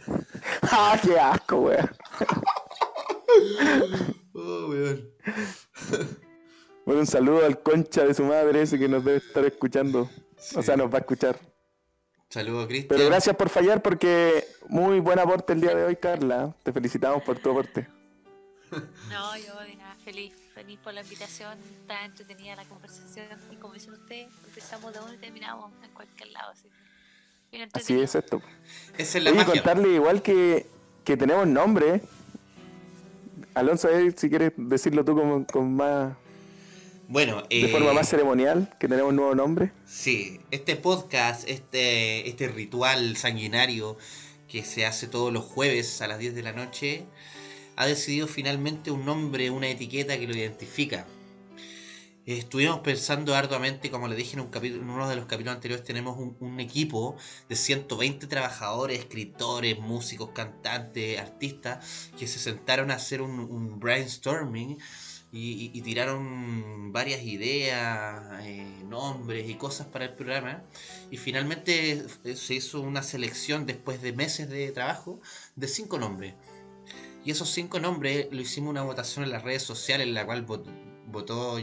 ¡Ah, 0.61 0.97
qué 1.03 1.19
asco, 1.19 1.57
weón! 1.57 1.89
Oh, 4.33 4.67
weón. 4.69 5.09
Bueno, 6.85 7.01
un 7.01 7.07
saludo 7.07 7.45
al 7.45 7.61
concha 7.61 8.05
de 8.05 8.13
su 8.13 8.23
madre 8.23 8.61
ese 8.61 8.79
que 8.79 8.87
nos 8.87 9.03
debe 9.03 9.17
estar 9.17 9.43
escuchando. 9.43 10.09
O 10.55 10.61
sea, 10.61 10.77
nos 10.77 10.89
va 10.89 10.99
a 10.99 11.01
escuchar. 11.01 11.37
Saludos, 12.33 12.65
Cristian. 12.65 12.87
Pero 12.87 13.05
gracias 13.05 13.35
por 13.35 13.47
fallar 13.47 13.83
porque 13.83 14.47
muy 14.67 14.99
buen 14.99 15.19
aporte 15.19 15.53
el 15.53 15.61
día 15.61 15.75
de 15.75 15.83
hoy, 15.83 15.95
Carla. 15.95 16.55
Te 16.63 16.73
felicitamos 16.73 17.21
por 17.21 17.37
tu 17.37 17.51
aporte. 17.51 17.87
No, 19.07 19.37
yo 19.37 19.59
de 19.59 19.75
nada, 19.75 19.95
feliz, 20.03 20.33
feliz 20.55 20.79
por 20.83 20.95
la 20.95 21.01
invitación, 21.03 21.59
está 21.81 22.05
entretenida 22.05 22.55
la 22.55 22.65
conversación 22.65 23.27
y 23.51 23.55
como 23.57 23.75
dicen 23.75 23.93
ustedes, 23.93 24.29
empezamos 24.47 24.91
de 24.91 24.99
uno 24.99 25.13
y 25.13 25.17
terminamos 25.17 25.71
en 25.83 25.91
cualquier 25.91 26.31
lado. 26.31 26.53
Así, 26.53 26.67
bien 27.51 27.69
Así 27.71 28.01
es 28.01 28.15
esto. 28.15 28.41
Esa 28.97 29.19
es 29.19 29.23
la 29.23 29.29
Oye, 29.29 29.39
magia. 29.41 29.53
contarle 29.53 29.89
igual 29.89 30.23
que, 30.23 30.65
que 31.03 31.15
tenemos 31.15 31.45
nombre. 31.45 32.01
Alonso, 33.53 33.89
si 34.17 34.27
quieres 34.27 34.53
decirlo 34.57 35.05
tú 35.05 35.15
con, 35.15 35.45
con 35.45 35.75
más, 35.75 36.15
Bueno, 37.07 37.43
de 37.49 37.65
eh, 37.65 37.67
forma 37.67 37.93
más 37.93 38.09
ceremonial, 38.09 38.73
que 38.79 38.87
tenemos 38.87 39.09
un 39.09 39.17
nuevo 39.17 39.35
nombre. 39.35 39.71
Sí, 39.85 40.39
este 40.51 40.75
podcast, 40.77 41.47
este, 41.49 42.27
este 42.29 42.47
ritual 42.47 43.17
sanguinario 43.17 43.97
que 44.47 44.63
se 44.63 44.85
hace 44.85 45.07
todos 45.07 45.33
los 45.33 45.43
jueves 45.43 46.01
a 46.01 46.07
las 46.07 46.19
10 46.19 46.33
de 46.33 46.43
la 46.43 46.53
noche, 46.53 47.05
ha 47.75 47.85
decidido 47.85 48.27
finalmente 48.27 48.89
un 48.89 49.05
nombre, 49.05 49.49
una 49.49 49.67
etiqueta 49.67 50.17
que 50.17 50.27
lo 50.27 50.35
identifica. 50.35 51.05
Estuvimos 52.25 52.79
pensando 52.79 53.35
arduamente, 53.35 53.91
como 53.91 54.07
le 54.07 54.15
dije 54.15 54.35
en, 54.35 54.39
un 54.39 54.47
capítulo, 54.47 54.81
en 54.81 54.89
uno 54.89 55.09
de 55.09 55.17
los 55.17 55.25
capítulos 55.25 55.55
anteriores, 55.55 55.83
tenemos 55.83 56.17
un, 56.17 56.37
un 56.39 56.61
equipo 56.61 57.17
de 57.49 57.57
120 57.57 58.27
trabajadores, 58.27 58.99
escritores, 58.99 59.77
músicos, 59.77 60.29
cantantes, 60.29 61.19
artistas, 61.19 62.11
que 62.17 62.27
se 62.27 62.39
sentaron 62.39 62.91
a 62.91 62.95
hacer 62.95 63.21
un, 63.21 63.39
un 63.39 63.77
brainstorming 63.77 64.77
y, 65.33 65.71
y- 65.73 65.81
tiraron 65.81 66.91
varias 66.93 67.23
ideas, 67.23 68.23
eh, 68.43 68.65
nombres 68.87 69.49
y 69.49 69.55
cosas 69.55 69.87
para 69.87 70.05
el 70.05 70.13
programa. 70.13 70.61
Y 71.11 71.17
finalmente 71.17 72.05
eh, 72.23 72.35
se 72.35 72.53
hizo 72.53 72.79
una 72.81 73.01
selección 73.03 73.65
después 73.65 74.01
de 74.01 74.13
meses 74.13 74.47
de 74.49 74.71
trabajo 74.71 75.19
de 75.55 75.67
cinco 75.67 75.97
nombres. 75.97 76.35
Y 77.25 77.31
esos 77.31 77.49
cinco 77.49 77.79
nombres 77.79 78.27
lo 78.31 78.41
hicimos 78.41 78.69
una 78.69 78.83
votación 78.83 79.25
en 79.25 79.31
las 79.31 79.41
redes 79.43 79.63
sociales, 79.63 80.05
en 80.07 80.13
la 80.13 80.25
cual 80.25 80.45
vot- 80.45 80.69
votó. 81.07 81.59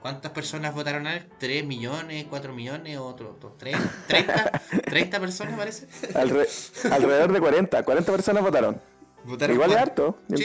¿Cuántas 0.00 0.32
personas 0.32 0.74
votaron 0.74 1.06
a 1.06 1.14
él? 1.16 1.28
¿3 1.40 1.64
millones? 1.64 2.26
¿4 2.28 2.52
millones? 2.52 2.98
¿Otro? 2.98 3.30
otro 3.36 3.54
tres? 3.56 3.76
¿30? 4.08 4.50
¿30 4.84 5.20
personas 5.20 5.56
parece? 5.56 5.86
Alre- 6.14 6.48
alrededor 6.90 7.32
de 7.32 7.38
40. 7.40 7.84
40 7.84 8.10
personas 8.12 8.42
votaron. 8.42 8.80
Votaron 9.24 9.54
Igual 9.54 9.70
es 9.70 9.76
cua- 9.76 9.80
harto. 9.80 10.18
Sí. 10.34 10.44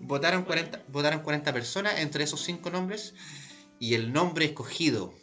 Votaron 0.00 0.44
40, 0.44 0.82
votaron 0.88 1.20
40 1.22 1.52
personas 1.52 1.98
entre 2.00 2.24
esos 2.24 2.42
cinco 2.42 2.70
nombres 2.70 3.14
y 3.78 3.94
el 3.94 4.12
nombre 4.12 4.46
escogido 4.46 5.14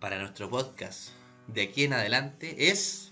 para 0.00 0.18
nuestro 0.18 0.48
podcast 0.50 1.10
de 1.48 1.62
aquí 1.62 1.84
en 1.84 1.94
adelante 1.94 2.68
es 2.70 3.10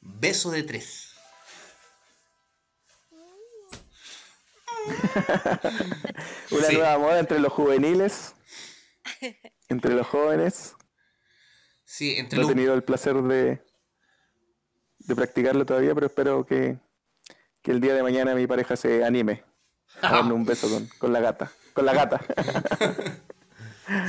Beso 0.00 0.50
de 0.50 0.62
tres. 0.62 1.14
Una 6.50 6.66
Sí. 6.68 6.74
nueva 6.76 6.98
moda 6.98 7.18
entre 7.18 7.38
los 7.38 7.52
juveniles, 7.52 8.34
entre 9.68 9.94
los 9.94 10.06
jóvenes. 10.06 10.74
Sí, 11.84 12.16
entre 12.16 12.38
No 12.38 12.44
he 12.44 12.48
tenido 12.48 12.74
el 12.74 12.82
placer 12.84 13.14
de, 13.22 13.62
de 14.98 15.14
practicarlo 15.14 15.64
todavía, 15.64 15.94
pero 15.94 16.06
espero 16.06 16.44
que, 16.44 16.78
que 17.64 17.72
el 17.72 17.80
día 17.80 17.94
de 17.94 18.02
mañana 18.02 18.34
mi 18.34 18.46
pareja 18.46 18.76
se 18.76 19.02
anime 19.04 19.42
a 20.02 20.12
darme 20.12 20.34
un 20.34 20.44
beso 20.44 20.68
con, 20.68 20.86
con 20.98 21.12
la 21.12 21.20
gata. 21.20 21.50
Con 21.72 21.86
la 21.86 21.94
gata. 21.94 22.20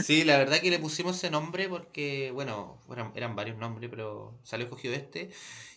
Sí, 0.04 0.24
la 0.24 0.38
verdad 0.38 0.62
que 0.62 0.70
le 0.70 0.80
pusimos 0.80 1.18
ese 1.18 1.30
nombre 1.30 1.68
porque, 1.68 2.32
bueno, 2.32 2.80
eran, 3.14 3.36
varios 3.36 3.58
nombres, 3.58 3.90
pero 3.90 4.40
salió 4.44 4.68
escogido 4.68 4.94
este. 4.94 5.32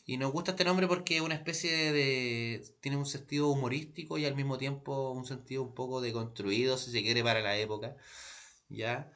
Y 0.06 0.18
nos 0.18 0.30
gusta 0.30 0.52
este 0.52 0.64
nombre 0.64 0.86
porque 0.86 1.16
es 1.16 1.20
una 1.22 1.34
especie 1.34 1.92
de... 1.92 2.62
tiene 2.80 2.96
un 2.96 3.06
sentido 3.06 3.48
humorístico 3.48 4.16
y 4.16 4.24
al 4.24 4.36
mismo 4.36 4.56
tiempo 4.56 5.10
un 5.10 5.26
sentido 5.26 5.62
un 5.62 5.74
poco 5.74 6.00
deconstruido, 6.00 6.78
si 6.78 6.92
se 6.92 7.02
quiere, 7.02 7.24
para 7.24 7.40
la 7.40 7.56
época. 7.56 7.96
¿Ya? 8.68 9.10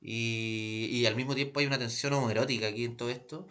Y, 0.00 0.88
y 0.90 1.04
al 1.06 1.14
mismo 1.14 1.34
tiempo 1.34 1.60
hay 1.60 1.66
una 1.66 1.78
tensión 1.78 2.14
homoerótica 2.14 2.68
aquí 2.68 2.84
en 2.84 2.96
todo 2.96 3.10
esto. 3.10 3.46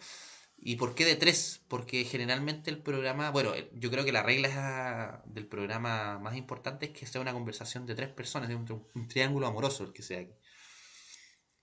¿Y 0.64 0.76
por 0.76 0.94
qué 0.94 1.04
de 1.04 1.16
tres? 1.16 1.60
Porque 1.66 2.04
generalmente 2.04 2.70
el 2.70 2.80
programa, 2.80 3.30
bueno, 3.30 3.52
yo 3.72 3.90
creo 3.90 4.04
que 4.04 4.12
la 4.12 4.22
regla 4.22 5.20
del 5.26 5.48
programa 5.48 6.20
más 6.20 6.36
importante 6.36 6.86
es 6.86 6.92
que 6.92 7.04
sea 7.04 7.20
una 7.20 7.32
conversación 7.32 7.84
de 7.84 7.96
tres 7.96 8.10
personas, 8.10 8.48
es 8.48 8.54
un, 8.54 8.86
un 8.94 9.08
triángulo 9.08 9.48
amoroso 9.48 9.82
el 9.82 9.92
que 9.92 10.02
sea 10.02 10.20
aquí. 10.20 10.32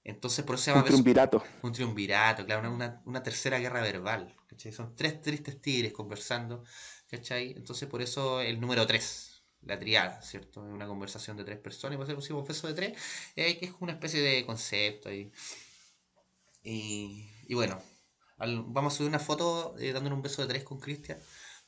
Entonces 0.04 0.44
por 0.44 0.56
eso 0.56 0.66
se 0.66 0.72
llama 0.72 0.82
Un 0.82 0.88
triunvirato. 0.88 1.42
un 1.62 1.72
triunvirato, 1.72 2.46
claro, 2.46 2.74
una, 2.74 3.02
una, 3.06 3.24
tercera 3.24 3.58
guerra 3.60 3.82
verbal. 3.82 4.36
¿cachai? 4.48 4.74
Son 4.74 4.94
tres 4.96 5.22
tristes 5.22 5.62
tigres 5.62 5.94
conversando, 5.94 6.66
¿cachai? 7.08 7.52
Entonces 7.52 7.88
por 7.88 8.02
eso 8.02 8.42
el 8.42 8.60
número 8.60 8.86
tres, 8.86 9.44
la 9.62 9.80
triada, 9.80 10.22
¿cierto? 10.22 10.68
Es 10.68 10.74
una 10.74 10.88
conversación 10.88 11.38
de 11.38 11.46
tres 11.46 11.60
personas 11.60 11.96
y 11.96 11.98
por 11.98 12.06
eso 12.06 12.16
pusimos 12.16 12.46
beso 12.46 12.68
de 12.68 12.74
tres, 12.74 12.98
eh, 13.38 13.58
que 13.58 13.68
es 13.68 13.74
una 13.80 13.94
especie 13.94 14.22
de 14.22 14.46
concepto 14.46 15.08
ahí. 15.08 15.32
Y, 16.64 17.30
y 17.48 17.54
bueno, 17.54 17.82
al- 18.40 18.64
vamos 18.68 18.94
a 18.94 18.98
subir 18.98 19.10
una 19.10 19.20
foto 19.20 19.76
eh, 19.80 19.92
dándole 19.94 20.16
un 20.16 20.22
beso 20.22 20.42
de 20.42 20.48
tres 20.48 20.64
con 20.64 20.80
Cristian, 20.80 21.20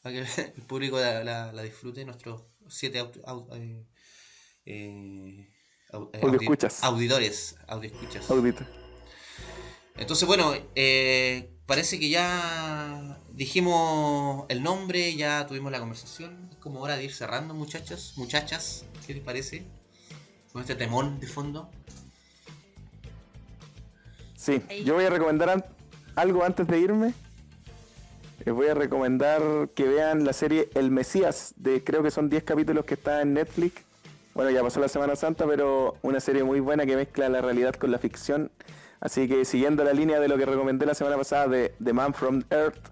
para 0.02 0.16
que 0.16 0.22
el 0.56 0.64
público 0.64 1.00
la, 1.00 1.24
la- 1.24 1.52
la 1.54 1.62
disfrute, 1.64 2.04
nuestros 2.06 2.42
siete 2.70 3.00
aut- 3.02 3.22
au- 3.26 3.48
eh, 3.56 3.86
eh, 4.66 5.48
eh, 5.48 5.50
audi- 5.94 6.24
Audioescuchas. 6.24 6.84
auditores, 6.84 7.56
audioescuchas. 7.68 8.30
Audita. 8.32 8.68
Entonces, 9.98 10.26
bueno, 10.28 10.54
eh, 10.76 11.52
parece 11.66 12.00
que 12.00 12.10
ya 12.10 13.20
dijimos 13.34 14.46
el 14.50 14.64
nombre, 14.64 15.16
ya 15.16 15.46
tuvimos 15.48 15.72
la 15.72 15.80
conversación. 15.80 16.48
Es 16.52 16.58
como 16.58 16.80
hora 16.82 16.96
de 16.96 17.04
ir 17.04 17.14
cerrando, 17.14 17.54
muchachos, 17.54 18.14
muchachas. 18.16 18.86
¿Qué 19.06 19.14
les 19.16 19.24
parece? 19.24 19.66
Con 20.54 20.62
este 20.62 20.76
temón 20.76 21.20
de 21.20 21.28
fondo. 21.28 21.70
Sí, 24.36 24.62
yo 24.86 24.96
voy 24.96 25.06
a 25.06 25.10
recomendar 25.10 25.50
an- 25.50 25.66
algo 26.16 26.44
antes 26.44 26.68
de 26.68 26.80
irme. 26.80 27.14
Les 28.46 28.54
voy 28.56 28.68
a 28.68 28.74
recomendar 28.74 29.42
que 29.76 29.88
vean 29.88 30.26
la 30.26 30.34
serie 30.34 30.70
El 30.74 30.90
Mesías, 30.90 31.54
de 31.58 31.84
creo 31.84 32.02
que 32.02 32.10
son 32.12 32.30
10 32.30 32.44
capítulos 32.44 32.86
que 32.86 32.96
está 32.96 33.22
en 33.22 33.34
Netflix. 33.34 33.84
Bueno, 34.34 34.50
ya 34.50 34.64
pasó 34.64 34.80
la 34.80 34.88
Semana 34.88 35.16
Santa, 35.16 35.46
pero 35.46 35.98
una 36.02 36.20
serie 36.20 36.44
muy 36.44 36.60
buena 36.60 36.86
que 36.86 36.96
mezcla 36.96 37.30
la 37.30 37.42
realidad 37.42 37.76
con 37.76 37.92
la 37.92 38.00
ficción. 38.00 38.52
Así 39.00 39.28
que 39.28 39.46
siguiendo 39.46 39.84
la 39.84 39.94
línea 39.94 40.20
de 40.20 40.28
lo 40.28 40.38
que 40.38 40.46
recomendé 40.46 40.86
la 40.86 40.94
semana 40.96 41.18
pasada 41.18 41.48
de 41.48 41.74
The 41.84 41.94
Man 41.94 42.14
from 42.14 42.44
Earth, 42.50 42.90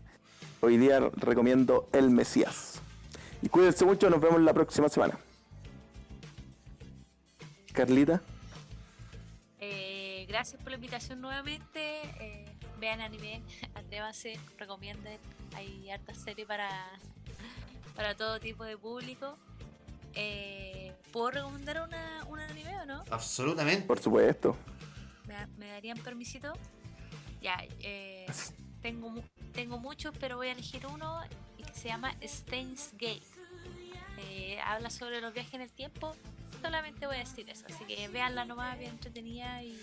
hoy 0.61 0.77
día 0.77 0.99
recomiendo 1.15 1.87
El 1.93 2.09
Mesías. 2.11 2.81
Y 3.41 3.49
cuídense 3.49 3.85
mucho, 3.85 4.09
nos 4.09 4.19
vemos 4.19 4.41
la 4.41 4.53
próxima 4.53 4.89
semana. 4.89 5.17
Carlita, 7.73 8.21
Eh, 9.61 10.25
gracias 10.27 10.61
por 10.61 10.71
la 10.71 10.75
invitación 10.75 11.21
nuevamente. 11.21 12.01
eh, 12.19 12.45
vean 12.79 13.01
anime, 13.01 13.41
atrévanse, 13.75 14.39
recomienden. 14.57 15.19
Hay 15.55 15.89
harta 15.89 16.13
serie 16.13 16.45
para, 16.45 16.69
para 17.95 18.15
todo 18.15 18.39
tipo 18.39 18.63
de 18.63 18.77
público. 18.77 19.37
Eh, 20.13 20.93
¿Puedo 21.11 21.31
recomendar 21.31 21.81
una, 21.81 22.25
un 22.27 22.39
anime 22.39 22.79
o 22.81 22.85
no? 22.85 23.03
Absolutamente. 23.11 23.85
por 23.85 23.99
supuesto. 23.99 24.55
¿Me, 25.27 25.45
me 25.57 25.67
darían 25.67 25.97
permisito? 25.97 26.53
Ya, 27.41 27.63
eh, 27.79 28.25
tengo, 28.81 29.13
tengo 29.53 29.77
muchos, 29.77 30.13
pero 30.19 30.37
voy 30.37 30.47
a 30.47 30.51
elegir 30.51 30.85
uno 30.87 31.21
y 31.57 31.63
que 31.63 31.73
se 31.73 31.87
llama 31.87 32.13
Steins 32.23 32.91
Gate. 32.93 33.23
Eh, 34.17 34.59
habla 34.61 34.89
sobre 34.89 35.21
los 35.21 35.33
viajes 35.33 35.53
en 35.53 35.61
el 35.61 35.71
tiempo. 35.71 36.15
Solamente 36.61 37.07
voy 37.07 37.15
a 37.15 37.19
decir 37.19 37.49
eso, 37.49 37.65
así 37.67 37.85
que 37.85 38.07
véanla 38.09 38.43
nomás, 38.43 38.77
bien 38.77 38.91
entretenida 38.91 39.63
y 39.63 39.79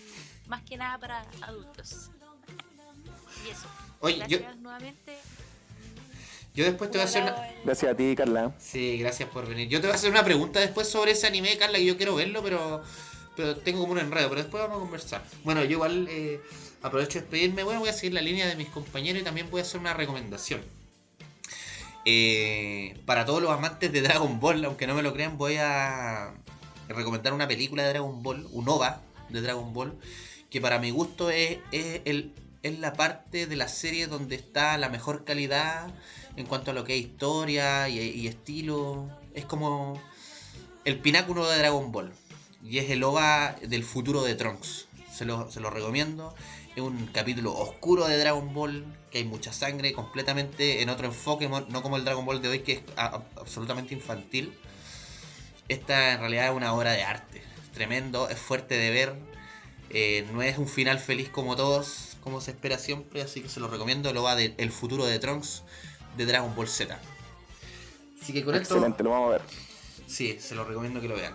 más 0.47 0.61
que 0.61 0.77
nada 0.77 0.97
para 0.99 1.21
adultos. 1.41 2.11
Y 3.47 3.51
eso. 3.51 3.67
Oye, 3.99 4.17
yo, 4.27 4.39
Gracias 4.39 4.57
nuevamente. 4.57 5.17
yo 6.53 6.65
después 6.65 6.91
te 6.91 6.97
voy 6.97 7.03
a 7.03 7.09
hacer 7.09 7.23
una... 7.23 7.35
Gracias 7.63 7.91
a 7.91 7.95
ti, 7.95 8.15
Carla. 8.15 8.51
Sí, 8.59 8.97
gracias 8.97 9.29
por 9.29 9.47
venir. 9.47 9.69
Yo 9.69 9.79
te 9.79 9.87
voy 9.87 9.93
a 9.93 9.95
hacer 9.95 10.11
una 10.11 10.23
pregunta 10.23 10.59
después 10.59 10.87
sobre 10.87 11.11
ese 11.11 11.27
anime, 11.27 11.57
Carla, 11.57 11.77
que 11.77 11.85
yo 11.85 11.97
quiero 11.97 12.15
verlo, 12.15 12.43
pero, 12.43 12.83
pero 13.35 13.55
tengo 13.57 13.79
como 13.79 13.93
un 13.93 13.99
enredo, 13.99 14.29
pero 14.29 14.41
después 14.41 14.61
vamos 14.61 14.77
a 14.77 14.81
conversar. 14.81 15.23
Bueno, 15.43 15.63
yo 15.63 15.71
igual 15.71 16.07
eh, 16.09 16.41
aprovecho 16.81 17.19
de 17.19 17.21
despedirme, 17.21 17.63
bueno, 17.63 17.79
voy 17.79 17.89
a 17.89 17.93
seguir 17.93 18.13
la 18.13 18.21
línea 18.21 18.47
de 18.47 18.55
mis 18.55 18.69
compañeros 18.69 19.21
y 19.21 19.25
también 19.25 19.49
voy 19.49 19.61
a 19.61 19.63
hacer 19.63 19.79
una 19.79 19.93
recomendación. 19.93 20.61
Eh, 22.05 22.97
para 23.05 23.25
todos 23.25 23.41
los 23.41 23.51
amantes 23.51 23.91
de 23.91 24.01
Dragon 24.01 24.39
Ball, 24.39 24.63
aunque 24.63 24.87
no 24.87 24.95
me 24.95 25.01
lo 25.01 25.13
crean, 25.13 25.37
voy 25.37 25.57
a 25.57 26.33
recomendar 26.87 27.33
una 27.33 27.47
película 27.47 27.83
de 27.83 27.89
Dragon 27.89 28.23
Ball, 28.23 28.47
un 28.51 28.69
OVA 28.69 29.01
de 29.29 29.41
Dragon 29.41 29.73
Ball, 29.73 29.97
que 30.49 30.61
para 30.61 30.79
mi 30.79 30.89
gusto 30.91 31.29
es, 31.29 31.59
es, 31.71 32.01
el, 32.05 32.31
es 32.67 32.79
la 32.79 32.93
parte 32.93 33.47
de 33.47 33.55
la 33.55 33.67
serie 33.67 34.07
donde 34.07 34.35
está 34.35 34.77
la 34.77 34.89
mejor 34.89 35.23
calidad 35.23 35.87
en 36.35 36.45
cuanto 36.45 36.71
a 36.71 36.73
lo 36.73 36.83
que 36.83 36.95
es 36.95 37.01
historia 37.01 37.89
y, 37.89 38.27
estilo. 38.27 39.09
Es 39.33 39.45
como 39.45 40.01
el 40.85 40.99
pináculo 40.99 41.49
de 41.49 41.57
Dragon 41.57 41.91
Ball. 41.91 42.11
Y 42.63 42.79
es 42.79 42.89
el 42.89 43.03
OVA 43.03 43.55
del 43.61 43.83
futuro 43.83 44.23
de 44.23 44.35
Trunks. 44.35 44.87
Se 45.11 45.25
lo, 45.25 45.49
se 45.49 45.59
lo 45.59 45.69
recomiendo. 45.69 46.35
Es 46.75 46.83
un 46.83 47.07
capítulo 47.07 47.53
oscuro 47.57 48.07
de 48.07 48.17
Dragon 48.17 48.53
Ball, 48.53 48.85
que 49.09 49.19
hay 49.19 49.23
mucha 49.23 49.51
sangre, 49.51 49.93
completamente 49.93 50.83
en 50.83 50.89
otro 50.89 51.07
enfoque, 51.07 51.49
no 51.49 51.81
como 51.81 51.97
el 51.97 52.05
Dragon 52.05 52.23
Ball 52.23 52.41
de 52.41 52.49
hoy, 52.49 52.59
que 52.59 52.73
es 52.73 52.81
absolutamente 52.95 53.95
infantil. 53.95 54.53
Esta 55.69 56.13
en 56.13 56.19
realidad 56.19 56.49
es 56.49 56.55
una 56.55 56.73
obra 56.73 56.91
de 56.91 57.03
arte. 57.03 57.39
Es 57.39 57.71
tremendo, 57.71 58.29
es 58.29 58.37
fuerte 58.37 58.77
de 58.77 58.91
ver. 58.91 59.15
eh, 59.89 60.27
no 60.33 60.41
es 60.43 60.57
un 60.57 60.67
final 60.67 60.99
feliz 60.99 61.29
como 61.29 61.55
todos, 61.55 62.06
como 62.27 62.41
se 62.41 62.51
espera 62.51 62.77
siempre, 62.77 63.21
así 63.21 63.41
que 63.41 63.47
se 63.47 63.61
lo 63.61 63.69
recomiendo. 63.69 64.09
El 64.09 64.17
OVA 64.17 64.35
de 64.35 64.53
El 64.57 64.69
futuro 64.69 65.05
de 65.05 65.17
Trunks 65.17 65.63
de 66.17 66.25
Dragon 66.25 66.53
Ball 66.53 66.67
Z. 66.67 66.99
Así 68.21 68.33
que 68.33 68.43
con 68.43 68.53
esto. 68.53 68.75
Excelente, 68.75 69.01
lo 69.01 69.11
vamos 69.11 69.29
a 69.29 69.31
ver. 69.37 69.41
Sí, 70.07 70.37
se 70.37 70.53
lo 70.53 70.65
recomiendo 70.65 70.99
que 70.99 71.07
lo 71.07 71.15
vean. 71.15 71.33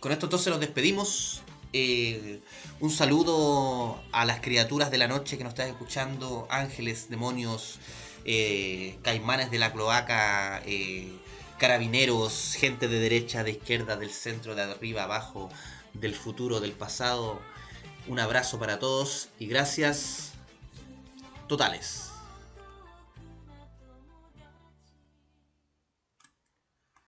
Con 0.00 0.10
esto 0.10 0.24
entonces 0.24 0.48
nos 0.48 0.58
despedimos. 0.58 1.42
Eh, 1.74 2.40
un 2.80 2.90
saludo 2.90 4.02
a 4.10 4.24
las 4.24 4.40
criaturas 4.40 4.90
de 4.90 4.96
la 4.96 5.06
noche 5.06 5.36
que 5.36 5.44
nos 5.44 5.52
están 5.52 5.68
escuchando, 5.68 6.46
ángeles, 6.48 7.10
demonios, 7.10 7.78
eh, 8.24 8.98
caimanes 9.02 9.50
de 9.50 9.58
la 9.58 9.70
cloaca, 9.74 10.62
eh, 10.64 11.12
carabineros, 11.58 12.54
gente 12.58 12.88
de 12.88 13.00
derecha, 13.00 13.44
de 13.44 13.50
izquierda, 13.50 13.98
del 13.98 14.12
centro, 14.12 14.54
de 14.54 14.62
arriba, 14.62 15.02
abajo, 15.02 15.50
del 15.92 16.14
futuro, 16.14 16.58
del 16.60 16.72
pasado. 16.72 17.38
Un 18.08 18.18
abrazo 18.18 18.58
para 18.58 18.78
todos 18.78 19.28
y 19.38 19.46
gracias 19.46 20.32
totales. 21.46 22.07